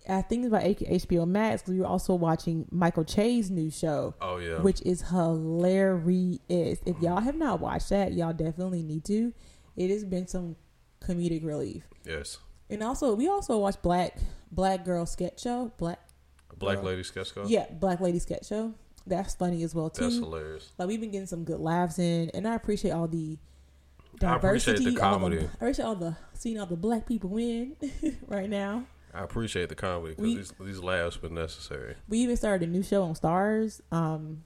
I 0.09 0.23
think 0.23 0.45
it's 0.45 0.49
about 0.49 0.63
HBO 0.65 1.27
Max 1.27 1.63
because 1.63 1.75
we 1.75 1.81
were 1.81 1.87
also 1.87 2.15
watching 2.15 2.67
Michael 2.71 3.05
Che's 3.05 3.51
new 3.51 3.71
show, 3.71 4.15
Oh 4.21 4.37
yeah. 4.39 4.61
which 4.61 4.81
is 4.83 5.03
hilarious. 5.03 6.79
If 6.87 7.01
y'all 7.01 7.21
have 7.21 7.37
not 7.37 7.61
watched 7.61 7.89
that, 7.91 8.13
y'all 8.13 8.33
definitely 8.33 8.83
need 8.83 9.05
to. 9.07 9.33
It 9.77 9.91
has 9.91 10.05
been 10.05 10.27
some 10.27 10.57
comedic 11.01 11.45
relief. 11.45 11.85
yes. 12.05 12.39
And 12.69 12.83
also, 12.83 13.15
we 13.15 13.29
also 13.29 13.59
watched 13.59 13.81
Black 13.83 14.17
Black 14.51 14.85
Girl 14.85 15.07
Sketch 15.07 15.41
Show. 15.43 15.71
Black, 15.79 16.01
Black 16.59 16.79
Uh, 16.79 16.83
Lady 16.83 17.05
Sketch 17.05 17.33
Show. 17.33 17.47
yeah, 17.47 17.67
Black 17.71 18.01
Lady 18.01 18.19
Sketch 18.19 18.49
Show. 18.49 18.75
That's 19.07 19.37
funny 19.37 19.63
as 19.63 19.73
well 19.73 19.89
That's 19.89 20.17
too. 20.17 20.23
hilarious. 20.25 20.73
Like 20.77 20.89
we've 20.89 21.01
been 21.01 21.13
getting 21.13 21.29
some 21.29 21.45
good 21.45 21.61
laughs 21.61 22.01
in, 22.01 22.29
and 22.35 22.47
I 22.49 22.55
appreciate 22.57 22.91
all 22.91 23.07
the 23.07 23.39
I 24.21 24.35
appreciate 24.35 24.79
diversity. 24.79 24.97
the 24.97 25.01
all 25.05 25.13
comedy. 25.13 25.39
I 25.39 25.45
appreciate 25.45 25.85
all 25.85 25.95
the 25.95 26.17
seeing 26.33 26.59
all 26.59 26.67
the 26.67 26.75
black 26.77 27.07
people 27.07 27.31
win 27.31 27.77
right 28.27 28.51
now. 28.51 28.85
I 29.17 29.23
appreciate 29.25 29.69
the 29.69 29.75
comedy 29.75 30.15
because 30.15 30.35
these 30.35 30.53
these 30.67 30.81
laughs 30.81 31.21
were 31.23 31.29
necessary. 31.29 31.95
We 32.09 32.19
even 32.19 32.37
started 32.37 32.69
a 32.69 32.73
new 32.73 32.83
show 32.83 33.03
on 33.03 33.15
Starz. 33.15 33.81
Um, 33.91 34.43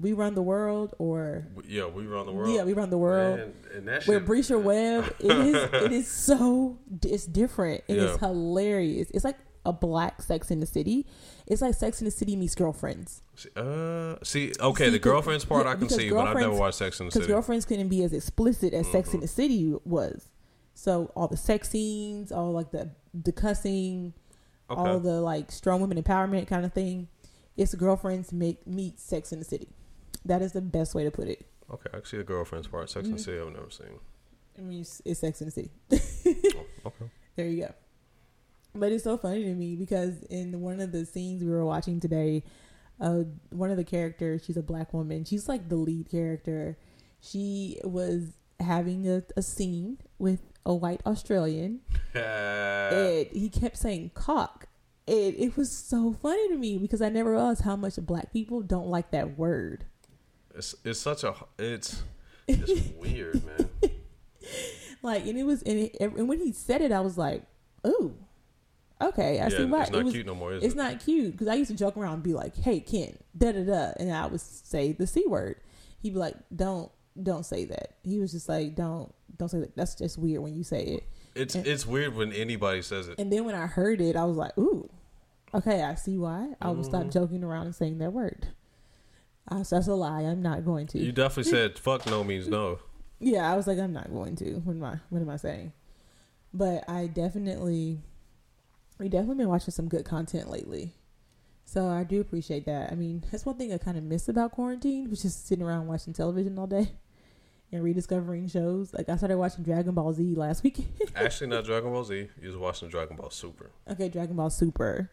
we 0.00 0.12
run 0.12 0.34
the 0.34 0.42
world, 0.42 0.94
or 0.98 1.46
Yeah, 1.66 1.86
we 1.86 2.06
run 2.06 2.26
the 2.26 2.32
world. 2.32 2.54
yeah, 2.54 2.64
we 2.64 2.72
run 2.72 2.90
the 2.90 2.98
world. 2.98 3.38
Man, 3.38 3.52
and 3.74 3.88
that 3.88 4.06
With 4.06 4.46
shit. 4.46 4.60
Webb, 4.64 5.14
it 5.20 5.30
is 5.30 5.54
it 5.84 5.92
is 5.92 6.08
so 6.10 6.78
it's 7.02 7.26
different 7.26 7.84
it's 7.88 8.00
Yeah. 8.02 8.18
hilarious. 8.18 9.10
It's 9.14 9.24
like 9.24 9.36
a 9.66 9.72
black 9.72 10.20
Sex 10.20 10.50
in 10.50 10.60
the 10.60 10.66
City. 10.66 11.06
It's 11.46 11.62
like 11.62 11.74
Sex 11.74 12.00
in 12.00 12.04
the 12.06 12.10
City 12.10 12.36
meets 12.36 12.54
Girlfriends. 12.54 13.22
Uh, 13.56 14.16
see, 14.22 14.52
okay, 14.60 14.84
See, 14.86 14.90
the 14.90 14.98
girlfriend's 14.98 15.44
part 15.46 15.64
yeah, 15.64 15.72
I 15.72 15.76
can 15.76 15.88
see, 15.88 16.10
but 16.10 16.26
I've 16.28 16.36
never 16.36 16.54
watched 16.54 16.76
Sex 16.78 17.00
in 17.00 17.06
the 17.06 17.12
City. 17.12 17.22
Because 17.26 17.34
Girlfriends 17.34 17.64
couldn't 17.64 17.88
be 17.88 18.02
as 18.04 18.12
explicit 18.12 18.74
as 18.74 18.86
Sex 18.90 19.08
Mm-hmm. 19.08 19.16
in 19.16 19.20
the 19.22 19.28
City 19.28 19.74
was. 19.84 20.28
So 20.74 21.10
all 21.14 21.28
the 21.28 21.36
sex 21.36 21.70
scenes, 21.70 22.32
all 22.32 22.52
like 22.52 22.70
the 22.72 22.90
the 23.14 23.32
cussing, 23.32 24.12
all 24.68 24.98
the 24.98 25.20
like 25.20 25.52
strong 25.52 25.80
women 25.80 26.02
empowerment 26.02 26.46
kind 26.48 26.64
of 26.64 26.72
thing. 26.72 27.08
It's 27.56 27.74
girlfriends 27.74 28.32
make 28.32 28.66
meet 28.66 28.98
Sex 28.98 29.32
in 29.32 29.38
the 29.38 29.44
City. 29.44 29.68
That 30.24 30.42
is 30.42 30.52
the 30.52 30.60
best 30.60 30.94
way 30.94 31.04
to 31.04 31.10
put 31.10 31.28
it. 31.28 31.46
Okay, 31.72 31.90
I 31.94 32.00
see 32.04 32.16
the 32.16 32.24
girlfriend's 32.24 32.66
part. 32.66 32.90
Sex 32.90 33.04
Mm-hmm. 33.06 33.10
and 33.12 33.18
the 33.18 33.22
City, 33.22 33.38
I've 33.40 33.52
never 33.52 33.70
seen. 33.70 33.98
I 34.58 34.60
mean, 34.62 34.80
it's, 34.80 35.00
it's 35.04 35.20
Sex 35.20 35.40
in 35.40 35.46
the 35.48 35.52
City. 35.52 35.70
Oh, 36.56 36.88
okay. 36.88 37.10
There 37.36 37.46
you 37.46 37.62
go. 37.62 37.74
But 38.74 38.90
it's 38.92 39.04
so 39.04 39.16
funny 39.16 39.44
to 39.44 39.54
me 39.54 39.76
because 39.76 40.22
in 40.24 40.60
one 40.60 40.80
of 40.80 40.90
the 40.92 41.06
scenes 41.06 41.42
we 41.44 41.50
were 41.50 41.64
watching 41.64 42.00
today, 42.00 42.42
uh, 43.00 43.20
one 43.50 43.70
of 43.70 43.76
the 43.76 43.84
characters, 43.84 44.44
she's 44.44 44.56
a 44.56 44.62
black 44.62 44.92
woman. 44.92 45.24
She's 45.24 45.48
like 45.48 45.68
the 45.68 45.76
lead 45.76 46.10
character. 46.10 46.76
She 47.20 47.78
was 47.84 48.32
having 48.60 49.08
a, 49.08 49.22
a 49.36 49.42
scene 49.42 49.98
with 50.18 50.40
a 50.66 50.74
white 50.74 51.00
Australian, 51.06 51.80
uh, 52.14 52.18
and 52.18 53.26
he 53.32 53.48
kept 53.48 53.76
saying 53.76 54.10
cock. 54.14 54.68
And 55.06 55.34
it 55.36 55.56
was 55.56 55.70
so 55.70 56.14
funny 56.14 56.48
to 56.48 56.56
me 56.56 56.78
because 56.78 57.02
I 57.02 57.10
never 57.10 57.32
realized 57.32 57.62
how 57.62 57.76
much 57.76 57.96
black 57.96 58.32
people 58.32 58.62
don't 58.62 58.88
like 58.88 59.10
that 59.10 59.36
word. 59.38 59.84
it's 60.54 60.74
it's 60.84 60.98
such 61.00 61.24
a 61.24 61.34
it's 61.58 62.02
it's 62.48 62.88
weird, 62.98 63.42
man. 63.44 63.68
Like, 65.02 65.26
and 65.26 65.36
it 65.38 65.44
was, 65.44 65.62
and, 65.62 65.78
it, 65.78 65.96
and 66.00 66.26
when 66.28 66.40
he 66.40 66.52
said 66.52 66.80
it, 66.80 66.90
I 66.90 67.00
was 67.00 67.18
like, 67.18 67.42
"Ooh, 67.86 68.14
okay, 69.02 69.38
I 69.40 69.48
yeah, 69.48 69.48
see 69.50 69.64
why." 69.66 69.82
it's 69.82 69.90
not 69.90 70.00
it 70.00 70.04
was, 70.04 70.14
cute 70.14 70.26
no 70.26 70.34
more. 70.34 70.54
Is 70.54 70.64
It's 70.64 70.74
it? 70.74 70.78
not 70.78 71.00
cute 71.04 71.32
because 71.32 71.48
I 71.48 71.54
used 71.54 71.70
to 71.70 71.76
joke 71.76 71.98
around 71.98 72.14
and 72.14 72.22
be 72.22 72.32
like, 72.32 72.56
"Hey, 72.56 72.80
Ken, 72.80 73.18
da 73.36 73.52
da 73.52 73.64
da," 73.64 73.92
and 73.98 74.10
I 74.10 74.24
would 74.26 74.40
say 74.40 74.92
the 74.92 75.06
c 75.06 75.24
word. 75.26 75.56
He'd 76.00 76.14
be 76.14 76.18
like, 76.18 76.36
"Don't, 76.54 76.90
don't 77.22 77.44
say 77.46 77.64
that." 77.66 77.96
He 78.02 78.18
was 78.18 78.32
just 78.32 78.48
like, 78.48 78.74
"Don't, 78.74 79.12
don't 79.36 79.48
say 79.48 79.60
that. 79.60 79.76
That's 79.76 79.94
just 79.94 80.18
weird 80.18 80.42
when 80.42 80.54
you 80.54 80.64
say 80.64 80.84
it." 80.84 81.04
It's 81.34 81.54
and- 81.54 81.66
it's 81.66 81.86
weird 81.86 82.14
when 82.14 82.32
anybody 82.32 82.82
says 82.82 83.08
it. 83.08 83.18
And 83.18 83.32
then 83.32 83.44
when 83.44 83.54
I 83.54 83.66
heard 83.66 84.00
it, 84.00 84.16
I 84.16 84.24
was 84.24 84.36
like, 84.36 84.56
"Ooh, 84.58 84.88
okay, 85.52 85.82
I 85.82 85.94
see 85.94 86.16
why." 86.18 86.54
I 86.60 86.68
will 86.68 86.76
Mm-hmm. 86.76 86.84
stop 86.84 87.10
joking 87.10 87.42
around 87.44 87.66
and 87.66 87.74
saying 87.74 87.98
that 87.98 88.12
word. 88.12 88.48
So 89.62 89.76
that's 89.76 89.88
a 89.88 89.94
lie. 89.94 90.22
I'm 90.22 90.40
not 90.42 90.64
going 90.64 90.86
to. 90.88 90.98
You 90.98 91.12
definitely 91.12 91.50
said 91.50 91.78
fuck 91.78 92.06
no 92.06 92.24
means 92.24 92.48
no. 92.48 92.78
Yeah, 93.20 93.50
I 93.50 93.56
was 93.56 93.66
like, 93.66 93.78
I'm 93.78 93.92
not 93.92 94.12
going 94.12 94.36
to. 94.36 94.54
What 94.60 94.74
am 94.74 94.84
I? 94.84 94.98
What 95.08 95.22
am 95.22 95.30
I 95.30 95.36
saying? 95.36 95.72
But 96.52 96.84
I 96.88 97.06
definitely, 97.06 98.00
we 98.98 99.08
definitely 99.08 99.36
been 99.36 99.48
watching 99.48 99.70
some 99.72 99.88
good 99.88 100.04
content 100.04 100.50
lately. 100.50 100.92
So 101.64 101.88
I 101.88 102.04
do 102.04 102.20
appreciate 102.20 102.66
that. 102.66 102.92
I 102.92 102.96
mean, 102.96 103.24
that's 103.30 103.46
one 103.46 103.56
thing 103.56 103.72
I 103.72 103.78
kind 103.78 103.96
of 103.96 104.04
miss 104.04 104.28
about 104.28 104.52
quarantine, 104.52 105.08
was 105.08 105.22
just 105.22 105.46
sitting 105.46 105.64
around 105.64 105.86
watching 105.86 106.12
television 106.12 106.58
all 106.58 106.66
day 106.66 106.90
and 107.74 107.82
rediscovering 107.84 108.48
shows. 108.48 108.94
Like 108.94 109.08
I 109.08 109.16
started 109.16 109.36
watching 109.36 109.64
Dragon 109.64 109.92
Ball 109.94 110.12
Z 110.12 110.34
last 110.36 110.62
week. 110.64 110.86
Actually, 111.14 111.48
not 111.48 111.64
Dragon 111.64 111.90
Ball 111.90 112.04
Z. 112.04 112.28
You 112.40 112.48
was 112.48 112.56
watching 112.56 112.88
Dragon 112.88 113.16
Ball 113.16 113.30
Super. 113.30 113.70
okay, 113.90 114.08
Dragon 114.08 114.36
Ball 114.36 114.50
Super. 114.50 115.10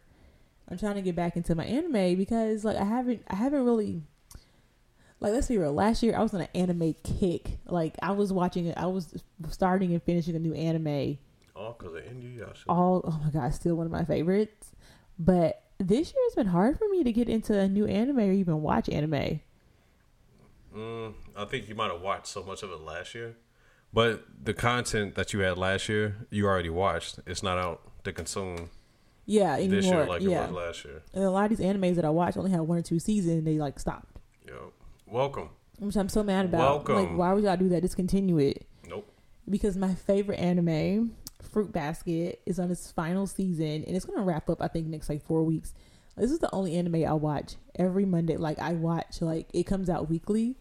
I'm 0.68 0.78
trying 0.78 0.94
to 0.94 1.02
get 1.02 1.16
back 1.16 1.36
into 1.36 1.54
my 1.54 1.64
anime 1.64 2.16
because 2.16 2.64
like 2.64 2.76
I 2.76 2.84
haven't 2.84 3.22
I 3.28 3.34
haven't 3.36 3.64
really 3.64 4.02
like 5.20 5.32
let's 5.32 5.48
be 5.48 5.58
real. 5.58 5.72
Last 5.72 6.02
year 6.02 6.16
I 6.16 6.22
was 6.22 6.32
on 6.34 6.40
an 6.42 6.48
anime 6.54 6.94
kick. 7.02 7.58
Like 7.66 7.96
I 8.00 8.12
was 8.12 8.32
watching. 8.32 8.72
I 8.76 8.86
was 8.86 9.12
starting 9.50 9.92
and 9.92 10.02
finishing 10.02 10.34
a 10.36 10.38
new 10.38 10.54
anime 10.54 11.18
All 11.54 11.76
because 11.78 11.94
of 11.96 12.02
Inuyasha. 12.04 12.64
all 12.68 13.02
oh 13.04 13.20
my 13.24 13.30
god, 13.30 13.52
still 13.54 13.74
one 13.74 13.86
of 13.86 13.92
my 13.92 14.04
favorites. 14.04 14.70
But 15.18 15.62
this 15.78 16.12
year 16.12 16.22
has 16.28 16.34
been 16.36 16.46
hard 16.46 16.78
for 16.78 16.88
me 16.88 17.02
to 17.04 17.12
get 17.12 17.28
into 17.28 17.58
a 17.58 17.68
new 17.68 17.86
anime 17.86 18.18
or 18.20 18.32
even 18.32 18.62
watch 18.62 18.88
anime. 18.88 19.40
Mm, 20.74 21.14
I 21.36 21.44
think 21.44 21.68
you 21.68 21.74
might 21.74 21.90
have 21.90 22.00
watched 22.00 22.26
so 22.28 22.42
much 22.42 22.62
of 22.62 22.70
it 22.70 22.80
last 22.80 23.14
year, 23.14 23.36
but 23.92 24.24
the 24.42 24.54
content 24.54 25.14
that 25.16 25.32
you 25.32 25.40
had 25.40 25.58
last 25.58 25.88
year, 25.88 26.16
you 26.30 26.46
already 26.46 26.70
watched. 26.70 27.20
It's 27.26 27.42
not 27.42 27.58
out 27.58 27.80
to 28.04 28.12
consume 28.12 28.70
Yeah, 29.26 29.54
anymore. 29.54 29.76
this 29.76 29.86
year 29.86 30.06
like 30.06 30.22
yeah. 30.22 30.44
it 30.44 30.52
was 30.52 30.56
last 30.56 30.84
year. 30.84 31.02
And 31.12 31.24
a 31.24 31.30
lot 31.30 31.50
of 31.50 31.56
these 31.56 31.66
animes 31.66 31.96
that 31.96 32.04
I 32.04 32.10
watch 32.10 32.36
only 32.36 32.50
have 32.52 32.62
one 32.62 32.78
or 32.78 32.82
two 32.82 32.98
seasons 32.98 33.38
and 33.38 33.46
they 33.46 33.58
like 33.58 33.78
stopped. 33.78 34.16
Yo, 34.46 34.72
welcome. 35.06 35.50
Which 35.78 35.96
I'm 35.96 36.08
so 36.08 36.22
mad 36.22 36.46
about. 36.46 36.86
Welcome. 36.86 36.94
Like 36.96 37.18
why 37.18 37.32
would 37.32 37.44
y'all 37.44 37.56
do 37.56 37.68
that? 37.70 37.82
Discontinue 37.82 38.38
it. 38.38 38.66
Nope. 38.88 39.08
Because 39.48 39.76
my 39.76 39.94
favorite 39.94 40.38
anime, 40.38 41.14
Fruit 41.42 41.72
Basket, 41.72 42.40
is 42.46 42.58
on 42.58 42.70
its 42.70 42.90
final 42.92 43.26
season 43.26 43.84
and 43.86 43.94
it's 43.96 44.04
gonna 44.04 44.22
wrap 44.22 44.48
up 44.48 44.62
I 44.62 44.68
think 44.68 44.86
next 44.86 45.08
like 45.08 45.22
four 45.22 45.42
weeks. 45.42 45.74
This 46.16 46.30
is 46.30 46.38
the 46.40 46.52
only 46.54 46.76
anime 46.76 47.04
I 47.06 47.12
watch 47.14 47.54
every 47.78 48.04
Monday. 48.04 48.36
Like 48.36 48.58
I 48.58 48.72
watch 48.72 49.20
like 49.20 49.48
it 49.52 49.64
comes 49.64 49.88
out 49.90 50.08
weekly 50.10 50.56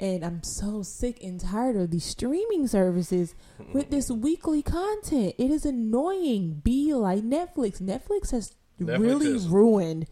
and 0.00 0.24
I'm 0.24 0.42
so 0.42 0.82
sick 0.82 1.22
and 1.22 1.38
tired 1.38 1.76
of 1.76 1.90
these 1.90 2.04
streaming 2.04 2.66
services 2.66 3.34
with 3.72 3.90
this 3.90 4.10
mm-hmm. 4.10 4.22
weekly 4.22 4.62
content. 4.62 5.34
It 5.38 5.50
is 5.50 5.64
annoying. 5.64 6.62
Be 6.64 6.94
like 6.94 7.22
Netflix. 7.22 7.80
Netflix 7.80 8.30
has 8.32 8.54
Netflix 8.80 9.00
really 9.00 9.36
is- 9.36 9.46
ruined 9.46 10.06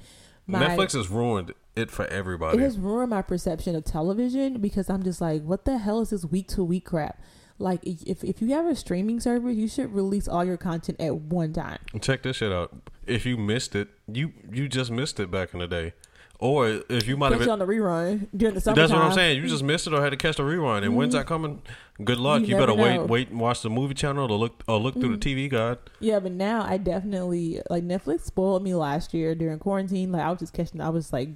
my 0.49 0.65
Netflix 0.65 0.95
has 0.95 1.09
ruined 1.09 1.53
it 1.77 1.91
for 1.91 2.07
everybody. 2.07 2.57
it 2.57 2.63
has 2.63 2.79
ruined 2.79 3.11
my 3.11 3.23
perception 3.23 3.77
of 3.77 3.85
television 3.85 4.61
because 4.61 4.89
I'm 4.89 5.03
just 5.03 5.21
like, 5.21 5.43
what 5.43 5.67
the 5.67 5.77
hell 5.79 6.01
is 6.01 6.11
this 6.11 6.25
week 6.25 6.49
to 6.49 6.65
week 6.65 6.87
crap? 6.87 7.21
Like, 7.59 7.81
if 7.85 8.25
if 8.25 8.41
you 8.41 8.49
have 8.55 8.67
a 8.67 8.75
streaming 8.75 9.21
service, 9.21 9.57
you 9.57 9.69
should 9.69 9.93
release 9.93 10.27
all 10.27 10.45
your 10.45 10.57
content 10.57 11.01
at 11.01 11.15
one 11.17 11.53
time. 11.53 11.79
Check 12.01 12.23
this 12.23 12.37
shit 12.37 12.53
out. 12.53 12.91
If 13.07 13.27
you 13.27 13.37
missed 13.37 13.75
it, 13.75 13.89
you 14.11 14.33
you 14.51 14.69
just 14.69 14.91
missed 14.91 15.21
it 15.21 15.31
back 15.31 15.53
in 15.53 15.61
the 15.61 15.67
day, 15.67 15.93
or 16.39 16.83
if 16.89 17.09
you 17.09 17.17
might 17.17 17.33
have. 17.33 17.43
it 17.43 17.49
on 17.49 17.59
the 17.59 17.67
rerun 17.67 18.29
during 18.37 18.55
the 18.55 18.61
summertime. 18.61 18.83
That's 18.83 18.93
what 18.93 19.03
I'm 19.03 19.13
saying. 19.13 19.43
You 19.43 19.49
just 19.49 19.65
missed 19.65 19.87
it 19.87 19.93
or 19.93 20.01
had 20.01 20.11
to 20.11 20.17
catch 20.17 20.37
the 20.37 20.45
rewind. 20.45 20.85
And 20.85 20.95
when's 20.97 21.13
mm-hmm. 21.13 21.21
that 21.21 21.27
coming? 21.27 21.63
Good 22.03 22.19
luck. 22.19 22.43
You 22.43 22.49
You, 22.49 22.55
better 22.57 22.77
never 22.77 23.01
wait, 23.03 23.09
wait, 23.09 23.29
and 23.31 23.41
watch 23.41 23.63
the 23.63 23.71
movie 23.71 23.95
channel 23.95 24.31
or 24.31 24.39
look 24.39 24.63
or 24.69 24.79
look 24.79 24.95
through 24.95 25.17
the 25.17 25.35
mm-hmm. 25.35 25.49
TV 25.49 25.51
guide. 25.51 25.79
Yeah, 25.99 26.21
but 26.21 26.33
now 26.33 26.63
I 26.63 26.77
definitely 26.77 27.61
like 27.69 27.83
Netflix 27.83 28.21
spoiled 28.21 28.63
me 28.63 28.75
last 28.75 29.13
year 29.13 29.35
during 29.35 29.59
quarantine. 29.59 30.13
Like 30.13 30.23
I 30.23 30.31
was 30.31 30.39
just 30.39 30.53
catching, 30.53 30.81
I 30.81 30.91
was 30.91 31.13
like 31.13 31.31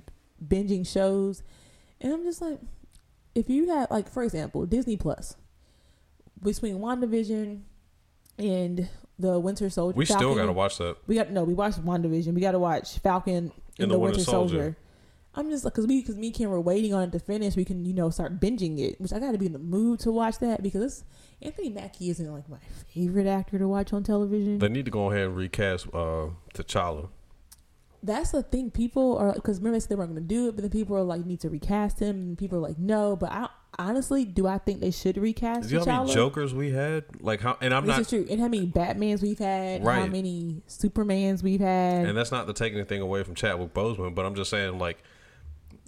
binging 0.46 0.86
shows, 0.86 1.42
and 2.00 2.12
I'm 2.12 2.22
just 2.22 2.40
like, 2.40 2.60
if 3.34 3.50
you 3.50 3.70
have 3.70 3.90
like, 3.90 4.08
for 4.08 4.22
example, 4.22 4.66
Disney 4.66 4.96
Plus, 4.96 5.36
between 6.40 6.78
WandaVision 6.78 7.62
and 8.38 8.88
the 9.18 9.40
Winter 9.40 9.68
Soldier, 9.68 9.96
We 9.96 10.04
still 10.04 10.36
got 10.36 10.46
to 10.46 10.52
watch 10.52 10.78
that. 10.78 10.96
We 11.08 11.16
got 11.16 11.32
no. 11.32 11.42
We 11.42 11.54
watched 11.54 11.84
WandaVision. 11.84 12.34
We 12.34 12.40
got 12.40 12.52
to 12.52 12.60
watch 12.60 12.98
Falcon 12.98 13.50
and, 13.80 13.90
the, 13.90 13.98
Winter, 13.98 14.20
Soldier. 14.20 14.76
I'm 15.34 15.48
just 15.48 15.64
cause 15.72 15.86
we, 15.86 16.02
cause 16.02 16.16
me 16.16 16.26
and 16.26 16.36
Ken 16.36 16.50
were 16.50 16.60
waiting 16.60 16.92
on 16.92 17.04
it 17.04 17.12
to 17.12 17.18
finish. 17.18 17.56
We 17.56 17.64
can, 17.64 17.86
you 17.86 17.94
know, 17.94 18.10
start 18.10 18.38
binging 18.38 18.78
it. 18.78 19.00
Which 19.00 19.12
I 19.12 19.18
got 19.18 19.32
to 19.32 19.38
be 19.38 19.46
in 19.46 19.52
the 19.52 19.58
mood 19.58 20.00
to 20.00 20.10
watch 20.10 20.38
that 20.40 20.62
because 20.62 21.04
Anthony 21.40 21.70
Mackie 21.70 22.10
isn't 22.10 22.30
like 22.32 22.48
my 22.48 22.58
favorite 22.92 23.26
actor 23.26 23.58
to 23.58 23.66
watch 23.66 23.92
on 23.92 24.02
television. 24.02 24.58
They 24.58 24.68
need 24.68 24.84
to 24.84 24.90
go 24.90 25.10
ahead 25.10 25.26
and 25.26 25.36
recast 25.36 25.86
uh, 25.94 26.28
T'Challa. 26.54 27.08
That's 28.02 28.32
the 28.32 28.42
thing. 28.42 28.70
People 28.70 29.16
are 29.16 29.32
because 29.32 29.58
remember 29.58 29.76
they 29.76 29.80
said 29.80 29.90
they 29.90 29.94
weren't 29.94 30.10
going 30.10 30.22
to 30.22 30.28
do 30.34 30.48
it, 30.48 30.56
but 30.56 30.62
then 30.62 30.70
people 30.70 30.96
are 30.96 31.02
like, 31.04 31.24
need 31.24 31.40
to 31.40 31.48
recast 31.48 32.00
him, 32.00 32.16
and 32.16 32.38
people 32.38 32.58
are 32.58 32.62
like, 32.62 32.78
no. 32.78 33.14
But 33.14 33.30
I 33.30 33.48
honestly, 33.78 34.24
do 34.24 34.46
I 34.46 34.58
think 34.58 34.80
they 34.80 34.90
should 34.90 35.16
recast 35.16 35.68
Do 35.68 35.74
you 35.74 35.80
know 35.80 35.90
how 35.90 36.02
many 36.02 36.14
Jokers 36.14 36.52
we 36.52 36.72
had? 36.72 37.04
Like 37.20 37.40
how? 37.40 37.56
And 37.60 37.72
I'm 37.72 37.86
This 37.86 37.92
not. 37.92 38.00
is 38.00 38.08
true. 38.08 38.26
And 38.28 38.40
how 38.40 38.48
many 38.48 38.66
Batmans 38.66 39.22
we've 39.22 39.38
had? 39.38 39.84
Right. 39.84 40.00
How 40.00 40.06
many 40.06 40.62
Supermans 40.68 41.42
we've 41.44 41.60
had? 41.60 42.06
And 42.06 42.16
that's 42.16 42.32
not 42.32 42.46
to 42.48 42.52
take 42.52 42.74
anything 42.74 43.00
away 43.00 43.22
from 43.22 43.34
Chadwick 43.34 43.72
Boseman, 43.72 44.14
but 44.14 44.26
I'm 44.26 44.34
just 44.34 44.50
saying 44.50 44.78
like 44.78 45.02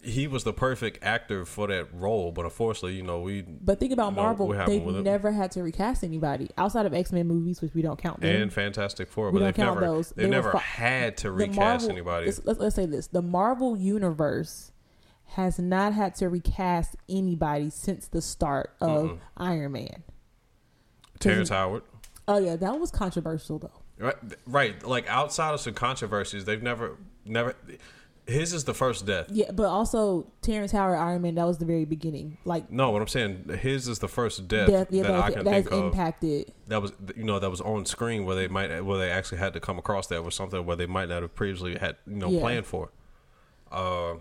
he 0.05 0.27
was 0.27 0.45
the 0.45 0.53
perfect 0.53 1.03
actor 1.03 1.45
for 1.45 1.67
that 1.69 1.89
role. 1.93 2.31
But 2.33 2.45
unfortunately, 2.45 2.95
you 2.97 3.03
know, 3.03 3.21
we 3.21 3.43
But 3.43 3.81
think 3.81 3.93
about 3.93 4.15
know 4.15 4.23
Marvel; 4.23 4.49
they've 4.49 4.85
never 4.85 5.33
had 5.33 5.51
to 5.53 5.63
recast 5.63 6.05
anybody 6.05 6.51
outside 6.59 6.87
of 6.87 6.95
X 6.95 7.11
Men 7.13 7.27
movies, 7.27 7.61
which 7.63 7.75
we 7.75 7.83
don't 7.83 7.99
count. 7.99 8.21
Them. 8.21 8.43
and 8.43 8.53
Fantastic 8.53 9.09
Four, 9.09 9.31
We 9.31 9.41
but 9.41 9.47
they've 9.47 9.59
never 9.67 9.81
those. 9.81 10.11
they've 10.11 10.25
They 10.27 10.31
never 10.31 10.53
fi- 10.53 10.59
had 10.59 11.17
to 11.19 11.31
recast 11.33 11.57
Marvel- 11.57 11.91
anybody. 11.91 12.27
Let's, 12.27 12.61
let's, 12.61 12.75
say 12.75 12.87
this: 12.87 13.07
the 13.09 13.23
Marvel 13.23 13.77
universe 13.77 14.73
has 15.29 15.59
not 15.59 15.93
had 15.95 16.15
to 16.17 16.29
recast 16.29 16.97
anybody 17.09 17.71
since 17.71 18.07
the 18.09 18.21
start 18.23 18.71
of 18.81 19.11
Mm-mm. 19.11 19.19
Iron 19.37 19.73
Man. 19.73 20.03
Terrence 21.19 21.49
Howard. 21.49 21.83
Oh 22.29 22.39
yeah, 22.39 22.57
that 22.57 22.79
was 22.79 22.91
controversial 22.91 23.59
though. 23.59 23.81
Right, 23.99 24.17
right. 24.47 24.83
Like 24.87 25.09
outside 25.09 25.55
of 25.55 25.61
some 25.61 25.75
controversies, 25.75 26.45
they've 26.45 26.63
never, 26.63 26.97
never. 27.25 27.55
His 28.27 28.55
is 28.55 28.65
the 28.65 28.73
first 28.73 29.05
death. 29.05 29.27
Yeah, 29.31 29.51
but 29.53 29.67
also 29.67 30.33
Terrence 30.41 30.73
Howard 30.73 30.99
Iron 30.99 31.21
Man. 31.21 31.35
That 31.35 31.47
was 31.47 31.59
the 31.59 31.67
very 31.67 31.85
beginning. 31.85 32.39
Like 32.47 32.71
No, 32.71 32.91
what 32.91 33.03
I'm 33.03 33.09
saying, 33.09 33.51
his 33.61 33.87
is 33.87 33.99
the 33.99 34.09
first 34.09 34.49
death, 34.49 34.69
death, 34.71 34.87
yeah, 34.91 35.03
that 35.03 35.15
I 35.15 35.31
can 35.31 35.45
that 35.45 35.51
think 35.51 35.71
of. 35.71 35.85
impacted. 35.85 36.53
That 36.69 36.81
was, 36.81 36.93
you 37.15 37.25
know, 37.25 37.39
that 37.39 37.51
was 37.51 37.61
on 37.61 37.85
screen 37.85 38.25
where 38.25 38.35
they 38.35 38.49
might, 38.49 38.81
where 38.83 38.97
they 38.99 39.11
actually 39.11 39.39
had 39.39 39.53
to 39.53 39.61
come 39.61 39.79
across 39.79 40.07
that 40.07 40.25
was 40.25 40.35
something 40.35 40.65
where 40.65 40.77
they 40.77 40.87
might 40.87 41.11
not 41.11 41.21
have 41.21 41.35
previously 41.35 41.77
had, 41.77 41.97
you 42.07 42.17
know, 42.17 42.31
Yeah. 42.31 42.41
planned 42.41 42.67
for. 42.67 42.91
Uh, 43.71 44.15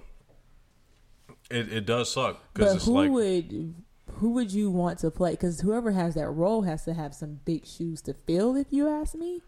it 1.49 1.71
it 1.71 1.85
does 1.85 2.11
suck 2.11 2.39
because 2.53 2.71
But 2.71 2.75
it's 2.77 2.85
who 2.85 2.93
like 2.93 3.11
would 3.11 3.75
who 4.15 4.31
would 4.31 4.51
you 4.51 4.69
want 4.69 4.99
to 4.99 5.11
play? 5.11 5.31
Because 5.31 5.61
whoever 5.61 5.91
has 5.91 6.15
that 6.15 6.29
role 6.29 6.63
has 6.63 6.83
to 6.85 6.93
have 6.93 7.13
some 7.15 7.39
big 7.45 7.65
shoes 7.65 8.01
to 8.03 8.13
fill. 8.13 8.55
If 8.55 8.67
you 8.71 8.87
ask 8.89 9.15
me, 9.15 9.41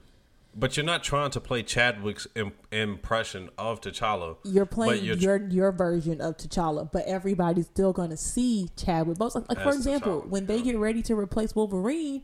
But 0.58 0.78
you're 0.78 0.86
not 0.86 1.04
trying 1.04 1.32
to 1.32 1.42
play 1.42 1.64
Chadwick's 1.64 2.28
Im- 2.34 2.54
impression 2.72 3.50
of 3.58 3.82
T'Challa. 3.82 4.38
you're 4.46 4.66
playing 4.66 5.04
you're 5.04 5.16
tr- 5.16 5.22
your 5.22 5.48
your 5.50 5.72
version 5.74 6.22
of 6.22 6.38
T'Challa, 6.38 6.90
but 6.92 7.06
everybody's 7.06 7.66
still 7.66 7.92
going 7.92 8.10
to 8.12 8.18
see 8.18 8.70
Chadwick 8.78 9.18
Boseman. 9.18 9.48
Like, 9.50 9.58
like 9.58 9.64
for 9.64 9.74
example, 9.74 10.22
T'Challa, 10.22 10.30
when 10.30 10.46
they 10.46 10.58
yeah. 10.58 10.64
get 10.64 10.78
ready 10.78 11.02
to 11.04 11.16
replace 11.16 11.54
Wolverine, 11.56 12.24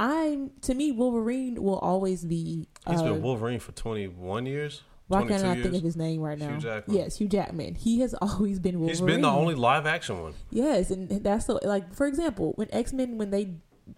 I'm 0.00 0.50
to 0.62 0.74
me 0.74 0.92
Wolverine 0.92 1.62
will 1.62 1.78
always 1.78 2.24
be. 2.24 2.68
He's 2.88 3.00
uh, 3.00 3.04
been 3.04 3.22
Wolverine 3.22 3.60
for 3.60 3.72
21 3.72 4.46
years. 4.46 4.82
Why 5.08 5.26
can't 5.26 5.42
I 5.44 5.54
years. 5.54 5.62
think 5.64 5.76
of 5.76 5.82
his 5.82 5.96
name 5.96 6.20
right 6.20 6.38
now? 6.38 6.50
Hugh 6.50 6.60
Jackman. 6.60 6.96
Yes, 6.96 7.16
Hugh 7.16 7.28
Jackman. 7.28 7.74
He 7.74 8.00
has 8.00 8.14
always 8.22 8.58
been 8.58 8.78
Wolverine. 8.78 8.88
He's 8.88 9.00
been 9.00 9.22
the 9.22 9.30
only 9.30 9.54
live 9.54 9.86
action 9.86 10.22
one. 10.22 10.34
Yes, 10.50 10.90
and 10.90 11.08
that's 11.24 11.46
the 11.46 11.54
like 11.64 11.94
for 11.94 12.06
example, 12.06 12.52
when 12.56 12.68
X 12.72 12.92
Men 12.92 13.18
when 13.18 13.30
they 13.30 13.56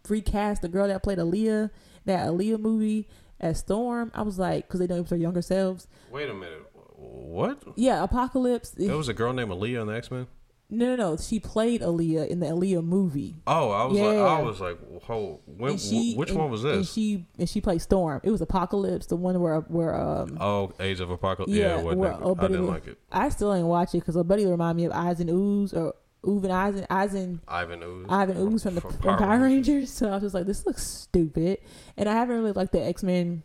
recast 0.08 0.62
the 0.62 0.68
girl 0.68 0.88
that 0.88 1.02
played 1.02 1.18
Aaliyah, 1.18 1.70
that 2.06 2.26
Aaliyah 2.28 2.60
movie 2.60 3.08
as 3.40 3.58
Storm, 3.58 4.10
I 4.14 4.22
was 4.22 4.38
like, 4.38 4.66
because 4.68 4.80
they 4.80 4.86
know 4.86 4.96
it 4.96 5.00
was 5.02 5.10
their 5.10 5.18
younger 5.18 5.42
selves. 5.42 5.88
Wait 6.10 6.28
a 6.28 6.34
minute. 6.34 6.66
What? 6.96 7.62
Yeah, 7.76 8.02
Apocalypse. 8.04 8.70
There 8.70 8.96
was 8.96 9.08
a 9.08 9.14
girl 9.14 9.32
named 9.32 9.50
Aaliyah 9.50 9.82
in 9.82 9.86
the 9.86 9.94
X 9.94 10.10
Men. 10.10 10.26
no, 10.68 10.94
no, 10.94 10.96
no. 11.12 11.16
She 11.16 11.40
played 11.40 11.80
Aaliyah 11.80 12.28
in 12.28 12.40
the 12.40 12.46
Aaliyah 12.46 12.84
movie. 12.84 13.36
Oh, 13.46 13.70
I 13.70 13.84
was 13.86 13.98
like, 13.98 14.18
I 14.18 14.42
was 14.42 14.60
like, 14.60 14.78
whoa, 15.06 15.40
when, 15.46 15.78
she, 15.78 16.12
wh- 16.14 16.18
which 16.18 16.30
and- 16.30 16.38
one 16.38 16.50
was 16.50 16.62
this? 16.62 16.76
And 16.76 16.86
she 16.86 17.26
and 17.38 17.48
she 17.48 17.60
played 17.62 17.80
Storm. 17.80 18.20
It 18.22 18.30
was 18.30 18.40
Apocalypse, 18.42 19.06
the 19.06 19.16
one 19.16 19.40
where 19.40 19.60
where 19.60 19.94
um 19.98 20.36
oh, 20.40 20.72
Age 20.78 21.00
of 21.00 21.10
Apocalypse. 21.10 21.52
Yeah, 21.52 21.78
yeah, 21.78 21.82
where. 21.82 22.14
I 22.14 22.46
didn't 22.48 22.66
like 22.66 22.86
it. 22.86 22.98
I 23.10 23.30
still 23.30 23.54
ain't 23.54 23.66
watch 23.66 23.94
it 23.94 24.04
because 24.04 24.22
Buddy 24.24 24.44
remind 24.44 24.76
me 24.76 24.84
of 24.84 24.92
Eyes 24.92 25.20
and 25.20 25.30
Ooze 25.30 25.72
or 25.72 25.94
Uven 26.24 26.50
Eisen 26.50 26.86
Eisen 26.90 27.40
Ivan 27.48 27.82
Ooze. 27.82 28.06
Ivan 28.08 28.36
Ooze 28.36 28.62
from 28.62 28.74
the 28.74 28.80
from 28.80 29.18
Power, 29.18 29.40
Rangers. 29.40 29.90
So 29.90 30.08
I 30.08 30.12
was 30.12 30.22
just 30.22 30.34
like, 30.34 30.46
this 30.46 30.66
looks 30.66 30.86
stupid. 30.86 31.58
And 31.96 32.08
I 32.08 32.12
haven't 32.12 32.36
really 32.36 32.52
liked 32.52 32.72
the 32.72 32.82
X 32.82 33.02
Men 33.02 33.42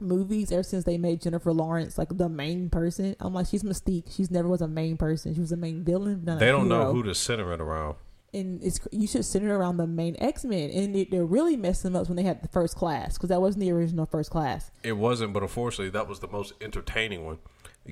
movies 0.00 0.52
ever 0.52 0.62
since 0.62 0.84
they 0.84 0.98
made 0.98 1.22
Jennifer 1.22 1.52
Lawrence 1.52 1.96
like 1.96 2.16
the 2.16 2.28
main 2.28 2.68
person. 2.68 3.16
I'm 3.20 3.32
like, 3.32 3.46
she's 3.46 3.62
Mystique. 3.62 4.14
She's 4.14 4.30
never 4.30 4.48
was 4.48 4.60
a 4.60 4.68
main 4.68 4.96
person. 4.96 5.34
She 5.34 5.40
was 5.40 5.52
a 5.52 5.56
main 5.56 5.84
villain. 5.84 6.24
They 6.24 6.50
don't 6.50 6.68
know 6.68 6.92
who 6.92 7.02
to 7.04 7.14
center 7.14 7.52
it 7.52 7.60
around. 7.60 7.96
And 8.32 8.62
it's 8.64 8.80
you 8.90 9.06
should 9.06 9.24
center 9.24 9.54
it 9.54 9.56
around 9.56 9.76
the 9.76 9.86
main 9.86 10.16
X 10.18 10.44
Men. 10.44 10.70
And 10.70 10.94
they, 10.94 11.04
they're 11.04 11.24
really 11.24 11.56
messing 11.56 11.92
them 11.92 12.02
up 12.02 12.08
when 12.08 12.16
they 12.16 12.22
had 12.22 12.42
the 12.42 12.48
first 12.48 12.76
class 12.76 13.14
because 13.14 13.28
that 13.30 13.40
wasn't 13.40 13.60
the 13.60 13.72
original 13.72 14.06
first 14.06 14.30
class. 14.30 14.70
It 14.82 14.94
wasn't, 14.98 15.32
but 15.32 15.42
unfortunately, 15.42 15.90
that 15.90 16.08
was 16.08 16.20
the 16.20 16.28
most 16.28 16.52
entertaining 16.60 17.24
one. 17.24 17.38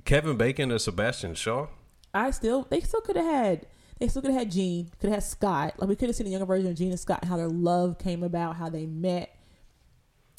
Kevin 0.04 0.36
Bacon 0.36 0.70
and 0.70 0.80
Sebastian 0.80 1.34
Shaw. 1.34 1.68
I 2.12 2.30
still 2.30 2.66
they 2.68 2.80
still 2.80 3.00
could 3.00 3.16
have 3.16 3.24
had 3.24 3.66
they 4.02 4.08
still 4.08 4.20
could 4.20 4.32
have 4.32 4.40
had 4.40 4.50
Jean, 4.50 4.90
could 4.98 5.10
have 5.10 5.18
had 5.18 5.22
Scott. 5.22 5.74
Like 5.78 5.88
we 5.88 5.94
could 5.94 6.08
have 6.08 6.16
seen 6.16 6.26
a 6.26 6.30
younger 6.30 6.44
version 6.44 6.68
of 6.68 6.76
Jean 6.76 6.90
and 6.90 6.98
Scott, 6.98 7.24
how 7.24 7.36
their 7.36 7.46
love 7.48 8.00
came 8.00 8.24
about, 8.24 8.56
how 8.56 8.68
they 8.68 8.84
met. 8.84 9.32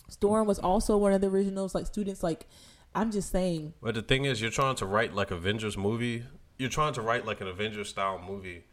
Storm 0.10 0.48
was 0.48 0.60
also 0.60 0.98
one 0.98 1.13
of 1.13 1.21
the 1.21 1.27
originals. 1.27 1.73
Like 1.73 1.85
students, 1.85 2.21
like 2.21 2.46
I'm 2.94 3.10
just 3.10 3.31
saying, 3.31 3.73
But 3.81 3.96
the 3.96 4.02
thing 4.02 4.25
is, 4.25 4.42
you're 4.42 4.52
trying 4.52 4.75
to 4.75 4.85
write 4.85 5.13
like 5.13 5.31
Avengers 5.31 5.77
movie. 5.77 6.25
You're 6.58 6.69
trying 6.69 6.92
to 6.96 7.02
write 7.02 7.25
like 7.25 7.40
an 7.40 7.48
Avengers 7.48 7.87
style 7.87 8.19
movie 8.19 8.65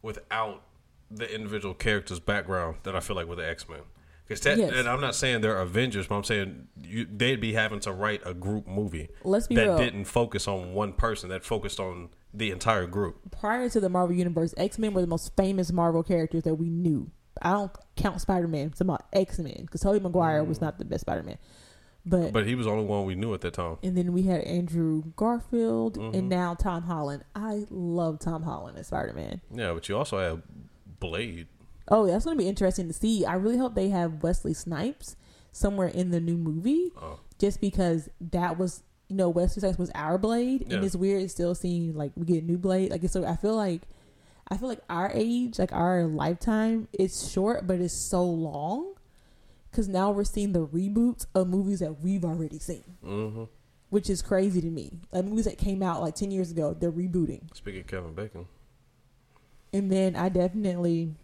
without 0.00 0.62
the 1.10 1.34
individual 1.34 1.74
character's 1.74 2.20
background 2.20 2.76
that 2.84 2.94
I 2.94 3.00
feel 3.00 3.16
like 3.16 3.26
with 3.26 3.38
the 3.38 3.48
X 3.48 3.68
Men. 3.68 3.80
Because 4.26 4.44
Yes. 4.46 4.72
and 4.74 4.88
I'm 4.88 5.00
not 5.02 5.14
saying 5.14 5.42
they're 5.42 5.58
Avengers, 5.58 6.06
but 6.06 6.14
I'm 6.16 6.24
saying 6.24 6.68
you, 6.82 7.06
they'd 7.10 7.40
be 7.40 7.52
having 7.52 7.80
to 7.80 7.92
write 7.92 8.22
a 8.24 8.32
group 8.32 8.66
movie 8.66 9.08
let's 9.22 9.46
be 9.48 9.54
that 9.56 9.64
real. 9.66 9.76
didn't 9.78 10.06
focus 10.06 10.48
on 10.48 10.72
one 10.72 10.94
person, 10.94 11.28
that 11.28 11.44
focused 11.44 11.78
on 11.78 12.08
the 12.32 12.50
entire 12.50 12.86
group. 12.86 13.18
Prior 13.30 13.68
to 13.68 13.80
the 13.80 13.88
Marvel 13.90 14.16
Universe, 14.16 14.54
X 14.56 14.78
Men 14.78 14.94
were 14.94 15.02
the 15.02 15.06
most 15.06 15.36
famous 15.36 15.70
Marvel 15.72 16.02
characters 16.02 16.42
that 16.44 16.54
we 16.54 16.70
knew. 16.70 17.10
I 17.42 17.50
don't 17.52 17.70
count 17.96 18.20
Spider 18.20 18.48
Man. 18.48 18.68
It's 18.68 18.80
about 18.80 19.04
X 19.12 19.38
Men 19.38 19.58
because 19.62 19.82
Tobey 19.82 20.00
Maguire 20.00 20.42
was 20.42 20.60
not 20.60 20.78
the 20.78 20.84
best 20.86 21.02
Spider 21.02 21.22
Man. 21.22 21.36
But, 22.06 22.32
But 22.32 22.46
he 22.46 22.54
was 22.54 22.66
the 22.66 22.72
only 22.72 22.84
one 22.84 23.06
we 23.06 23.14
knew 23.14 23.32
at 23.34 23.40
that 23.42 23.54
time. 23.54 23.78
and 23.82 23.96
then 23.96 24.12
we 24.12 24.22
had 24.24 24.42
Andrew 24.42 25.02
Garfield 25.16 25.96
Mhm. 25.98 26.14
and 26.14 26.28
now 26.28 26.54
Tom 26.54 26.82
Holland. 26.82 27.24
I 27.34 27.64
love 27.70 28.18
Tom 28.20 28.42
Holland 28.42 28.78
as 28.78 28.86
Spider 28.88 29.12
Man. 29.14 29.40
Yeah, 29.50 29.72
but 29.72 29.88
you 29.88 29.96
also 29.96 30.18
have 30.18 30.42
Blade. 31.00 31.48
Oh, 31.88 32.06
that's 32.06 32.24
going 32.24 32.36
to 32.38 32.42
be 32.42 32.48
interesting 32.48 32.88
to 32.88 32.94
see. 32.94 33.24
I 33.26 33.34
really 33.34 33.58
hope 33.58 33.74
they 33.74 33.90
have 33.90 34.22
Wesley 34.22 34.54
Snipes 34.54 35.16
somewhere 35.52 35.88
in 35.88 36.10
the 36.10 36.20
new 36.20 36.36
movie, 36.36 36.90
Oh. 36.96 37.20
just 37.38 37.60
because 37.60 38.08
that 38.32 38.58
was 38.58 38.82
you 39.08 39.16
know 39.16 39.28
Wesley 39.28 39.60
Snipes 39.60 39.78
was 39.78 39.90
our 39.94 40.16
Blade, 40.18 40.64
Yeah. 40.66 40.76
and 40.76 40.84
it's 40.84 40.96
weird 40.96 41.30
still 41.30 41.54
seeing 41.54 41.94
like 41.94 42.12
we 42.16 42.24
get 42.24 42.42
a 42.42 42.46
new 42.46 42.56
Blade. 42.58 42.90
Like 42.90 43.06
so, 43.08 43.24
I 43.24 43.36
feel 43.36 43.54
like 43.54 43.82
I 44.50 44.56
feel 44.56 44.68
like 44.68 44.80
our 44.90 45.10
age, 45.14 45.58
like 45.58 45.72
our 45.72 46.04
lifetime, 46.04 46.88
is 46.92 47.30
short, 47.30 47.66
but 47.66 47.80
it's 47.80 47.94
so 47.94 48.24
long 48.24 48.94
because 49.70 49.88
now 49.88 50.10
we're 50.10 50.24
seeing 50.24 50.52
the 50.52 50.66
reboots 50.66 51.26
of 51.34 51.48
movies 51.48 51.80
that 51.80 52.00
we've 52.02 52.24
already 52.24 52.58
seen, 52.58 52.84
hmm 53.02 53.44
which 53.90 54.10
is 54.10 54.22
crazy 54.22 54.60
to 54.60 54.66
me. 54.70 54.98
Like 55.12 55.24
movies 55.26 55.44
that 55.44 55.56
came 55.58 55.80
out 55.82 56.00
like 56.00 56.14
ten 56.16 56.30
years 56.32 56.50
ago, 56.50 56.74
they're 56.78 56.90
rebooting. 56.90 57.42
Speaking 57.54 57.82
of 57.82 57.86
Kevin 57.86 58.14
Bacon, 58.14 58.46
And 59.72 59.90
then 59.92 60.16
I 60.16 60.28
definitely, 60.30 61.14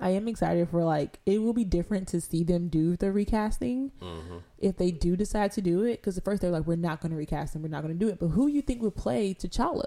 I 0.00 0.10
am 0.10 0.28
excited 0.28 0.68
for 0.68 0.84
like 0.84 1.20
it 1.26 1.42
will 1.42 1.52
be 1.52 1.64
different 1.64 2.08
to 2.08 2.20
see 2.20 2.44
them 2.44 2.68
do 2.68 2.96
the 2.96 3.10
recasting 3.12 3.92
hmm 4.00 4.38
if 4.58 4.76
they 4.78 4.90
do 4.90 5.16
decide 5.16 5.52
to 5.52 5.60
do 5.60 5.82
it. 5.84 6.00
Because 6.00 6.16
at 6.18 6.24
first 6.24 6.40
they're 6.42 6.50
like, 6.50 6.66
we're 6.66 6.76
not 6.76 7.00
going 7.00 7.10
to 7.12 7.16
recast 7.16 7.52
them, 7.52 7.62
we're 7.62 7.68
not 7.68 7.82
going 7.82 7.96
to 7.98 8.04
do 8.04 8.10
it. 8.10 8.18
But 8.18 8.28
who 8.28 8.46
you 8.46 8.62
think 8.62 8.80
would 8.82 8.96
play 8.96 9.34
T'Challa? 9.34 9.84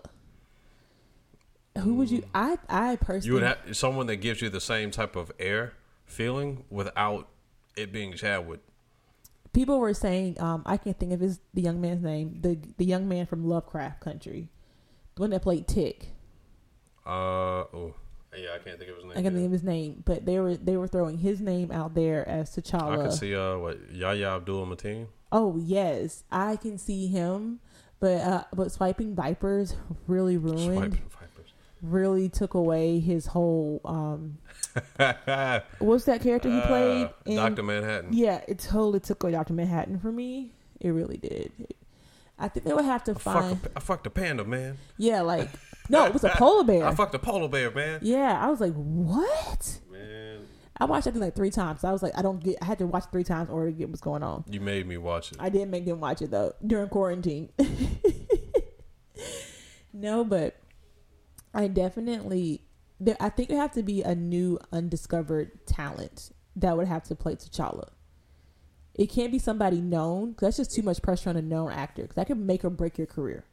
Who 1.80 1.96
would 1.96 2.12
you? 2.12 2.24
I 2.34 2.58
I 2.68 2.96
personally, 2.98 3.28
you 3.28 3.34
would 3.36 3.44
have 3.44 3.78
someone 3.78 4.08
that 4.08 4.18
gives 4.18 4.42
you 4.42 4.50
the 4.50 4.60
same 4.62 4.92
type 4.92 5.16
of 5.16 5.32
air 5.40 5.74
feeling 6.06 6.64
without 6.70 7.30
it 7.78 7.92
being 7.94 8.14
Chadwick. 8.14 8.60
people 9.54 9.80
were 9.80 9.94
saying, 9.94 10.40
um, 10.42 10.64
I 10.66 10.78
can't 10.78 11.00
think 11.00 11.14
of 11.14 11.20
his 11.20 11.40
the 11.54 11.62
young 11.62 11.80
man's 11.80 12.04
name, 12.04 12.40
the 12.42 12.60
the 12.78 12.86
young 12.86 13.08
man 13.08 13.26
from 13.28 13.46
Lovecraft 13.46 14.02
Country, 14.02 14.50
the 15.16 15.22
one 15.22 15.30
that 15.30 15.42
played 15.42 15.68
Tick. 15.68 16.10
Uh 17.06 17.64
oh, 17.74 17.96
yeah, 18.38 18.50
I 18.56 18.60
can't 18.60 18.78
think 18.78 18.90
of 18.92 18.98
his 18.98 19.06
name. 19.06 19.14
I 19.18 19.22
can't 19.22 19.34
think 19.34 19.46
of 19.46 19.52
his 19.52 19.64
name, 19.64 20.04
but 20.06 20.26
they 20.26 20.40
were 20.40 20.56
they 20.56 20.78
were 20.78 20.88
throwing 20.88 21.18
his 21.18 21.42
name 21.42 21.72
out 21.72 21.96
there 21.96 22.28
as 22.28 22.50
T'Challa. 22.56 23.00
I 23.00 23.02
can 23.04 23.12
see 23.12 23.36
uh 23.36 23.58
what 23.58 23.78
Yahya 23.92 24.36
Abdul 24.36 24.66
Mateen. 24.68 25.08
Oh 25.32 25.58
yes, 25.58 26.24
I 26.32 26.56
can 26.56 26.78
see 26.78 27.08
him, 27.08 27.60
but 28.00 28.22
uh, 28.22 28.44
but 28.54 28.72
swiping 28.72 29.16
vipers 29.16 29.76
really 30.08 30.38
ruined, 30.38 30.76
Swiping 30.76 31.10
Vipers. 31.10 31.54
really 31.82 32.30
took 32.30 32.54
away 32.54 33.00
his 33.00 33.28
whole. 33.28 33.82
um 33.86 34.38
What's 35.80 36.06
that 36.06 36.22
character 36.22 36.50
he 36.50 36.62
played? 36.62 37.10
Uh, 37.28 37.36
Doctor 37.48 37.64
Manhattan. 37.64 38.14
Yeah, 38.14 38.42
it 38.48 38.60
totally 38.60 39.00
took 39.00 39.24
away 39.24 39.32
Doctor 39.34 39.54
Manhattan 39.54 40.00
for 40.00 40.12
me. 40.12 40.52
It 40.80 40.90
really 40.90 41.18
did. 41.18 41.52
I 42.40 42.48
think 42.48 42.66
they 42.66 42.74
would 42.74 42.86
have 42.86 43.04
to 43.06 43.12
I, 43.12 43.16
fuck 43.16 43.42
find. 43.42 43.60
a, 43.66 43.78
I 43.78 43.80
fucked 43.80 44.08
a 44.08 44.10
panda, 44.10 44.44
man. 44.46 44.78
Yeah, 44.98 45.22
like 45.22 45.50
no, 45.90 46.06
it 46.06 46.14
was 46.14 46.24
a 46.24 46.30
polar 46.30 46.64
bear. 46.64 46.86
I 46.86 46.96
fucked 46.96 47.14
a 47.16 47.20
polar 47.20 47.48
bear, 47.48 47.72
man. 47.72 48.00
yeah, 48.02 48.44
I 48.44 48.50
was 48.50 48.62
like, 48.62 48.74
what? 48.74 49.80
Man, 49.92 50.40
I 50.78 50.86
watched 50.86 51.06
that 51.06 51.12
thing 51.12 51.22
like 51.22 51.36
three 51.36 51.52
times. 51.52 51.82
So 51.82 51.90
I 51.90 51.92
was 51.92 52.02
like, 52.02 52.18
I 52.18 52.22
don't 52.22 52.42
get. 52.42 52.58
I 52.62 52.66
had 52.66 52.78
to 52.80 52.88
watch 52.88 53.04
it 53.06 53.12
three 53.12 53.24
times 53.24 53.50
in 53.50 53.56
order 53.56 53.72
to 53.72 53.78
get 53.78 53.90
what's 53.90 54.02
going 54.02 54.24
on. 54.24 54.46
you 54.50 54.62
made 54.62 54.88
me 54.88 54.98
watch 54.98 55.32
it. 55.32 55.38
I 55.40 55.50
didn't 55.50 55.72
make 55.72 55.86
them 55.86 56.00
watch 56.00 56.22
it 56.22 56.32
though 56.32 56.54
during 56.66 56.90
quarantine. 56.90 57.50
no, 59.94 60.24
but 60.24 60.56
I 61.54 61.68
definitely. 61.68 62.62
There, 63.02 63.16
I 63.20 63.30
think 63.30 63.48
there 63.50 63.60
have 63.60 63.72
to 63.74 63.84
be 63.84 64.02
a 64.02 64.14
new 64.14 64.60
undiscovered 64.74 65.66
talent 65.66 66.32
that 66.58 66.76
would 66.76 66.88
have 66.88 67.04
to 67.04 67.16
play 67.16 67.36
T'Challa. 67.36 67.90
It 69.00 69.10
can't 69.10 69.32
be 69.32 69.40
somebody 69.40 69.80
known 69.80 70.34
'cause 70.34 70.48
that's 70.48 70.58
just 70.58 70.76
too 70.76 70.82
much 70.82 71.02
pressure 71.02 71.30
on 71.30 71.38
a 71.38 71.42
known 71.42 71.72
actor 71.72 72.02
because 72.02 72.16
that 72.16 72.28
could 72.28 72.38
make 72.38 72.66
or 72.66 72.70
break 72.70 72.98
your 72.98 73.08
career. 73.08 73.46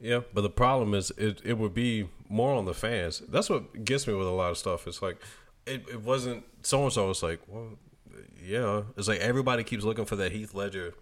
Yeah, 0.00 0.20
but 0.32 0.42
the 0.42 0.50
problem 0.50 0.94
is 0.94 1.10
it, 1.18 1.40
it 1.44 1.58
would 1.58 1.74
be 1.74 2.08
more 2.28 2.54
on 2.54 2.64
the 2.64 2.74
fans. 2.74 3.20
That's 3.28 3.50
what 3.50 3.84
gets 3.84 4.06
me 4.06 4.14
with 4.14 4.28
a 4.28 4.30
lot 4.30 4.52
of 4.52 4.58
stuff. 4.58 4.86
It's 4.86 5.02
like 5.02 5.20
it, 5.66 5.88
it 5.88 6.02
wasn't 6.02 6.44
so 6.62 6.84
and 6.84 6.92
so. 6.92 7.10
It's 7.10 7.24
like, 7.24 7.40
well, 7.48 7.70
yeah. 8.40 8.82
It's 8.96 9.08
like 9.08 9.18
everybody 9.18 9.64
keeps 9.64 9.82
looking 9.82 10.04
for 10.04 10.14
that 10.14 10.30
Heath 10.30 10.54
Ledger 10.54 10.94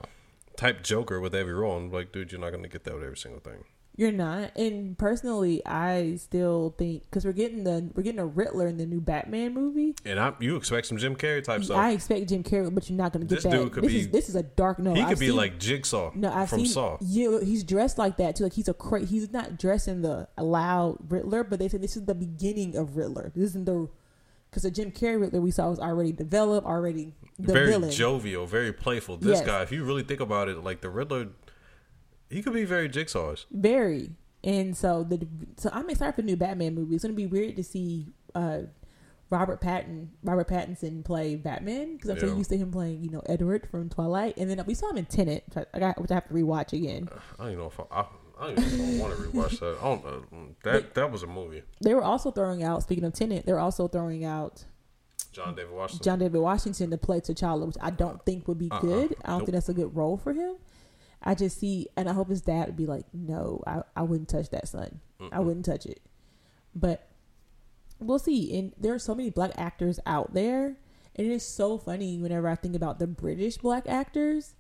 type 0.57 0.83
Joker 0.83 1.21
with 1.21 1.35
every 1.35 1.53
role. 1.53 1.77
I'm 1.77 1.91
like, 1.91 2.13
dude, 2.13 2.33
you're 2.33 2.41
not 2.41 2.51
going 2.51 2.63
to 2.63 2.71
get 2.71 2.85
that 2.85 2.95
with 2.95 3.05
every 3.05 3.19
single 3.19 3.41
thing. 3.41 3.65
You're 4.03 4.11
not, 4.11 4.57
and 4.57 4.99
personally, 4.99 5.65
I 5.65 6.17
still 6.17 6.75
think 6.77 7.05
because 7.05 7.25
we're 7.25 7.31
getting 7.33 7.63
the 7.63 7.89
we're 7.95 8.03
getting 8.03 8.19
a 8.19 8.27
Riddler 8.27 8.67
in 8.67 8.77
the 8.77 8.85
new 8.85 9.01
Batman 9.01 9.55
movie. 9.55 9.95
And 10.05 10.19
I, 10.19 10.33
you 10.41 10.57
expect 10.57 10.89
some 10.89 10.99
Jim 10.99 11.15
Carrey 11.15 11.45
type 11.45 11.63
stuff. 11.63 11.77
I 11.77 11.91
expect 11.93 12.29
Jim 12.29 12.43
Carrey, 12.43 12.75
but 12.75 12.91
you're 12.91 12.97
not 12.99 13.13
going 13.13 13.25
to 13.25 13.33
get 13.33 13.37
This 13.43 13.45
that. 13.45 13.53
dude 13.53 13.71
could 13.73 13.85
this 13.85 13.93
be- 13.93 14.01
is 14.01 14.09
this 14.09 14.29
is 14.29 14.35
a 14.35 14.43
dark 14.43 14.81
no. 14.81 14.93
he 14.95 15.03
I've 15.03 15.11
could 15.11 15.21
be 15.21 15.29
seen- 15.29 15.37
like 15.37 15.61
Jigsaw 15.61 16.11
No, 16.17 16.33
I've 16.33 16.49
from 16.51 16.59
seen. 16.59 16.67
Saw. 16.69 16.97
Yeah, 17.01 17.39
he's 17.45 17.63
dressed 17.63 17.97
like 17.97 18.17
that 18.17 18.35
too. 18.35 18.43
Like 18.43 18.55
he's 18.55 18.67
a 18.67 18.75
cra- 18.75 19.05
he's 19.07 19.31
not 19.33 19.57
dressed 19.57 19.87
in 19.87 20.03
the 20.03 20.27
loud 20.37 20.99
Riddler, 21.09 21.45
but 21.45 21.61
they 21.61 21.69
said 21.69 21.81
this 21.81 21.97
is 21.97 22.05
the 22.07 22.15
beginning 22.17 22.77
of 22.77 22.97
Riddler. 22.97 23.31
This 23.37 23.51
isn't 23.51 23.67
the 23.67 23.89
because 24.51 24.65
the 24.65 24.71
Jim 24.73 24.91
Carrey 24.91 25.21
Riddler 25.21 25.41
we 25.41 25.53
saw 25.53 25.71
was 25.71 25.79
already 25.79 26.11
developed, 26.11 26.67
already 26.67 27.15
the 27.39 27.53
very 27.53 27.69
villain. 27.69 27.91
jovial, 27.93 28.47
very 28.47 28.73
playful. 28.73 29.17
This 29.17 29.39
Yes. 29.39 29.47
guy, 29.47 29.63
if 29.63 29.71
you 29.73 29.85
really 29.85 30.03
think 30.03 30.21
about 30.21 30.49
it, 30.49 30.63
like 30.63 30.81
the 30.83 30.91
Riddler, 30.91 31.29
he 32.33 32.43
could 32.43 32.53
be 32.55 32.65
very 32.65 32.89
Jigsaw's. 32.89 33.47
very. 33.51 34.11
And 34.45 34.77
so 34.77 35.05
the 35.05 35.25
so 35.57 35.71
I'm 35.73 35.89
excited 35.89 36.17
for 36.17 36.23
the 36.23 36.27
new 36.27 36.37
Batman 36.37 36.75
movie. 36.75 36.97
It's 36.97 37.05
gonna 37.05 37.15
be 37.15 37.27
weird 37.27 37.55
to 37.57 37.63
see 37.63 38.09
uh, 38.35 38.63
Robert 39.31 39.61
Patton 39.61 40.11
Robert 40.25 40.49
Pattinson 40.49 41.05
play 41.05 41.37
Batman 41.37 41.95
because 41.97 42.11
I'm 42.11 42.19
so 42.19 42.37
used 42.37 42.51
to 42.51 42.57
him 42.57 42.73
playing 42.73 43.05
you 43.05 43.11
know 43.11 43.23
Edward 43.27 43.69
from 43.71 43.89
Twilight, 43.89 44.37
and 44.37 44.51
then 44.51 44.61
we 44.67 44.75
saw 44.75 44.91
him 44.91 44.97
in 44.99 45.05
Tenet, 45.07 45.45
which 45.55 45.65
I, 45.73 45.79
got, 45.79 46.01
which 46.01 46.11
I 46.11 46.15
have 46.15 46.27
to 46.27 46.35
rewatch 46.35 46.73
again. 46.73 47.09
I 47.39 47.43
don't 47.45 47.53
even 47.53 47.59
know 47.61 47.67
if 47.69 47.79
I, 47.79 47.85
I, 48.01 48.05
I 48.41 48.55
don't 48.55 48.59
even 48.65 48.99
want 48.99 49.17
to 49.17 49.23
rewatch 49.23 49.61
that. 49.61 49.79
I 49.81 49.85
don't 49.85 50.05
know. 50.33 50.49
That 50.65 50.95
that 50.95 51.13
was 51.13 51.23
a 51.23 51.29
movie. 51.29 51.63
They 51.81 51.95
were 51.95 52.03
also 52.03 52.33
throwing 52.33 52.65
out. 52.65 52.83
Speaking 52.83 53.05
of 53.05 53.13
Tenet, 53.13 53.47
they 53.47 53.53
were 53.53 53.61
also 53.61 53.87
throwing 53.87 54.25
out 54.25 54.65
John 55.31 55.55
David 55.55 55.73
Washington. 55.73 56.05
John 56.05 56.19
David 56.19 56.41
Washington 56.41 56.91
to 56.91 56.99
play 56.99 57.21
T'Challa, 57.21 57.65
which 57.65 57.77
I 57.81 57.91
don't 57.91 58.21
think 58.27 58.49
would 58.49 58.59
be 58.59 58.73
Uh-uh. 58.73 58.81
good. 58.81 59.15
I 59.25 59.29
don't 59.29 59.39
Nope. 59.39 59.47
think 59.47 59.53
that's 59.55 59.69
a 59.69 59.75
good 59.75 59.95
role 59.97 60.17
for 60.17 60.33
him. 60.33 60.57
I 61.23 61.35
just 61.35 61.59
see, 61.59 61.89
and 61.97 62.09
I 62.09 62.13
hope 62.13 62.29
his 62.29 62.41
dad 62.43 62.67
would 62.67 62.77
be 62.77 62.87
like, 62.87 63.07
"No, 63.13 63.63
I, 63.67 63.83
I 63.97 64.03
wouldn't 64.03 64.29
touch 64.29 64.51
that 64.51 64.69
son. 64.69 65.01
I 65.21 65.25
Mm-mm. 65.25 65.45
wouldn't 65.45 65.65
touch 65.65 65.87
it." 65.87 66.01
But 66.75 67.09
we'll 68.01 68.19
see. 68.19 68.59
And 68.59 68.73
there 68.79 68.93
are 68.95 68.99
so 68.99 69.15
many 69.15 69.31
black 69.31 69.53
actors 69.57 70.01
out 70.07 70.35
there, 70.35 70.77
and 71.17 71.27
it 71.27 71.31
is 71.33 71.45
so 71.47 71.79
funny 71.79 72.19
whenever 72.19 72.49
I 72.49 72.55
think 72.57 72.75
about 72.75 72.99
the 72.99 73.07
British 73.07 73.59
black 73.59 73.89
actors 73.89 74.55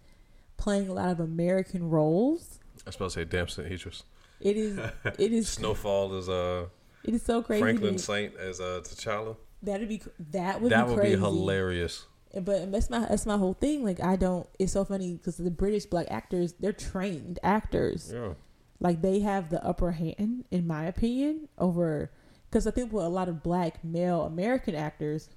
playing 0.56 0.88
a 0.88 0.92
lot 0.92 1.08
of 1.10 1.18
American 1.20 1.88
roles. 1.90 2.60
I 2.84 2.88
was 2.88 2.94
supposed 2.94 3.14
to 3.14 3.20
say 3.20 3.24
Damson 3.24 3.66
Idris. 3.66 4.04
It 4.40 4.56
is, 4.56 4.78
it 5.18 5.32
is, 5.32 5.48
Snowfall 5.58 6.14
is 6.14 6.28
uh 6.28 6.66
it 7.04 7.14
is 7.14 7.22
so 7.22 7.42
crazy. 7.42 7.62
Franklin. 7.62 7.98
Saint 7.98 8.36
as 8.36 8.60
uh 8.60 8.80
T'Challa. 8.84 9.36
That'd 9.62 9.88
be 9.88 10.02
that 10.30 10.60
would 10.60 10.70
That 10.72 10.84
be 10.86 10.90
would 10.90 10.98
crazy. 11.00 11.14
be 11.16 11.20
hilarious. 11.22 12.06
But 12.40 12.72
that's 12.72 12.88
my 12.88 13.00
that's 13.00 13.26
my 13.26 13.36
whole 13.36 13.54
thing. 13.54 13.84
Like 13.84 14.02
I 14.02 14.16
don't. 14.16 14.48
It's 14.58 14.72
so 14.72 14.84
funny 14.84 15.14
because 15.14 15.36
the 15.36 15.50
British 15.50 15.84
black 15.86 16.06
actors, 16.10 16.54
they're 16.58 16.72
trained 16.72 17.38
actors. 17.42 18.10
Yeah. 18.14 18.34
Like 18.80 19.02
they 19.02 19.20
have 19.20 19.50
the 19.50 19.64
upper 19.64 19.92
hand, 19.92 20.44
in 20.50 20.66
my 20.66 20.84
opinion, 20.84 21.48
over. 21.58 22.10
Because 22.48 22.66
I 22.66 22.70
think 22.70 22.92
with 22.92 23.04
a 23.04 23.08
lot 23.08 23.28
of 23.28 23.42
black 23.42 23.84
male 23.84 24.22
American 24.22 24.74
actors, 24.74 25.28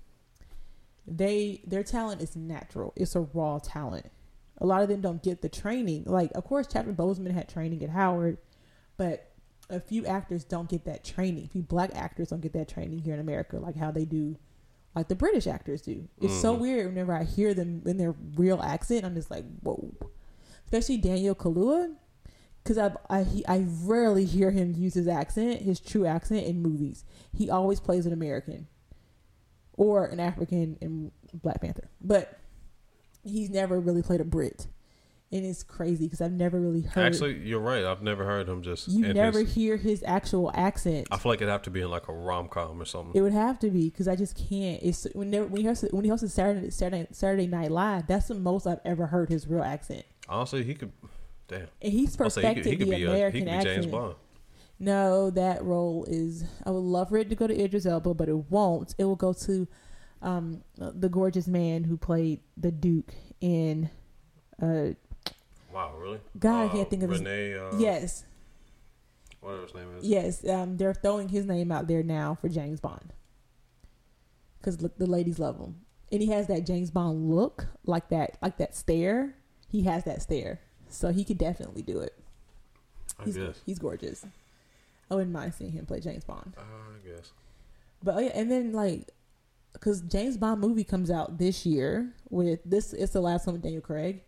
they 1.06 1.62
their 1.66 1.84
talent 1.84 2.22
is 2.22 2.36
natural. 2.36 2.94
It's 2.96 3.16
a 3.16 3.22
raw 3.22 3.60
talent. 3.60 4.10
A 4.60 4.66
lot 4.66 4.82
of 4.82 4.88
them 4.88 5.02
don't 5.02 5.22
get 5.22 5.42
the 5.42 5.50
training. 5.50 6.04
Like 6.06 6.32
of 6.34 6.46
course, 6.46 6.66
Chadwick 6.66 6.96
Boseman 6.96 7.34
had 7.34 7.50
training 7.50 7.84
at 7.84 7.90
Howard, 7.90 8.38
but 8.96 9.32
a 9.70 9.80
few 9.80 10.06
actors 10.06 10.44
don't 10.46 10.70
get 10.70 10.86
that 10.86 11.04
training. 11.04 11.46
A 11.46 11.50
few 11.50 11.62
black 11.62 11.92
actors 11.94 12.30
don't 12.30 12.42
get 12.42 12.54
that 12.54 12.70
training 12.70 13.00
here 13.00 13.14
in 13.14 13.20
America, 13.20 13.58
like 13.58 13.76
how 13.76 13.92
they 13.92 14.06
do 14.06 14.38
like 14.96 15.08
the 15.10 15.16
British 15.16 15.46
actors 15.48 15.82
do. 15.82 16.08
It's 16.22 16.34
so 16.42 16.56
Mhm. 16.56 16.60
weird 16.62 16.88
whenever 16.88 17.14
I 17.14 17.24
hear 17.24 17.54
them 17.54 17.82
in 17.86 17.98
their 17.98 18.16
real 18.36 18.62
accent. 18.62 19.04
I'm 19.06 19.16
just 19.16 19.30
like, 19.30 19.44
whoa. 19.62 19.94
Especially 20.66 20.98
Daniel 20.98 21.36
Kaluuya, 21.36 21.96
because 22.64 22.78
I 22.78 22.96
I, 23.10 23.24
he, 23.24 23.46
I 23.48 23.66
rarely 23.84 24.26
hear 24.26 24.52
him 24.52 24.74
use 24.76 24.94
his 24.96 25.08
accent, 25.08 25.62
his 25.62 25.80
true 25.80 26.06
accent 26.06 26.46
in 26.48 26.62
movies. 26.62 27.04
He 27.34 27.50
always 27.50 27.80
plays 27.80 28.06
an 28.06 28.14
American 28.14 28.68
or 29.78 30.06
an 30.06 30.20
African 30.20 30.78
in 30.82 31.12
Black 31.34 31.62
Panther, 31.62 31.90
but 32.02 32.40
he's 33.24 33.50
never 33.50 33.80
really 33.80 34.02
played 34.02 34.22
a 34.22 34.26
Brit. 34.26 34.68
And 35.32 35.44
it's 35.44 35.64
crazy 35.64 36.06
because 36.06 36.22
I've 36.22 36.32
never 36.32 36.62
really 36.62 36.82
heard. 36.82 37.08
Actually, 37.08 37.40
you're 37.40 37.60
right. 37.60 37.84
I've 37.84 38.04
never 38.04 38.24
heard 38.24 38.48
him 38.48 38.62
just. 38.62 38.88
you 38.88 39.12
never 39.12 39.40
his- 39.40 39.56
hear 39.56 39.76
his 39.76 40.04
actual 40.06 40.52
accent. 40.54 41.08
I 41.12 41.18
feel 41.18 41.32
like 41.32 41.40
it'd 41.42 41.52
have 41.52 41.64
to 41.64 41.72
be 41.72 41.82
in 41.82 41.90
like 41.90 42.08
a 42.08 42.14
rom 42.14 42.48
com 42.48 42.80
or 42.82 42.86
something. 42.86 43.12
It 43.16 43.22
would 43.22 43.34
have 43.34 43.60
to 43.60 43.70
be 43.70 43.90
because 43.90 44.08
I 44.08 44.16
just 44.16 44.36
can't. 44.38 44.82
It's 44.84 45.08
when 45.14 45.32
they, 45.32 45.42
when 45.42 45.62
he 45.62 45.68
hosted, 45.68 45.92
when 45.94 46.06
he 46.06 46.12
hosted 46.12 46.30
Saturday 46.30 46.70
Saturday 46.70 47.08
Saturday 47.12 47.48
Night 47.48 47.72
Live. 47.72 48.08
That's 48.08 48.28
the 48.28 48.36
most 48.36 48.68
I've 48.68 48.80
ever 48.86 49.08
heard 49.08 49.30
his 49.30 49.48
real 49.48 49.64
accent, 49.64 50.06
Honestly, 50.30 50.64
he 50.64 50.76
could. 50.76 50.92
Damn. 51.48 51.68
and 51.82 51.94
he's 51.94 52.20
I'll 52.20 52.30
he 52.30 52.36
perfected 52.36 52.64
could, 52.64 52.72
he 52.72 52.78
could 52.78 52.88
the 52.88 52.96
be. 52.96 53.04
American 53.06 53.40
he 53.40 53.46
could 53.46 53.64
be 53.64 53.70
accent. 53.70 54.16
No, 54.80 55.30
that 55.32 55.64
role 55.64 56.06
is. 56.08 56.44
I 56.66 56.70
would 56.70 56.80
love 56.80 57.10
for 57.10 57.18
it 57.18 57.30
to 57.30 57.36
go 57.36 57.48
to 57.48 57.64
Idris 57.64 57.86
Elba, 57.86 58.14
but 58.14 58.30
it 58.30 58.52
won't. 58.52 58.94
It 58.98 59.06
will 59.06 59.16
go 59.16 59.34
to 59.34 59.68
um, 60.22 60.64
the 60.78 61.10
gorgeous 61.10 61.48
man 61.48 61.84
who 61.84 61.98
played 61.98 62.42
the 62.58 62.72
Duke 62.72 63.14
in. 63.42 63.90
Uh, 64.62 64.92
Wow, 65.76 65.94
really? 66.00 66.22
God, 66.40 66.56
I 66.62 66.66
Uh, 66.68 66.72
can't 66.72 66.90
think 66.90 67.04
of 67.04 67.10
his. 67.10 67.20
Renee. 67.20 67.54
Uh, 67.58 67.78
Yes, 67.78 68.24
Whatever 69.42 69.64
his 69.64 69.74
name 69.76 69.98
is. 69.98 70.06
yes. 70.06 70.48
Um, 70.48 70.78
they're 70.78 70.94
throwing 70.94 71.28
his 71.30 71.46
name 71.46 71.70
out 71.72 71.88
there 71.88 72.02
now 72.02 72.36
for 72.36 72.48
James 72.50 72.80
Bond 72.80 73.14
because 74.60 74.78
the 74.78 75.06
ladies 75.06 75.38
love 75.38 75.60
him, 75.60 75.82
and 76.12 76.22
he 76.22 76.30
has 76.30 76.48
that 76.48 76.66
James 76.66 76.90
Bond 76.92 77.30
look, 77.30 77.68
like 77.86 78.08
that, 78.10 78.38
like 78.42 78.58
that 78.58 78.74
stare. 78.74 79.36
He 79.70 79.84
has 79.84 80.06
that 80.06 80.22
stare, 80.22 80.62
so 80.90 81.12
he 81.12 81.24
could 81.26 81.38
definitely 81.38 81.82
do 81.82 82.00
it. 82.00 82.18
I 83.20 83.26
He's 83.26 83.38
guess. 83.38 83.62
he's 83.66 83.80
gorgeous. 83.80 84.26
I 85.12 85.16
wouldn't 85.16 85.32
mind 85.34 85.54
seeing 85.54 85.72
him 85.74 85.86
play 85.86 86.00
James 86.00 86.24
Bond. 86.24 86.54
Uh, 86.58 86.62
I 86.62 87.08
guess. 87.08 87.32
But 88.02 88.16
oh 88.16 88.20
yeah, 88.20 88.32
and 88.34 88.50
then 88.50 88.72
like, 88.74 89.12
because 89.74 90.02
James 90.02 90.38
Bond 90.38 90.62
movie 90.62 90.84
comes 90.84 91.12
out 91.12 91.38
this 91.38 91.66
year 91.66 92.14
with 92.30 92.62
this. 92.66 92.94
It's 92.94 93.14
the 93.14 93.22
last 93.22 93.46
one 93.46 93.54
with 93.56 93.62
Daniel 93.64 93.82
Craig. 93.82 94.24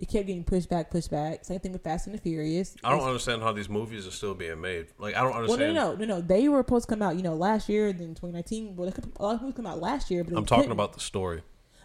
It 0.00 0.08
kept 0.08 0.26
getting 0.26 0.44
pushed 0.44 0.70
back, 0.70 0.90
pushed 0.90 1.10
back. 1.10 1.44
Same 1.44 1.60
thing 1.60 1.72
with 1.72 1.82
Fast 1.84 2.06
and 2.06 2.14
the 2.16 2.20
Furious. 2.20 2.74
I 2.82 2.88
don't 2.88 2.98
It's- 3.00 3.08
understand 3.08 3.42
how 3.42 3.52
these 3.52 3.68
movies 3.68 4.06
are 4.06 4.10
still 4.10 4.32
being 4.34 4.58
made. 4.58 4.86
Like, 4.98 5.14
I 5.14 5.20
don't 5.20 5.34
understand. 5.34 5.74
Well, 5.74 5.92
no, 5.92 5.92
no, 5.92 6.04
no, 6.06 6.16
no. 6.16 6.20
They 6.22 6.48
were 6.48 6.60
supposed 6.60 6.88
to 6.88 6.94
come 6.94 7.02
out, 7.02 7.16
you 7.16 7.22
know, 7.22 7.34
last 7.34 7.68
year, 7.68 7.92
then 7.92 8.14
2019. 8.14 8.76
Well, 8.76 8.86
they 8.86 8.92
could, 8.92 9.12
a 9.18 9.22
lot 9.22 9.34
of 9.34 9.42
movies 9.42 9.56
come 9.56 9.66
out 9.66 9.78
last 9.78 10.10
year, 10.10 10.24
but 10.24 10.34
I'm 10.36 10.46
talking 10.46 10.62
couldn't. 10.62 10.72
about 10.72 10.94
the 10.94 11.00
story. 11.00 11.42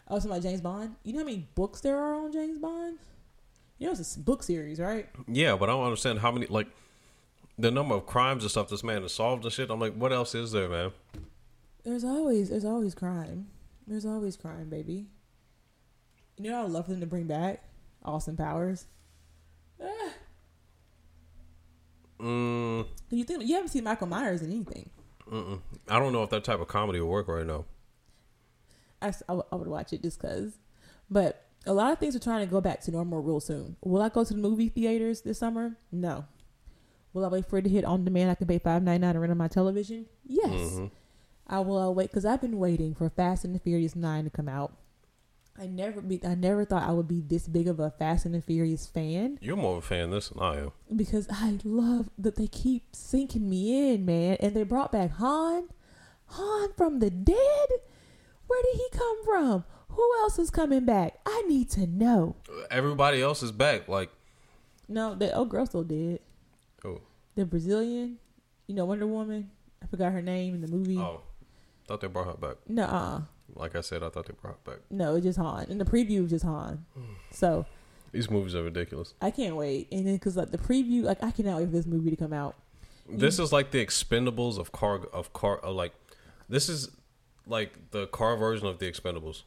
Oh, 0.07 0.11
I 0.11 0.13
was 0.13 0.23
talking 0.23 0.37
about 0.37 0.43
James 0.49 0.61
Bond. 0.61 0.95
You 1.03 1.11
know 1.13 1.19
how 1.19 1.25
many 1.25 1.49
books 1.55 1.81
there 1.81 1.97
are 1.99 2.13
on 2.15 2.31
James 2.31 2.57
Bond? 2.57 2.99
You 3.79 3.87
know, 3.87 3.91
it's 3.91 4.15
a 4.15 4.19
book 4.19 4.43
series, 4.43 4.79
right? 4.79 5.09
Yeah, 5.27 5.57
but 5.57 5.67
I 5.69 5.73
don't 5.73 5.83
understand 5.83 6.19
how 6.19 6.31
many 6.31 6.45
like 6.47 6.67
the 7.59 7.69
number 7.71 7.95
of 7.95 8.05
crimes 8.05 8.43
and 8.43 8.51
stuff 8.51 8.69
this 8.69 8.83
man 8.83 9.01
has 9.01 9.11
solved 9.13 9.43
and 9.43 9.51
shit. 9.51 9.69
I'm 9.69 9.79
like, 9.81 9.93
what 9.95 10.13
else 10.13 10.33
is 10.35 10.53
there, 10.53 10.69
man? 10.69 10.91
There's 11.83 12.05
always, 12.05 12.49
there's 12.49 12.63
always 12.63 12.95
crime. 12.95 13.47
There's 13.85 14.05
always 14.05 14.37
crime, 14.37 14.69
baby. 14.69 15.07
You 16.37 16.49
know, 16.49 16.53
what 16.53 16.59
I 16.59 16.63
would 16.63 16.71
love 16.71 16.85
for 16.85 16.91
them 16.91 17.01
to 17.01 17.07
bring 17.07 17.27
back 17.27 17.61
Austin 18.05 18.37
Powers. 18.37 18.85
Ah. 19.81 20.11
Mm, 22.19 22.85
You 23.09 23.23
think 23.23 23.43
you 23.43 23.55
haven't 23.55 23.69
seen 23.69 23.83
Michael 23.83 24.07
Myers 24.07 24.41
in 24.41 24.51
anything? 24.51 24.89
mm-mm. 25.29 25.59
I 25.89 25.99
don't 25.99 26.13
know 26.13 26.23
if 26.23 26.29
that 26.29 26.43
type 26.43 26.59
of 26.61 26.67
comedy 26.67 26.99
will 27.01 27.09
work 27.09 27.27
right 27.27 27.45
now. 27.45 27.65
I, 29.01 29.11
I 29.27 29.33
would- 29.33 29.45
I 29.51 29.55
would 29.55 29.67
watch 29.67 29.91
it 29.91 30.01
just 30.01 30.19
cause. 30.19 30.57
But 31.09 31.45
a 31.65 31.73
lot 31.73 31.91
of 31.91 31.99
things 31.99 32.15
are 32.15 32.19
trying 32.19 32.45
to 32.45 32.51
go 32.51 32.61
back 32.61 32.81
to 32.81 32.91
normal 32.91 33.21
real 33.21 33.39
soon. 33.39 33.75
Will 33.83 34.01
I 34.01 34.09
go 34.09 34.23
to 34.23 34.33
the 34.33 34.39
movie 34.39 34.69
theaters 34.69 35.21
this 35.21 35.39
summer? 35.39 35.77
No. 35.91 36.25
Will 37.13 37.25
I 37.25 37.27
wait 37.29 37.45
for 37.47 37.57
it 37.57 37.63
to 37.63 37.69
hit 37.69 37.85
on 37.85 38.05
demand? 38.05 38.29
I 38.31 38.35
can 38.35 38.47
pay 38.47 38.59
five 38.59 38.83
ninety 38.83 39.01
nine 39.05 39.13
to 39.15 39.19
rent 39.19 39.31
on 39.31 39.37
my 39.37 39.47
television. 39.47 40.05
Yes, 40.25 40.51
Mhm. 40.51 40.91
I 41.47 41.59
will 41.59 41.77
uh, 41.77 41.89
wait 41.91 42.09
because 42.09 42.25
I've 42.25 42.41
been 42.41 42.57
waiting 42.59 42.93
for 42.95 43.09
Fast 43.09 43.45
and 43.45 43.53
the 43.55 43.59
Furious 43.59 43.95
Nine 43.95 44.23
to 44.25 44.29
come 44.29 44.47
out. 44.49 44.73
I 45.57 45.67
never 45.67 46.01
be 46.01 46.19
I 46.25 46.35
never 46.35 46.65
thought 46.65 46.83
I 46.83 46.91
would 46.91 47.07
be 47.07 47.21
this 47.21 47.47
big 47.47 47.67
of 47.67 47.79
a 47.79 47.89
Fast 47.91 48.25
and 48.25 48.35
the 48.35 48.41
Furious 48.41 48.87
fan 48.87 49.39
You're 49.41 49.55
more 49.55 49.77
of 49.77 49.83
a 49.83 49.87
fan 49.87 50.05
of 50.05 50.11
this 50.11 50.29
than 50.29 50.41
I 50.43 50.57
am. 50.59 50.71
because 50.95 51.27
I 51.31 51.59
love 51.63 52.09
that 52.17 52.35
they 52.35 52.47
keep 52.47 52.83
sinking 52.93 53.49
me 53.49 53.93
in, 53.93 54.05
man. 54.05 54.37
And 54.41 54.53
they 54.55 54.63
brought 54.63 54.91
back 54.91 55.11
Han, 55.11 55.69
Han 56.27 56.73
from 56.75 56.99
the 56.99 57.09
dead. 57.09 57.69
Where 58.47 58.61
did 58.63 58.75
he 58.75 58.87
come 58.91 59.23
from? 59.25 59.63
Who 59.89 60.11
else 60.19 60.37
is 60.39 60.49
coming 60.49 60.83
back? 60.85 61.19
I 61.25 61.43
need 61.47 61.69
to 61.71 61.87
know. 61.87 62.35
Everybody 62.69 63.21
else 63.21 63.41
is 63.41 63.51
back. 63.53 63.87
Like, 63.87 64.09
No, 64.89 65.15
the 65.15 65.33
old 65.33 65.49
girl 65.49 65.65
still 65.65 65.83
dead. 65.83 66.19
oh, 66.83 66.99
The 67.35 67.45
Brazilian, 67.45 68.17
you 68.67 68.75
know, 68.75 68.83
Wonder 68.85 69.07
Woman. 69.07 69.51
I 69.81 69.87
forgot 69.87 70.11
her 70.11 70.21
name 70.21 70.53
in 70.53 70.61
the 70.61 70.67
movie. 70.67 70.97
oh, 70.97 71.21
thought 71.87 72.01
they 72.01 72.07
brought 72.07 72.27
her 72.27 72.33
back. 72.33 72.57
No, 72.67 72.83
uh, 72.83 73.21
Like 73.55 73.75
I 73.75 73.81
said, 73.81 74.03
I 74.03 74.09
thought 74.09 74.25
they 74.27 74.33
brought 74.39 74.63
back. 74.63 74.79
no, 74.89 75.15
it's 75.15 75.25
just 75.25 75.37
Han. 75.39 75.67
And 75.69 75.79
the 75.79 75.85
preview, 75.85 76.23
it's 76.23 76.31
just 76.31 76.45
Han. 76.45 76.85
So 77.31 77.65
These 78.11 78.29
movies 78.29 78.55
are 78.55 78.63
ridiculous. 78.63 79.13
I 79.21 79.31
can't 79.31 79.55
wait. 79.55 79.87
And 79.91 80.05
then 80.05 80.15
because 80.15 80.35
like 80.37 80.51
the 80.51 80.57
preview, 80.57 81.03
like 81.03 81.23
I 81.23 81.31
cannot 81.31 81.57
wait 81.59 81.65
for 81.67 81.71
this 81.71 81.85
movie 81.85 82.09
to 82.09 82.15
come 82.15 82.33
out. 82.33 82.55
This 83.07 83.39
is 83.39 83.51
like 83.53 83.71
the 83.71 83.85
Expendables 83.85 84.57
of 84.57 84.71
car 84.71 85.01
of 85.13 85.31
car. 85.33 85.57
Of 85.59 85.75
like, 85.75 85.93
this 86.49 86.69
is 86.69 86.89
like 87.45 87.91
the 87.91 88.07
car 88.07 88.35
version 88.35 88.67
of 88.67 88.79
the 88.79 88.91
Expendables. 88.91 89.43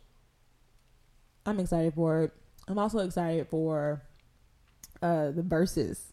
I'm 1.47 1.59
excited 1.61 1.95
for 1.95 2.23
it. 2.25 2.33
I'm 2.69 2.79
also 2.79 2.99
excited 2.99 3.49
for 3.49 4.03
uh 5.03 5.31
the 5.31 5.43
verses. 5.43 6.13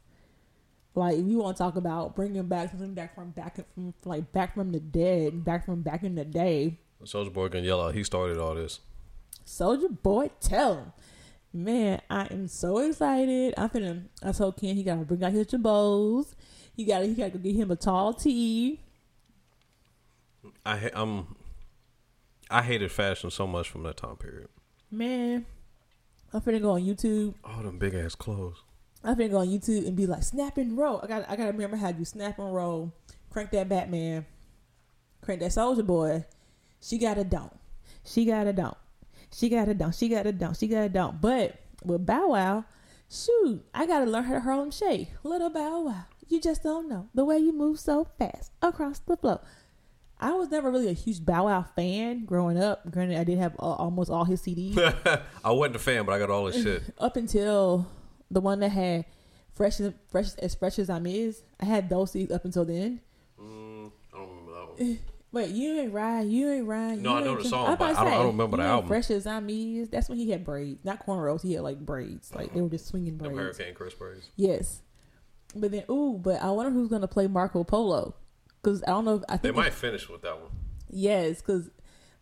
Like 0.96 1.18
if 1.18 1.26
you 1.26 1.40
want 1.40 1.58
to 1.58 1.64
talk 1.64 1.76
about 1.76 2.16
bringing 2.16 2.48
back 2.48 2.72
something 2.72 2.94
back 2.94 3.14
from 3.16 3.32
back 3.32 3.58
from 3.74 3.94
like 4.06 4.32
back 4.32 4.56
from 4.56 4.72
the 4.72 4.80
dead, 4.80 5.44
back 5.44 5.66
from 5.66 5.82
back 5.82 6.04
in 6.04 6.16
the 6.16 6.26
day. 6.26 6.80
Soulja 7.06 7.32
Boy 7.32 7.50
can 7.50 7.64
yell 7.64 7.82
out. 7.82 7.96
He 7.96 8.04
started 8.04 8.38
all 8.38 8.56
this. 8.56 8.80
Soulja 9.46 10.02
Boy, 10.02 10.32
tell 10.40 10.76
him, 10.76 10.94
man, 11.54 12.02
I 12.10 12.28
am 12.32 12.48
so 12.48 12.80
excited. 12.80 13.54
I'm 13.58 13.70
finna. 13.70 14.06
I 14.24 14.32
told 14.32 14.58
Ken 14.58 14.76
he 14.76 14.84
gotta 14.84 15.06
bring 15.06 15.24
out 15.24 15.32
his 15.32 15.48
jabos. 15.48 16.34
He 16.76 16.84
got 16.84 17.00
to 17.00 17.08
he 17.08 17.14
got 17.14 17.32
to 17.32 17.38
go 17.38 17.40
get 17.40 17.56
him 17.56 17.72
a 17.72 17.76
tall 17.76 18.14
tee. 18.14 18.82
I 20.66 20.78
ha- 20.78 20.90
I'm. 20.94 21.36
I 22.50 22.62
hated 22.62 22.92
fashion 22.92 23.32
so 23.32 23.48
much 23.48 23.70
from 23.70 23.84
that 23.84 23.98
time 23.98 24.18
period. 24.18 24.50
Man, 24.92 25.46
I'm 26.34 26.42
finna 26.42 26.62
go 26.62 26.72
on 26.72 26.82
YouTube. 26.82 27.36
All 27.44 27.64
them 27.64 27.80
big 27.80 27.94
ass 27.96 28.16
clothes. 28.16 28.64
I'm 29.04 29.16
finna 29.16 29.32
go 29.32 29.38
on 29.38 29.48
YouTube 29.48 29.88
and 29.88 29.96
be 29.96 30.06
like, 30.06 30.24
snap 30.24 30.58
and 30.58 30.78
roll. 30.78 31.00
I 31.04 31.08
got 31.08 31.30
I 31.30 31.36
gotta 31.36 31.52
remember 31.52 31.78
how 31.78 31.90
you 31.90 32.06
snap 32.06 32.40
and 32.40 32.54
roll. 32.54 32.94
Crank 33.30 33.52
that 33.52 33.70
Batman. 33.70 34.26
Crank 35.22 35.40
that 35.42 35.52
Soulja 35.52 35.86
Boy. 35.86 36.26
She 36.82 36.98
got 36.98 37.18
a 37.18 37.24
donk. 37.24 37.52
She 38.04 38.26
got 38.26 38.48
a 38.48 38.54
donk. 38.54 38.78
She 39.34 39.50
got 39.50 39.68
a 39.68 39.74
donk. 39.74 39.94
She 39.96 40.08
got 40.10 40.26
a 40.26 40.32
donk. 40.32 40.58
She 40.58 40.68
got 40.68 40.84
a 40.86 40.90
donk. 40.90 41.20
But 41.22 41.60
with 41.84 42.06
Bow 42.06 42.30
Wow, 42.30 42.66
shoot, 43.10 43.66
I 43.74 43.86
gotta 43.86 44.06
learn 44.06 44.24
how 44.24 44.34
to 44.34 44.40
Harlem 44.40 44.72
Shake. 44.72 45.10
Little 45.24 45.50
Bow 45.50 45.82
Wow. 45.82 46.06
You 46.28 46.42
just 46.42 46.64
don't 46.64 46.90
know 46.90 47.08
the 47.14 47.26
way 47.26 47.38
you 47.38 47.54
move 47.54 47.80
so 47.80 48.08
fast 48.18 48.52
across 48.62 49.00
the 49.00 49.18
floor. 49.18 49.42
I 50.20 50.32
was 50.32 50.50
never 50.50 50.72
really 50.72 50.88
a 50.88 50.94
huge 50.94 51.26
Bow 51.26 51.46
Wow 51.46 51.66
fan 51.76 52.26
growing 52.26 52.58
up. 52.58 52.90
Granted, 52.90 53.20
I 53.20 53.24
did 53.24 53.38
have 53.38 53.54
uh, 53.60 53.74
almost 53.74 54.10
all 54.10 54.26
his 54.26 54.42
CDs. 54.42 54.78
I 55.44 55.52
wasn't 55.52 55.76
a 55.76 55.80
fan, 55.80 56.06
but 56.06 56.14
I 56.14 56.20
got 56.20 56.30
all 56.30 56.48
his 56.48 56.64
shit. 56.64 56.84
up 56.98 57.18
until 57.18 57.88
the 58.32 58.42
one 58.42 58.60
that 58.62 58.70
had 58.70 59.06
fresh 59.54 59.80
as 59.80 59.94
fresh 60.10 60.34
as 60.36 60.56
Fresh 60.56 60.78
Azimiz. 60.78 61.42
I 61.60 61.66
had 61.66 61.90
those 61.90 62.14
CDs 62.14 62.32
up 62.32 62.46
until 62.46 62.66
then. 62.66 63.02
Mm, 63.40 63.92
I 64.14 64.18
don't 64.18 64.30
remember 64.30 64.52
that 64.54 64.80
one. 64.80 65.00
Wait, 65.36 65.50
you 65.52 65.80
ain't 65.82 65.92
right, 65.94 66.22
you 66.26 66.50
ain't 66.50 66.66
right. 66.66 66.98
No, 66.98 67.16
I 67.18 67.24
know 67.24 67.36
the 67.36 67.44
song, 67.48 67.76
but 67.78 67.82
I 67.82 67.94
don't- 68.04 68.08
I 68.08 68.16
don't 68.18 68.28
remember 68.28 68.58
the 68.58 68.64
album. 68.64 68.88
Fresh 68.88 69.10
Azimiz. 69.10 69.92
That's 69.92 70.08
when 70.10 70.18
he 70.18 70.32
had 70.32 70.46
braids, 70.46 70.80
not 70.86 71.06
cornrows. 71.06 71.42
He 71.42 71.54
had 71.54 71.64
like 71.64 71.80
braids, 71.86 72.34
like 72.34 72.54
they 72.54 72.62
were 72.62 72.70
just 72.70 72.88
swinging 72.88 73.18
braids. 73.18 73.38
Hurricane 73.38 73.74
Chris 73.76 73.94
braids. 73.94 74.30
Yes, 74.38 74.82
but 75.56 75.72
then 75.72 75.84
ooh, 75.90 76.18
but 76.22 76.42
I 76.42 76.50
wonder 76.52 76.72
who's 76.72 76.90
gonna 76.90 77.08
play 77.08 77.28
Marco 77.28 77.64
Polo 77.66 78.16
because 78.64 78.82
I 78.84 78.92
don't 78.92 79.04
know. 79.06 79.16
If, 79.16 79.24
I 79.28 79.34
think 79.38 79.42
They 79.56 79.62
might 79.62 79.74
finish 79.74 80.08
with 80.10 80.22
that 80.22 80.40
one. 80.42 80.52
yes, 80.90 81.42
because 81.42 81.70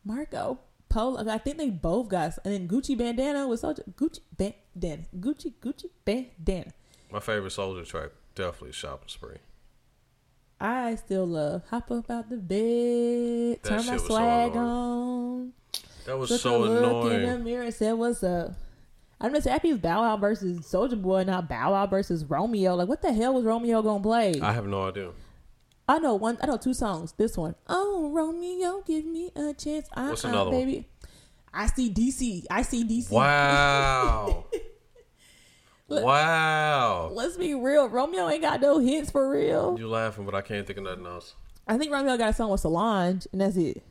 Marco 0.03 0.57
Polo. 0.89 1.29
I 1.29 1.37
think 1.37 1.57
they 1.57 1.69
both 1.69 2.09
got, 2.09 2.37
and 2.43 2.51
then 2.53 2.67
Gucci 2.67 2.97
bandana 2.97 3.47
was 3.47 3.61
such 3.61 3.77
Gucci 3.95 4.21
bandana, 4.35 5.03
Gucci 5.19 5.53
Gucci 5.61 5.85
bandana. 6.03 6.71
My 7.11 7.19
favorite 7.19 7.53
Soulja 7.53 7.85
track 7.85 8.09
definitely 8.33 8.71
Shopping 8.71 9.07
Spree. 9.09 9.37
I 10.59 10.95
still 10.95 11.25
love 11.25 11.63
hop 11.69 11.91
up 11.91 12.09
out 12.09 12.29
the 12.29 12.37
bed, 12.37 13.63
That 13.63 13.69
turn 13.69 13.85
my 13.85 13.93
was 13.93 14.01
so 14.01 14.07
swag 14.07 14.55
on, 14.55 15.53
That 16.05 16.17
was 16.17 16.29
took 16.29 16.41
so 16.41 16.63
a 16.63 16.65
look 16.65 17.11
in 17.11 17.23
the 17.23 17.39
mirror, 17.39 17.63
and 17.63 17.73
said, 17.73 17.93
"What's 17.93 18.23
up?" 18.23 18.53
I'm 19.19 19.33
just 19.33 19.47
happy 19.47 19.69
it's 19.69 19.81
Bow 19.81 20.01
Wow 20.01 20.17
versus 20.17 20.59
Soulja 20.59 21.01
Boy, 21.01 21.23
not 21.23 21.47
Bow 21.47 21.71
Wow 21.71 21.87
versus 21.87 22.25
Romeo. 22.25 22.75
Like, 22.75 22.89
what 22.89 23.01
the 23.01 23.13
hell 23.13 23.33
was 23.33 23.45
Romeo 23.45 23.81
gonna 23.81 24.03
play? 24.03 24.39
I, 24.41 24.49
I 24.49 24.53
have 24.53 24.67
no 24.67 24.87
idea. 24.87 25.11
I 25.87 25.99
know 25.99 26.15
one. 26.15 26.37
I 26.41 26.47
know 26.47 26.57
two 26.57 26.73
songs. 26.73 27.13
This 27.13 27.37
one, 27.37 27.55
oh 27.67 28.09
Romeo, 28.13 28.81
give 28.85 29.05
me 29.05 29.31
a 29.35 29.53
chance. 29.53 29.87
Uh, 29.93 30.07
What's 30.07 30.23
another 30.23 30.51
one? 30.51 30.59
baby? 30.59 30.87
I 31.53 31.67
see 31.67 31.89
DC. 31.89 32.45
I 32.49 32.63
see 32.63 32.83
DC. 32.83 33.11
Wow. 33.11 34.45
Wow. 36.01 37.09
Let's 37.13 37.37
be 37.37 37.53
real. 37.53 37.87
Romeo 37.89 38.27
ain't 38.29 38.41
got 38.41 38.61
no 38.61 38.79
hits 38.79 39.11
for 39.11 39.29
real. 39.29 39.75
You 39.77 39.87
laughing, 39.87 40.25
but 40.25 40.33
I 40.33 40.41
can't 40.41 40.65
think 40.65 40.77
of 40.79 40.85
nothing 40.85 41.05
else. 41.05 41.35
I 41.67 41.77
think 41.77 41.91
Romeo 41.91 42.17
got 42.17 42.29
a 42.29 42.33
song 42.33 42.49
with 42.51 42.61
Solange, 42.61 43.27
and 43.31 43.41
that's 43.41 43.57
it. 43.57 43.83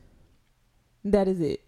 That 1.05 1.27
is 1.27 1.39
it. 1.39 1.61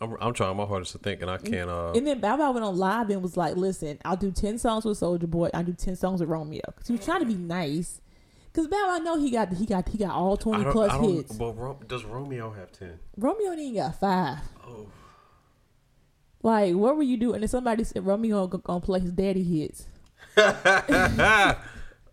I'm, 0.00 0.16
I'm 0.20 0.32
trying 0.32 0.56
my 0.56 0.64
hardest 0.64 0.92
to 0.92 0.98
think, 0.98 1.22
and 1.22 1.30
I 1.30 1.38
can't. 1.38 1.68
Uh, 1.68 1.92
And 1.92 2.06
then 2.06 2.20
Bow 2.20 2.36
Wow 2.36 2.52
went 2.52 2.64
on 2.64 2.76
live 2.76 3.10
and 3.10 3.20
was 3.22 3.36
like, 3.36 3.56
"Listen, 3.56 3.98
I'll 4.04 4.16
do 4.16 4.30
ten 4.30 4.58
songs 4.58 4.84
with 4.84 4.98
Soulja 5.00 5.28
Boy. 5.28 5.50
I'll 5.52 5.64
do 5.64 5.72
ten 5.72 5.96
songs 5.96 6.20
with 6.20 6.28
Romeo." 6.28 6.60
Because 6.66 6.86
he 6.86 6.92
was 6.94 7.04
trying 7.04 7.20
to 7.20 7.26
be 7.26 7.34
nice. 7.34 8.00
Because 8.52 8.68
Bow 8.68 8.84
Wow 8.86 8.98
know 8.98 9.18
he 9.20 9.30
got 9.30 9.52
he 9.54 9.66
got 9.66 9.88
he 9.88 9.98
got 9.98 10.10
all 10.12 10.36
twenty 10.36 10.64
plus 10.70 10.92
hits. 11.04 11.36
But 11.36 11.52
Ro- 11.56 11.80
does 11.86 12.04
Romeo 12.04 12.52
have 12.52 12.70
ten? 12.70 12.98
Romeo 13.16 13.52
ain't 13.52 13.74
got 13.76 13.98
five. 13.98 14.38
Oh, 14.64 14.86
Like, 16.42 16.74
what 16.74 16.96
were 16.96 17.02
you 17.02 17.16
doing? 17.16 17.42
And 17.42 17.50
somebody 17.50 17.84
said 17.84 18.06
Romeo 18.06 18.46
gonna, 18.46 18.80
play 18.80 19.00
his 19.00 19.12
daddy 19.12 19.42
hits. 19.42 19.86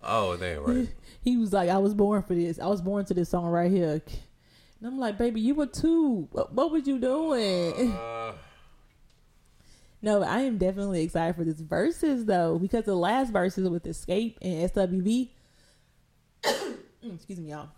oh, 0.03 0.35
they 0.37 0.53
ain't 0.53 0.61
right. 0.61 0.89
He 1.21 1.37
was 1.37 1.53
like, 1.53 1.69
"I 1.69 1.79
was 1.79 1.95
born 1.95 2.21
for 2.21 2.35
this. 2.35 2.59
I 2.59 2.67
was 2.67 2.83
born 2.83 3.03
to 3.05 3.13
this 3.15 3.29
song 3.29 3.45
right 3.45 3.71
here." 3.71 3.93
And 3.93 4.01
And 4.79 4.87
I'm 4.87 4.99
like, 4.99 5.17
baby, 5.17 5.41
you 5.41 5.55
were 5.55 5.65
two. 5.65 6.27
What, 6.31 6.53
what 6.53 6.71
was 6.71 6.87
you 6.87 6.99
doing? 6.99 7.91
Uh, 7.93 8.33
no, 10.03 10.21
I 10.21 10.41
am 10.41 10.59
definitely 10.59 11.01
excited 11.01 11.35
for 11.35 11.43
this 11.43 11.59
verses 11.59 12.25
though, 12.25 12.59
because 12.59 12.85
the 12.85 12.95
last 12.95 13.31
verses 13.31 13.67
with 13.67 13.85
Xscape 13.85 14.35
and 14.43 14.69
SWV. 14.69 15.29
excuse 17.13 17.39
me, 17.39 17.49
y'all. 17.49 17.69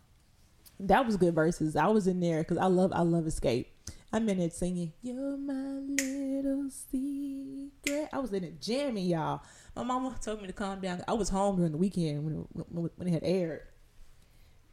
That 0.82 1.06
was 1.06 1.16
good 1.16 1.34
verses. 1.34 1.78
I 1.78 1.88
was 1.88 2.06
in 2.08 2.20
there 2.20 2.40
because 2.40 2.58
I 2.58 2.66
love 2.66 2.92
I 2.94 3.02
love 3.02 3.24
Xscape. 3.24 3.68
I'm 4.14 4.28
in 4.30 4.40
it 4.40 4.54
singing, 4.54 4.94
"You're 5.02 5.38
my 5.38 5.80
little 5.80 6.70
secret." 6.70 8.10
I 8.14 8.20
was 8.20 8.32
in 8.34 8.44
it 8.44 8.62
jamming, 8.62 9.06
y'all. 9.06 9.42
My 9.76 9.84
mama 9.84 10.16
told 10.22 10.42
me 10.42 10.48
to 10.48 10.54
calm 10.54 10.80
down. 10.80 11.04
I 11.08 11.14
was 11.14 11.30
home 11.30 11.58
during 11.58 11.74
the 11.74 11.78
weekend 11.78 12.24
when 12.24 12.34
it, 12.36 12.90
when, 12.98 13.08
it 13.08 13.12
had 13.12 13.24
aired, 13.24 13.62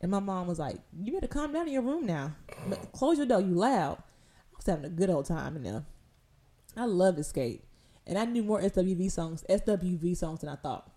and 0.01 0.11
my 0.11 0.20
mom 0.20 0.47
was 0.47 0.59
like, 0.59 0.78
"You 1.03 1.12
better 1.12 1.26
calm 1.26 1.53
down 1.53 1.66
in 1.66 1.72
your 1.72 1.82
room 1.82 2.07
now. 2.07 2.37
Close 2.93 3.16
your 3.18 3.26
door. 3.26 3.41
You 3.41 3.55
loud." 3.55 3.99
I 3.99 4.57
was 4.57 4.66
having 4.66 4.85
a 4.85 4.89
good 4.89 5.11
old 5.11 5.26
time 5.26 5.57
in 5.57 5.64
there. 5.64 5.85
I 6.76 6.85
love 6.87 7.16
Xscape, 7.16 7.62
and 8.07 8.16
I 8.16 8.24
knew 8.24 8.45
more 8.45 8.61
SWV 8.61 9.11
songs, 9.11 9.45
SWV 9.49 10.16
songs 10.16 10.41
than 10.41 10.49
I 10.51 10.57
thought. 10.57 10.91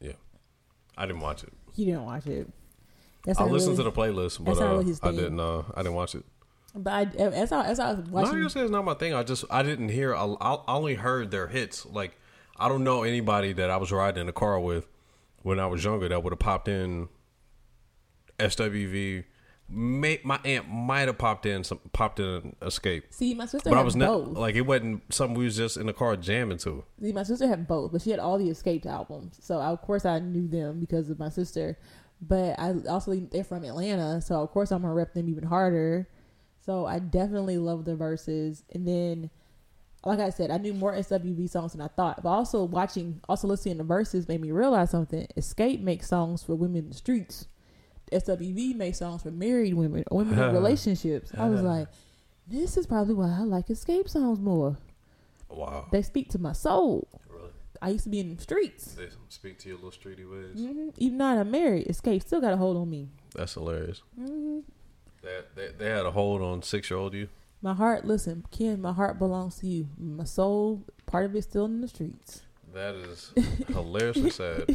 yeah, 0.00 0.12
I 0.96 1.06
didn't 1.06 1.20
watch 1.22 1.44
it. 1.44 1.52
You 1.76 1.86
didn't 1.86 2.04
watch 2.04 2.26
it. 2.26 2.48
That's 3.24 3.38
I 3.38 3.44
listened 3.44 3.78
really- 3.78 3.90
to 3.90 3.90
the 3.90 3.92
playlist, 3.92 4.44
but 4.44 4.58
uh, 4.58 4.80
I 5.08 5.12
didn't. 5.12 5.38
Uh, 5.40 5.62
I 5.74 5.82
didn't 5.82 5.94
watch 5.94 6.14
it. 6.16 6.24
But 6.76 6.92
I, 6.92 7.02
as 7.20 7.52
I 7.52 7.66
as 7.66 7.78
I 7.78 7.92
was 7.92 8.06
No, 8.06 8.12
watching, 8.12 8.38
you 8.38 8.48
say 8.48 8.60
it's 8.62 8.70
not 8.70 8.84
my 8.84 8.94
thing. 8.94 9.14
I 9.14 9.22
just 9.22 9.44
I 9.50 9.62
didn't 9.62 9.90
hear. 9.90 10.14
I, 10.14 10.24
I 10.40 10.58
only 10.68 10.94
heard 10.96 11.30
their 11.30 11.46
hits. 11.46 11.86
Like 11.86 12.18
I 12.56 12.68
don't 12.68 12.82
know 12.84 13.04
anybody 13.04 13.52
that 13.52 13.70
I 13.70 13.76
was 13.76 13.92
riding 13.92 14.22
in 14.22 14.28
a 14.28 14.32
car 14.32 14.58
with 14.58 14.86
when 15.42 15.60
I 15.60 15.66
was 15.66 15.84
younger 15.84 16.08
that 16.08 16.22
would 16.22 16.32
have 16.32 16.38
popped 16.40 16.68
in 16.68 17.08
SWV. 18.38 19.24
May, 19.66 20.20
my 20.22 20.38
aunt 20.44 20.68
might 20.68 21.08
have 21.08 21.16
popped 21.16 21.46
in 21.46 21.64
some 21.64 21.80
popped 21.94 22.20
in 22.20 22.54
Xscape, 22.60 23.04
see 23.10 23.32
my 23.32 23.46
sister 23.46 23.70
but 23.70 23.76
I 23.76 23.78
had 23.78 23.84
was 23.86 23.96
both. 23.96 24.28
not 24.28 24.40
like 24.40 24.56
it 24.56 24.60
wasn't 24.60 25.02
something 25.12 25.38
we 25.38 25.44
was 25.44 25.56
just 25.56 25.78
in 25.78 25.86
the 25.86 25.94
car 25.94 26.16
jamming 26.16 26.58
to. 26.58 26.84
See, 27.00 27.12
my 27.12 27.22
sister 27.22 27.48
had 27.48 27.66
both, 27.66 27.90
but 27.90 28.02
she 28.02 28.10
had 28.10 28.18
all 28.20 28.36
the 28.36 28.50
Escaped 28.50 28.84
albums. 28.84 29.38
So 29.40 29.60
of 29.62 29.80
course 29.80 30.04
I 30.04 30.18
knew 30.18 30.48
them 30.48 30.80
because 30.80 31.08
of 31.08 31.18
my 31.18 31.30
sister. 31.30 31.78
But 32.20 32.58
I 32.58 32.74
also 32.90 33.14
they're 33.14 33.42
from 33.42 33.64
Atlanta, 33.64 34.20
so 34.20 34.42
of 34.42 34.50
course 34.50 34.70
I'm 34.70 34.82
gonna 34.82 34.92
rep 34.92 35.14
them 35.14 35.30
even 35.30 35.44
harder. 35.44 36.08
So 36.64 36.86
I 36.86 36.98
definitely 36.98 37.58
love 37.58 37.84
the 37.84 37.94
verses. 37.96 38.62
And 38.72 38.86
then, 38.88 39.30
like 40.04 40.18
I 40.20 40.30
said, 40.30 40.50
I 40.50 40.56
knew 40.58 40.72
more 40.72 40.92
SWV 40.94 41.50
songs 41.50 41.72
than 41.72 41.80
I 41.80 41.88
thought. 41.88 42.22
But 42.22 42.30
also 42.30 42.64
watching, 42.64 43.20
also 43.28 43.48
listening 43.48 43.78
to 43.78 43.84
verses 43.84 44.28
made 44.28 44.40
me 44.40 44.50
realize 44.50 44.90
something. 44.90 45.26
Xscape 45.36 45.80
makes 45.80 46.08
songs 46.08 46.42
for 46.42 46.54
women 46.54 46.76
in 46.84 46.88
the 46.88 46.94
streets. 46.94 47.46
SWV 48.12 48.76
makes 48.76 48.98
songs 48.98 49.22
for 49.22 49.30
married 49.30 49.74
women 49.74 50.04
or 50.10 50.18
women 50.18 50.38
in 50.38 50.52
relationships. 50.54 51.32
I 51.36 51.48
was 51.48 51.62
like, 51.62 51.88
this 52.46 52.76
is 52.76 52.86
probably 52.86 53.14
why 53.14 53.34
I 53.38 53.42
like 53.42 53.66
Xscape 53.68 54.08
songs 54.08 54.38
more. 54.38 54.76
Wow, 55.48 55.86
They 55.92 56.02
speak 56.02 56.30
to 56.30 56.38
my 56.38 56.52
soul. 56.52 57.06
really? 57.30 57.50
I 57.80 57.90
used 57.90 58.04
to 58.04 58.10
be 58.10 58.20
in 58.20 58.34
the 58.36 58.42
streets. 58.42 58.94
They 58.94 59.08
speak 59.28 59.58
to 59.60 59.68
your 59.68 59.78
little 59.78 59.90
streety 59.92 60.28
ways. 60.28 60.58
hmm 60.60 60.88
Even 60.96 61.18
though 61.18 61.26
I'm 61.26 61.50
married, 61.50 61.86
Xscape 61.88 62.22
still 62.22 62.40
got 62.40 62.52
a 62.52 62.56
hold 62.56 62.76
on 62.76 62.90
me. 62.90 63.08
That's 63.34 63.54
hilarious. 63.54 64.02
hmm 64.18 64.60
They, 65.24 65.40
they 65.54 65.72
they 65.78 65.90
had 65.90 66.06
a 66.06 66.10
hold 66.10 66.42
on 66.42 66.62
six 66.62 66.90
year 66.90 66.98
old 66.98 67.14
you. 67.14 67.28
My 67.62 67.72
heart, 67.72 68.04
listen, 68.04 68.44
Ken, 68.50 68.80
my 68.80 68.92
heart 68.92 69.18
belongs 69.18 69.56
to 69.56 69.66
you. 69.66 69.88
My 69.98 70.24
soul, 70.24 70.84
part 71.06 71.24
of 71.24 71.34
it's 71.34 71.46
still 71.46 71.64
in 71.64 71.80
the 71.80 71.88
streets. 71.88 72.42
That 72.74 72.94
is 72.94 73.32
hilariously 73.68 74.30
sad. 74.30 74.66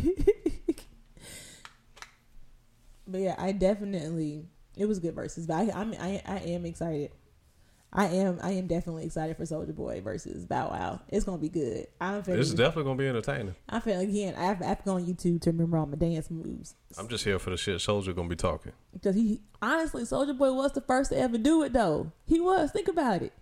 But 3.08 3.22
yeah, 3.22 3.36
I 3.38 3.52
definitely 3.52 4.46
it 4.78 4.86
was 4.86 5.00
good 5.00 5.16
verses. 5.16 5.48
But 5.48 5.56
I, 5.56 5.80
I'm 5.82 5.94
I, 6.00 6.22
I 6.26 6.38
am 6.40 6.66
excited. 6.66 7.12
I 7.92 8.06
am 8.08 8.40
I 8.44 8.52
am 8.52 8.68
definitely 8.68 9.06
excited 9.06 9.36
for 9.36 9.44
Soulja 9.44 9.74
Boy 9.74 10.00
versus 10.02 10.46
Bow 10.46 10.70
Wow. 10.70 11.02
It's 11.10 11.26
gonna 11.26 11.40
be 11.40 11.50
good. 11.50 11.88
I'm 12.00 12.22
feeling. 12.22 12.40
This 12.40 12.50
is 12.50 12.54
definitely 12.54 12.84
gonna 12.84 12.98
be 12.98 13.08
entertaining. 13.08 13.56
I'm 13.68 13.82
feeling 13.82 14.10
again. 14.10 14.36
I 14.36 14.46
have, 14.46 14.62
I 14.62 14.66
have 14.66 14.80
to 14.80 14.84
go 14.86 14.94
on 14.94 15.06
YouTube 15.06 15.42
to 15.42 15.52
remember 15.52 15.78
all 15.78 15.88
my 15.88 15.98
dance 15.98 16.30
moves. 16.30 16.76
I'm 16.98 17.08
just 17.08 17.24
here 17.24 17.40
for 17.40 17.50
the 17.50 17.58
shit. 17.58 17.78
Soulja 17.78 18.16
gonna 18.16 18.30
be 18.30 18.36
talking. 18.36 18.74
Because 18.94 19.16
he 19.16 19.42
honestly, 19.62 20.04
Soulja 20.04 20.38
Boy 20.38 20.54
was 20.54 20.74
the 20.74 20.82
first 20.82 21.12
to 21.12 21.18
ever 21.18 21.40
do 21.40 21.64
it 21.64 21.74
though. 21.74 22.12
He 22.28 22.40
was. 22.40 22.72
Think 22.72 22.88
about 22.88 23.24
it. 23.24 23.34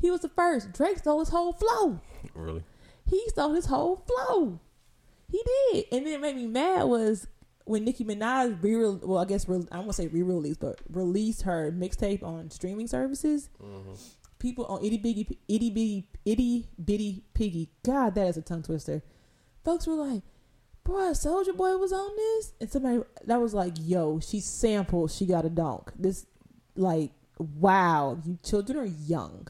He 0.00 0.10
was 0.10 0.20
the 0.20 0.28
first. 0.28 0.72
Drake 0.72 0.98
stole 0.98 1.20
his 1.20 1.30
whole 1.30 1.52
flow. 1.52 2.00
Really? 2.34 2.62
He 3.06 3.24
stole 3.28 3.54
his 3.54 3.66
whole 3.66 4.04
flow. 4.06 4.60
He 5.30 5.42
did. 5.72 5.86
And 5.90 6.06
then 6.06 6.14
it 6.14 6.20
made 6.20 6.36
me 6.36 6.46
mad 6.46 6.84
was 6.84 7.26
when 7.66 7.84
Nicki 7.84 8.04
Minaj 8.04 8.62
re 8.62 8.76
well, 8.76 9.18
I 9.18 9.24
guess 9.24 9.48
re- 9.48 9.66
I 9.72 9.80
won't 9.80 9.94
say 9.94 10.06
re-released, 10.06 10.60
but 10.60 10.80
released 10.88 11.42
her 11.42 11.72
mixtape 11.72 12.22
on 12.22 12.50
streaming 12.50 12.86
services. 12.86 13.50
Mm-hmm. 13.62 13.92
People 14.38 14.66
on 14.66 14.84
itty 14.84 14.98
bitty 14.98 15.38
itty 15.48 15.70
bitty 15.70 16.08
itty 16.24 16.68
bitty 16.82 17.24
piggy. 17.34 17.68
God, 17.84 18.14
that 18.14 18.28
is 18.28 18.36
a 18.36 18.42
tongue 18.42 18.62
twister. 18.62 19.02
Folks 19.64 19.86
were 19.86 19.94
like, 19.94 20.22
"Boy, 20.84 21.10
Soulja 21.10 21.56
Boy 21.56 21.76
was 21.76 21.92
on 21.92 22.14
this," 22.16 22.52
and 22.60 22.70
somebody 22.70 23.00
that 23.24 23.40
was 23.40 23.52
like, 23.52 23.74
"Yo, 23.80 24.20
she 24.20 24.38
sampled. 24.38 25.10
She 25.10 25.26
got 25.26 25.44
a 25.44 25.50
donk." 25.50 25.90
This, 25.98 26.26
like, 26.76 27.10
wow, 27.38 28.18
you 28.24 28.38
children 28.44 28.78
are 28.78 28.84
young. 28.84 29.48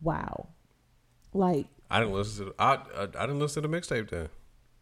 Wow, 0.00 0.48
like 1.34 1.66
I 1.90 2.00
didn't 2.00 2.14
listen 2.14 2.46
to. 2.46 2.54
I, 2.58 2.74
I 2.96 3.02
I 3.02 3.26
didn't 3.26 3.40
listen 3.40 3.62
to 3.62 3.68
the 3.68 3.76
mixtape 3.76 4.08
then. 4.08 4.28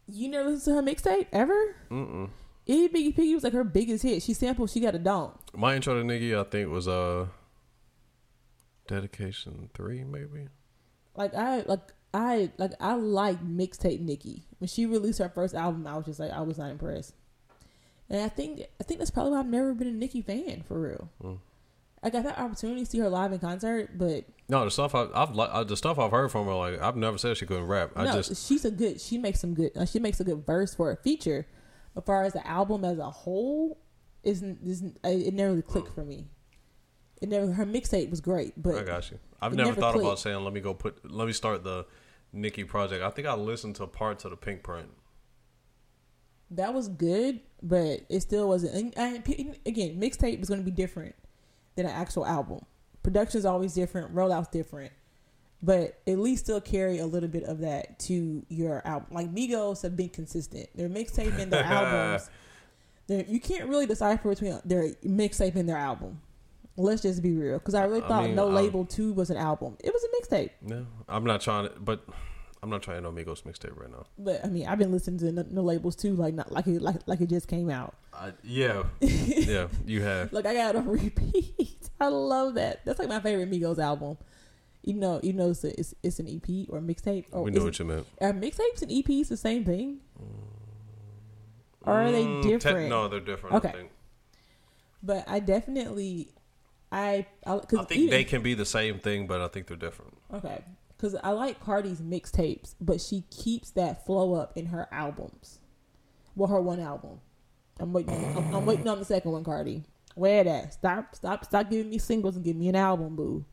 You 0.09 0.29
never 0.29 0.49
listened 0.49 0.75
to 0.77 0.81
her 0.81 0.87
mixtape 0.87 1.27
ever? 1.31 1.75
Mm-mm. 1.91 2.29
Itty 2.65 2.87
Bitty 2.89 3.11
Piggy 3.13 3.33
was 3.33 3.43
like 3.43 3.53
her 3.53 3.63
biggest 3.63 4.03
hit. 4.03 4.21
She 4.21 4.33
sampled 4.33 4.69
She 4.69 4.79
Got 4.79 4.95
a 4.95 4.99
Donk. 4.99 5.33
My 5.55 5.75
intro 5.75 5.95
to 5.95 6.03
Nicki, 6.03 6.35
I 6.35 6.43
think, 6.43 6.69
was 6.69 6.87
uh, 6.87 7.27
dedication 8.87 9.69
three, 9.73 10.03
maybe. 10.03 10.47
Like 11.15 11.33
I 11.33 11.61
like 11.61 11.93
I 12.13 12.51
like 12.57 12.73
I 12.79 12.95
like 12.95 13.43
mixtape 13.43 14.01
Nicki. 14.01 14.43
When 14.59 14.67
she 14.67 14.85
released 14.85 15.19
her 15.19 15.29
first 15.29 15.55
album, 15.55 15.87
I 15.87 15.95
was 15.95 16.05
just 16.05 16.19
like 16.19 16.31
I 16.31 16.41
was 16.41 16.57
not 16.57 16.71
impressed. 16.71 17.13
And 18.09 18.21
I 18.21 18.29
think 18.29 18.61
I 18.79 18.83
think 18.83 18.99
that's 18.99 19.11
probably 19.11 19.33
why 19.33 19.39
I've 19.39 19.47
never 19.47 19.73
been 19.73 19.87
a 19.87 19.91
Nicki 19.91 20.21
fan 20.21 20.63
for 20.67 20.79
real. 20.79 21.09
Mm. 21.23 21.39
I 22.07 22.09
got 22.09 22.23
that 22.23 22.39
opportunity 22.39 22.85
to 22.85 22.85
see 22.85 22.99
her 22.99 23.09
live 23.09 23.33
in 23.33 23.39
concert, 23.39 23.97
but 23.97 24.23
No, 24.47 24.63
the 24.63 24.71
stuff 24.71 24.95
I, 24.95 25.07
I've 25.13 25.35
li- 25.35 25.49
uh, 25.51 25.65
the 25.65 25.75
stuff 25.75 25.99
I've 25.99 26.11
heard 26.11 26.31
from 26.31 26.45
her, 26.45 26.53
like 26.53 26.81
I've 26.81 26.95
never 26.95 27.17
said 27.17 27.35
she 27.35 27.45
couldn't 27.45 27.67
rap. 27.67 27.91
I 27.97 28.05
no, 28.05 28.13
just 28.13 28.47
she's 28.47 28.63
a 28.63 28.71
good. 28.71 29.01
She 29.01 29.17
makes 29.17 29.41
some 29.41 29.53
good. 29.53 29.75
Uh, 29.75 29.85
she 29.85 29.99
makes 29.99 30.21
a 30.21 30.23
good 30.23 30.45
verse 30.45 30.73
for 30.73 30.89
a 30.89 30.95
feature. 30.95 31.45
As 31.97 32.03
far 32.05 32.23
as 32.23 32.31
the 32.31 32.47
album 32.47 32.85
as 32.85 32.97
a 32.97 33.09
whole, 33.09 33.77
isn't 34.23 34.59
isn't 34.65 34.97
uh, 35.03 35.09
it 35.09 35.33
never 35.33 35.49
really 35.49 35.63
clicked 35.63 35.93
for 35.93 36.05
me. 36.05 36.29
It 37.21 37.27
never. 37.27 37.51
Her 37.51 37.65
mixtape 37.65 38.09
was 38.09 38.21
great, 38.21 38.53
but 38.55 38.75
I 38.75 38.83
got 38.83 39.11
you. 39.11 39.19
I've 39.41 39.53
never, 39.53 39.71
never 39.71 39.81
thought 39.81 39.97
about 39.97 40.17
saying 40.17 40.41
let 40.45 40.53
me 40.53 40.61
go 40.61 40.73
put 40.73 41.11
let 41.11 41.27
me 41.27 41.33
start 41.33 41.65
the 41.65 41.85
Nicki 42.31 42.63
project. 42.63 43.03
I 43.03 43.09
think 43.09 43.27
I 43.27 43.33
listened 43.33 43.75
to 43.75 43.87
parts 43.87 44.23
of 44.23 44.31
the 44.31 44.37
Pinkprint. 44.37 44.91
that 46.51 46.73
was 46.73 46.87
good, 46.87 47.41
but 47.61 48.05
it 48.07 48.21
still 48.21 48.47
wasn't. 48.47 48.75
And, 48.75 48.97
and 48.97 49.57
again, 49.65 49.99
mixtape 49.99 50.41
is 50.41 50.47
going 50.47 50.61
to 50.61 50.65
be 50.65 50.71
different 50.71 51.15
than 51.77 51.85
an 51.85 51.93
actual 51.93 52.25
album. 52.25 52.59
Production's 53.03 53.45
always 53.45 53.73
different, 53.73 54.13
rollout's 54.13 54.49
different, 54.49 54.91
but 55.63 55.99
at 56.05 56.19
least 56.19 56.43
still 56.43 56.59
carry 56.59 56.99
a 56.99 57.05
little 57.05 57.29
bit 57.29 57.43
of 57.43 57.59
that 57.59 57.97
to 57.99 58.45
your 58.49 58.85
album. 58.85 59.07
Like 59.11 59.33
Migos 59.33 59.81
have 59.83 59.95
been 59.95 60.09
consistent. 60.09 60.67
Their 60.75 60.89
mixtape 60.89 61.39
and 61.39 61.51
their 61.51 61.63
albums, 61.63 62.29
you 63.07 63.39
can't 63.39 63.69
really 63.69 63.85
decipher 63.85 64.27
between 64.29 64.59
their 64.65 64.89
mixtape 65.05 65.55
and 65.55 65.69
their 65.69 65.77
album. 65.77 66.19
Let's 66.75 67.01
just 67.01 67.23
be 67.23 67.33
real, 67.33 67.57
because 67.57 67.73
I 67.73 67.85
really 67.85 68.03
I 68.03 68.07
thought 68.07 68.23
mean, 68.25 68.35
No 68.35 68.49
um, 68.49 68.53
Label 68.53 68.85
Two 68.85 69.13
was 69.13 69.31
an 69.31 69.37
album. 69.37 69.77
It 69.83 69.91
was 69.91 70.03
a 70.03 70.35
mixtape. 70.35 70.49
No, 70.61 70.85
I'm 71.07 71.23
not 71.23 71.41
trying 71.41 71.69
to, 71.69 71.79
but 71.79 72.05
I'm 72.63 72.69
not 72.71 72.81
trying 72.81 72.97
to 72.97 73.01
know 73.03 73.11
Migos 73.11 73.43
mixtape 73.43 73.77
right 73.79 73.89
now. 73.91 74.05
But 74.17 74.43
I 74.43 74.47
mean, 74.47 74.67
I've 74.67 74.79
been 74.79 74.91
listening 74.91 75.19
to 75.19 75.31
No, 75.31 75.45
no 75.49 75.61
Labels 75.61 75.95
too, 75.95 76.15
like 76.15 76.33
not 76.33 76.51
like 76.51 76.65
it 76.67 76.81
like 76.81 76.97
like 77.07 77.21
it 77.21 77.29
just 77.29 77.47
came 77.47 77.69
out. 77.69 77.95
I, 78.13 78.33
yeah, 78.43 78.83
yeah, 78.99 79.67
you 79.85 80.01
have. 80.01 80.33
Like 80.33 80.45
I 80.47 80.53
got 80.55 80.75
on 80.75 80.87
repeat. 80.89 81.89
I 81.99 82.07
love 82.07 82.55
that. 82.55 82.83
That's 82.85 82.97
like 82.99 83.09
my 83.09 83.19
favorite 83.19 83.51
Migos 83.51 83.77
album. 83.77 84.17
You 84.83 84.93
know, 84.93 85.19
you 85.21 85.33
know, 85.33 85.49
it's, 85.49 85.63
a, 85.65 85.77
it's, 85.77 85.93
it's 86.01 86.17
an 86.19 86.27
EP 86.29 86.67
or 86.69 86.77
a 86.77 86.81
mixtape. 86.81 87.25
Or 87.31 87.43
we 87.43 87.51
know 87.51 87.63
what 87.65 87.77
you 87.77 87.83
meant. 87.85 88.07
Are 88.21 88.31
mixtapes 88.31 88.81
and 88.81 88.89
EPs 88.89 89.27
the 89.27 89.35
same 89.35 89.65
thing? 89.65 89.99
Or 91.85 91.93
are 91.93 92.11
they 92.11 92.23
Mm, 92.23 92.41
te- 92.41 92.49
different? 92.49 92.89
no, 92.89 93.07
they're 93.09 93.19
different. 93.19 93.55
Okay. 93.57 93.69
I 93.69 93.71
think, 93.73 93.91
But 95.03 95.25
I 95.27 95.39
definitely, 95.39 96.29
I, 96.91 97.25
I, 97.45 97.57
cause 97.59 97.79
I 97.79 97.83
think 97.83 97.99
even- 98.01 98.09
they 98.11 98.23
can 98.23 98.41
be 98.41 98.53
the 98.53 98.65
same 98.65 98.99
thing, 98.99 99.27
but 99.27 99.41
I 99.41 99.47
think 99.49 99.67
they're 99.67 99.77
different. 99.77 100.17
Okay. 100.33 100.63
Because 100.97 101.15
I 101.23 101.29
like 101.29 101.63
Cardi's 101.63 102.01
mixtapes, 102.01 102.73
but 102.81 102.99
she 102.99 103.23
keeps 103.29 103.69
that 103.71 104.05
flow 104.05 104.33
up 104.33 104.57
in 104.57 104.67
her 104.67 104.87
albums. 104.91 105.59
Well, 106.35 106.49
her 106.49 106.59
one 106.59 106.79
album. 106.79 107.19
I'm 107.79 107.93
waiting. 107.93 108.15
On, 108.15 108.37
I'm, 108.37 108.55
I'm 108.55 108.65
waiting 108.65 108.87
on 108.87 108.97
the 108.97 109.05
second 109.05 109.31
one, 109.31 109.43
Cardi. 109.43 109.83
Where 110.15 110.43
that? 110.43 110.73
Stop, 110.73 111.15
stop, 111.15 111.45
stop 111.45 111.69
giving 111.69 111.91
me 111.91 111.99
singles 111.99 112.35
and 112.35 112.43
give 112.43 112.55
me 112.55 112.69
an 112.69 112.75
album, 112.75 113.15
boo. 113.15 113.45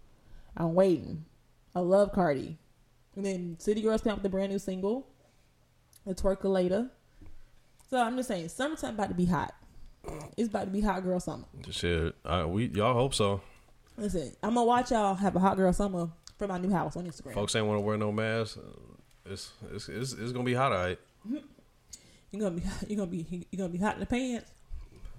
I'm 0.56 0.72
waiting. 0.72 1.26
I 1.74 1.80
love 1.80 2.12
Cardi. 2.12 2.56
And 3.16 3.26
then 3.26 3.56
City 3.58 3.82
Girls 3.82 4.00
came 4.00 4.12
out 4.12 4.18
with 4.18 4.26
a 4.26 4.30
brand 4.30 4.50
new 4.50 4.58
single, 4.58 5.06
the 6.06 6.14
Twerkulator. 6.14 6.88
So 7.90 7.98
I'm 8.00 8.16
just 8.16 8.28
saying, 8.28 8.48
summertime 8.48 8.94
about 8.94 9.10
to 9.10 9.14
be 9.14 9.26
hot. 9.26 9.54
It's 10.36 10.48
about 10.48 10.64
to 10.64 10.70
be 10.70 10.80
hot 10.80 11.02
girl 11.02 11.20
summer. 11.20 11.44
Shit, 11.70 12.14
I, 12.24 12.44
we 12.44 12.66
y'all 12.66 12.94
hope 12.94 13.14
so. 13.14 13.40
Listen, 13.96 14.32
I'm 14.42 14.54
gonna 14.54 14.64
watch 14.64 14.90
y'all 14.90 15.14
have 15.14 15.36
a 15.36 15.38
hot 15.38 15.56
girl 15.56 15.72
summer 15.72 16.10
for 16.38 16.46
my 16.46 16.58
new 16.58 16.70
house 16.70 16.96
on 16.96 17.06
Instagram. 17.06 17.34
Folks 17.34 17.54
ain't 17.54 17.66
want 17.66 17.78
to 17.78 17.82
wear 17.82 17.96
no 17.96 18.12
mask. 18.12 18.58
It's 19.26 19.52
it's 19.72 19.88
it's, 19.88 20.12
it's 20.12 20.32
gonna 20.32 20.44
be 20.44 20.54
hot, 20.54 20.72
alright. 20.72 20.98
You're 22.30 22.40
gonna 22.50 22.56
be 22.56 22.62
you're 22.88 22.96
gonna 22.98 23.10
be 23.10 23.46
you're 23.50 23.58
gonna 23.58 23.72
be 23.72 23.78
hot 23.78 23.94
in 23.94 24.00
the 24.00 24.06
pants. 24.06 24.50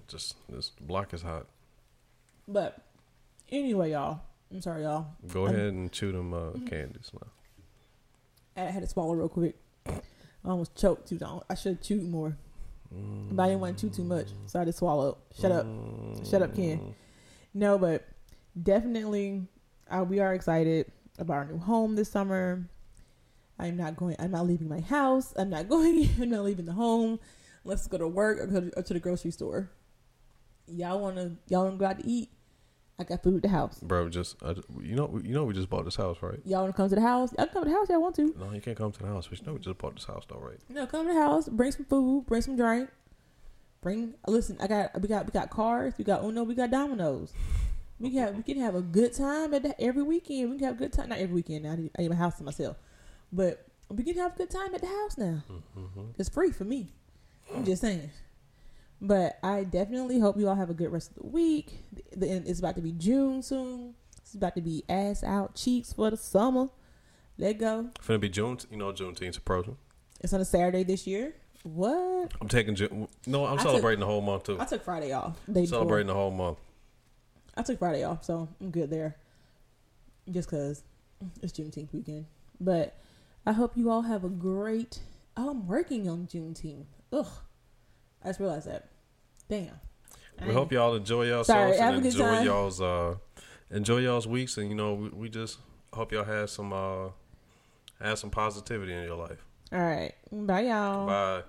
Just 0.06 0.36
this 0.50 0.70
block 0.80 1.14
is 1.14 1.22
hot. 1.22 1.46
But 2.46 2.78
anyway, 3.48 3.92
y'all. 3.92 4.20
I'm 4.52 4.60
sorry, 4.60 4.82
y'all. 4.82 5.06
Go 5.32 5.46
I'm- 5.46 5.54
ahead 5.54 5.72
and 5.72 5.90
chew 5.90 6.12
them 6.12 6.32
uh, 6.34 6.52
candies 6.68 7.10
now. 7.14 8.62
I 8.62 8.70
had 8.70 8.82
to 8.82 8.88
swallow 8.88 9.14
real 9.14 9.28
quick. 9.28 9.56
I 9.86 10.00
almost 10.44 10.76
choked 10.76 11.08
too 11.08 11.18
long. 11.18 11.42
I 11.50 11.54
should 11.54 11.72
have 11.76 11.82
chewed 11.82 12.04
more. 12.08 12.36
But 13.32 13.42
I 13.42 13.46
didn't 13.48 13.60
want 13.60 13.76
to 13.78 13.88
chew 13.88 13.94
too 13.94 14.04
much. 14.04 14.28
So 14.46 14.60
I 14.60 14.64
just 14.64 14.78
swallowed. 14.78 15.16
Shut 15.40 15.50
up. 15.50 15.66
Shut 16.24 16.40
up, 16.40 16.54
Ken. 16.54 16.94
No, 17.52 17.76
but 17.78 18.06
definitely 18.62 19.42
uh, 19.90 20.04
we 20.08 20.20
are 20.20 20.34
excited 20.34 20.90
about 21.18 21.34
our 21.34 21.44
new 21.44 21.58
home 21.58 21.96
this 21.96 22.10
summer. 22.10 22.68
I'm 23.58 23.76
not 23.76 23.96
going 23.96 24.16
I'm 24.18 24.32
not 24.32 24.46
leaving 24.46 24.68
my 24.68 24.80
house. 24.80 25.32
I'm 25.36 25.50
not 25.50 25.68
going 25.70 26.08
I'm 26.20 26.30
not 26.30 26.44
leaving 26.44 26.66
the 26.66 26.72
home. 26.72 27.18
Let's 27.64 27.86
go 27.86 27.98
to 27.98 28.06
work 28.06 28.38
or 28.38 28.46
go 28.46 28.60
to, 28.60 28.78
or 28.78 28.82
to 28.82 28.94
the 28.94 29.00
grocery 29.00 29.30
store. 29.30 29.70
Y'all 30.68 31.00
wanna 31.00 31.36
y'all 31.48 31.64
wanna 31.64 31.76
go 31.76 31.86
out 31.86 31.98
to 32.00 32.06
eat? 32.06 32.30
I 32.98 33.04
got 33.04 33.22
food 33.22 33.36
at 33.36 33.42
the 33.42 33.48
house. 33.48 33.78
Bro, 33.80 34.08
just 34.08 34.36
I, 34.42 34.54
you 34.80 34.96
know 34.96 35.20
you 35.22 35.34
know 35.34 35.44
we 35.44 35.54
just 35.54 35.68
bought 35.68 35.84
this 35.84 35.96
house, 35.96 36.18
right? 36.22 36.40
Y'all 36.44 36.62
wanna 36.62 36.72
come 36.72 36.88
to 36.88 36.94
the 36.94 37.00
house? 37.00 37.32
Y'all 37.36 37.46
can 37.46 37.54
come 37.54 37.64
to 37.64 37.70
the 37.70 37.76
house 37.76 37.84
if 37.84 37.90
y'all 37.90 38.02
want 38.02 38.16
to. 38.16 38.34
No, 38.38 38.52
you 38.52 38.60
can't 38.60 38.76
come 38.76 38.92
to 38.92 38.98
the 38.98 39.06
house. 39.06 39.26
But 39.28 39.40
you 39.40 39.46
know 39.46 39.52
we 39.54 39.58
just 39.60 39.78
bought 39.78 39.94
this 39.94 40.04
house, 40.04 40.24
though, 40.28 40.38
right? 40.38 40.58
No, 40.68 40.86
come 40.86 41.06
to 41.06 41.12
the 41.12 41.20
house, 41.20 41.48
bring 41.48 41.72
some 41.72 41.84
food, 41.84 42.26
bring 42.26 42.42
some 42.42 42.56
drink. 42.56 42.88
Bring 43.82 44.14
listen, 44.26 44.56
I 44.60 44.66
got 44.66 45.00
we 45.00 45.08
got 45.08 45.26
we 45.26 45.32
got 45.32 45.50
cars, 45.50 45.94
we 45.98 46.04
got 46.04 46.24
Uno, 46.24 46.44
we 46.44 46.54
got 46.54 46.70
Dominoes. 46.70 47.32
We 47.98 48.10
can 48.10 48.18
have 48.18 48.36
we 48.36 48.42
can 48.42 48.60
have 48.60 48.74
a 48.74 48.82
good 48.82 49.12
time 49.14 49.54
at 49.54 49.62
the, 49.62 49.80
every 49.80 50.02
weekend. 50.02 50.50
We 50.50 50.58
can 50.58 50.66
have 50.66 50.76
a 50.76 50.78
good 50.78 50.92
time 50.92 51.08
not 51.08 51.18
every 51.18 51.34
weekend. 51.34 51.64
Now 51.64 51.72
I 51.72 51.76
need, 51.76 51.90
I 51.98 52.02
need 52.02 52.10
my 52.10 52.16
house 52.16 52.36
to 52.38 52.44
myself, 52.44 52.76
but 53.32 53.66
we 53.88 54.02
can 54.04 54.16
have 54.16 54.34
a 54.34 54.36
good 54.36 54.50
time 54.50 54.74
at 54.74 54.80
the 54.80 54.86
house 54.86 55.16
now. 55.16 55.42
Mm-hmm. 55.78 56.02
It's 56.18 56.28
free 56.28 56.50
for 56.50 56.64
me. 56.64 56.92
I'm 57.54 57.64
just 57.64 57.80
saying. 57.82 58.10
But 59.00 59.38
I 59.42 59.64
definitely 59.64 60.20
hope 60.20 60.38
you 60.38 60.48
all 60.48 60.54
have 60.54 60.70
a 60.70 60.74
good 60.74 60.90
rest 60.90 61.10
of 61.10 61.16
the 61.16 61.26
week. 61.26 61.84
The, 61.92 62.26
the, 62.26 62.50
it's 62.50 62.58
about 62.58 62.76
to 62.76 62.82
be 62.82 62.92
June 62.92 63.42
soon. 63.42 63.94
It's 64.22 64.34
about 64.34 64.54
to 64.56 64.60
be 64.62 64.84
ass 64.88 65.22
out 65.22 65.54
cheeks 65.54 65.92
for 65.92 66.10
the 66.10 66.16
summer. 66.16 66.68
Let 67.38 67.58
go. 67.58 67.90
It's 67.96 68.06
gonna 68.06 68.18
be 68.18 68.28
June. 68.28 68.58
You 68.70 68.78
know 68.78 68.92
Juneteenth's 68.92 69.36
approaching. 69.36 69.76
It's 70.20 70.32
on 70.32 70.40
a 70.40 70.44
Saturday 70.44 70.82
this 70.82 71.06
year. 71.06 71.34
What? 71.62 72.32
I'm 72.40 72.48
taking 72.48 72.74
June. 72.74 73.08
No, 73.26 73.44
I'm 73.44 73.54
I 73.54 73.56
took- 73.62 73.66
celebrating 73.70 74.00
the 74.00 74.06
whole 74.06 74.20
month 74.22 74.44
too. 74.44 74.60
I 74.60 74.64
took 74.64 74.82
Friday 74.82 75.12
off. 75.12 75.36
Day 75.46 75.62
before. 75.62 75.66
Celebrating 75.66 76.06
the 76.08 76.14
whole 76.14 76.30
month. 76.30 76.58
I 77.56 77.62
took 77.62 77.78
Friday 77.78 78.04
off, 78.04 78.24
so 78.24 78.48
I'm 78.60 78.70
good 78.70 78.90
there. 78.90 79.16
Just 80.30 80.50
cause 80.50 80.82
it's 81.42 81.52
Juneteenth 81.52 81.92
weekend. 81.92 82.26
But 82.60 82.96
I 83.46 83.52
hope 83.52 83.76
you 83.76 83.90
all 83.90 84.02
have 84.02 84.24
a 84.24 84.28
great. 84.28 85.00
Oh, 85.36 85.50
I'm 85.50 85.66
working 85.66 86.08
on 86.08 86.26
Juneteenth. 86.26 86.86
Ugh, 87.12 87.26
I 88.24 88.28
just 88.28 88.40
realized 88.40 88.68
that. 88.68 88.88
Damn. 89.48 89.80
We 90.44 90.52
hope 90.52 90.72
y'all 90.72 90.94
enjoy 90.94 91.26
yourselves 91.26 91.78
Sorry, 91.78 91.96
and 91.96 92.04
enjoy 92.04 92.24
time. 92.24 92.44
y'all's 92.44 92.80
uh 92.80 93.14
enjoy 93.70 93.98
y'all's 93.98 94.26
weeks 94.26 94.58
and 94.58 94.68
you 94.68 94.74
know 94.74 94.94
we, 94.94 95.08
we 95.08 95.28
just 95.30 95.58
hope 95.92 96.12
y'all 96.12 96.24
have 96.24 96.50
some 96.50 96.72
uh 96.72 97.08
have 98.00 98.18
some 98.18 98.30
positivity 98.30 98.92
in 98.92 99.04
your 99.04 99.16
life. 99.16 99.44
All 99.72 99.80
right. 99.80 100.12
Bye, 100.30 100.62
y'all. 100.62 101.06
Bye. 101.06 101.42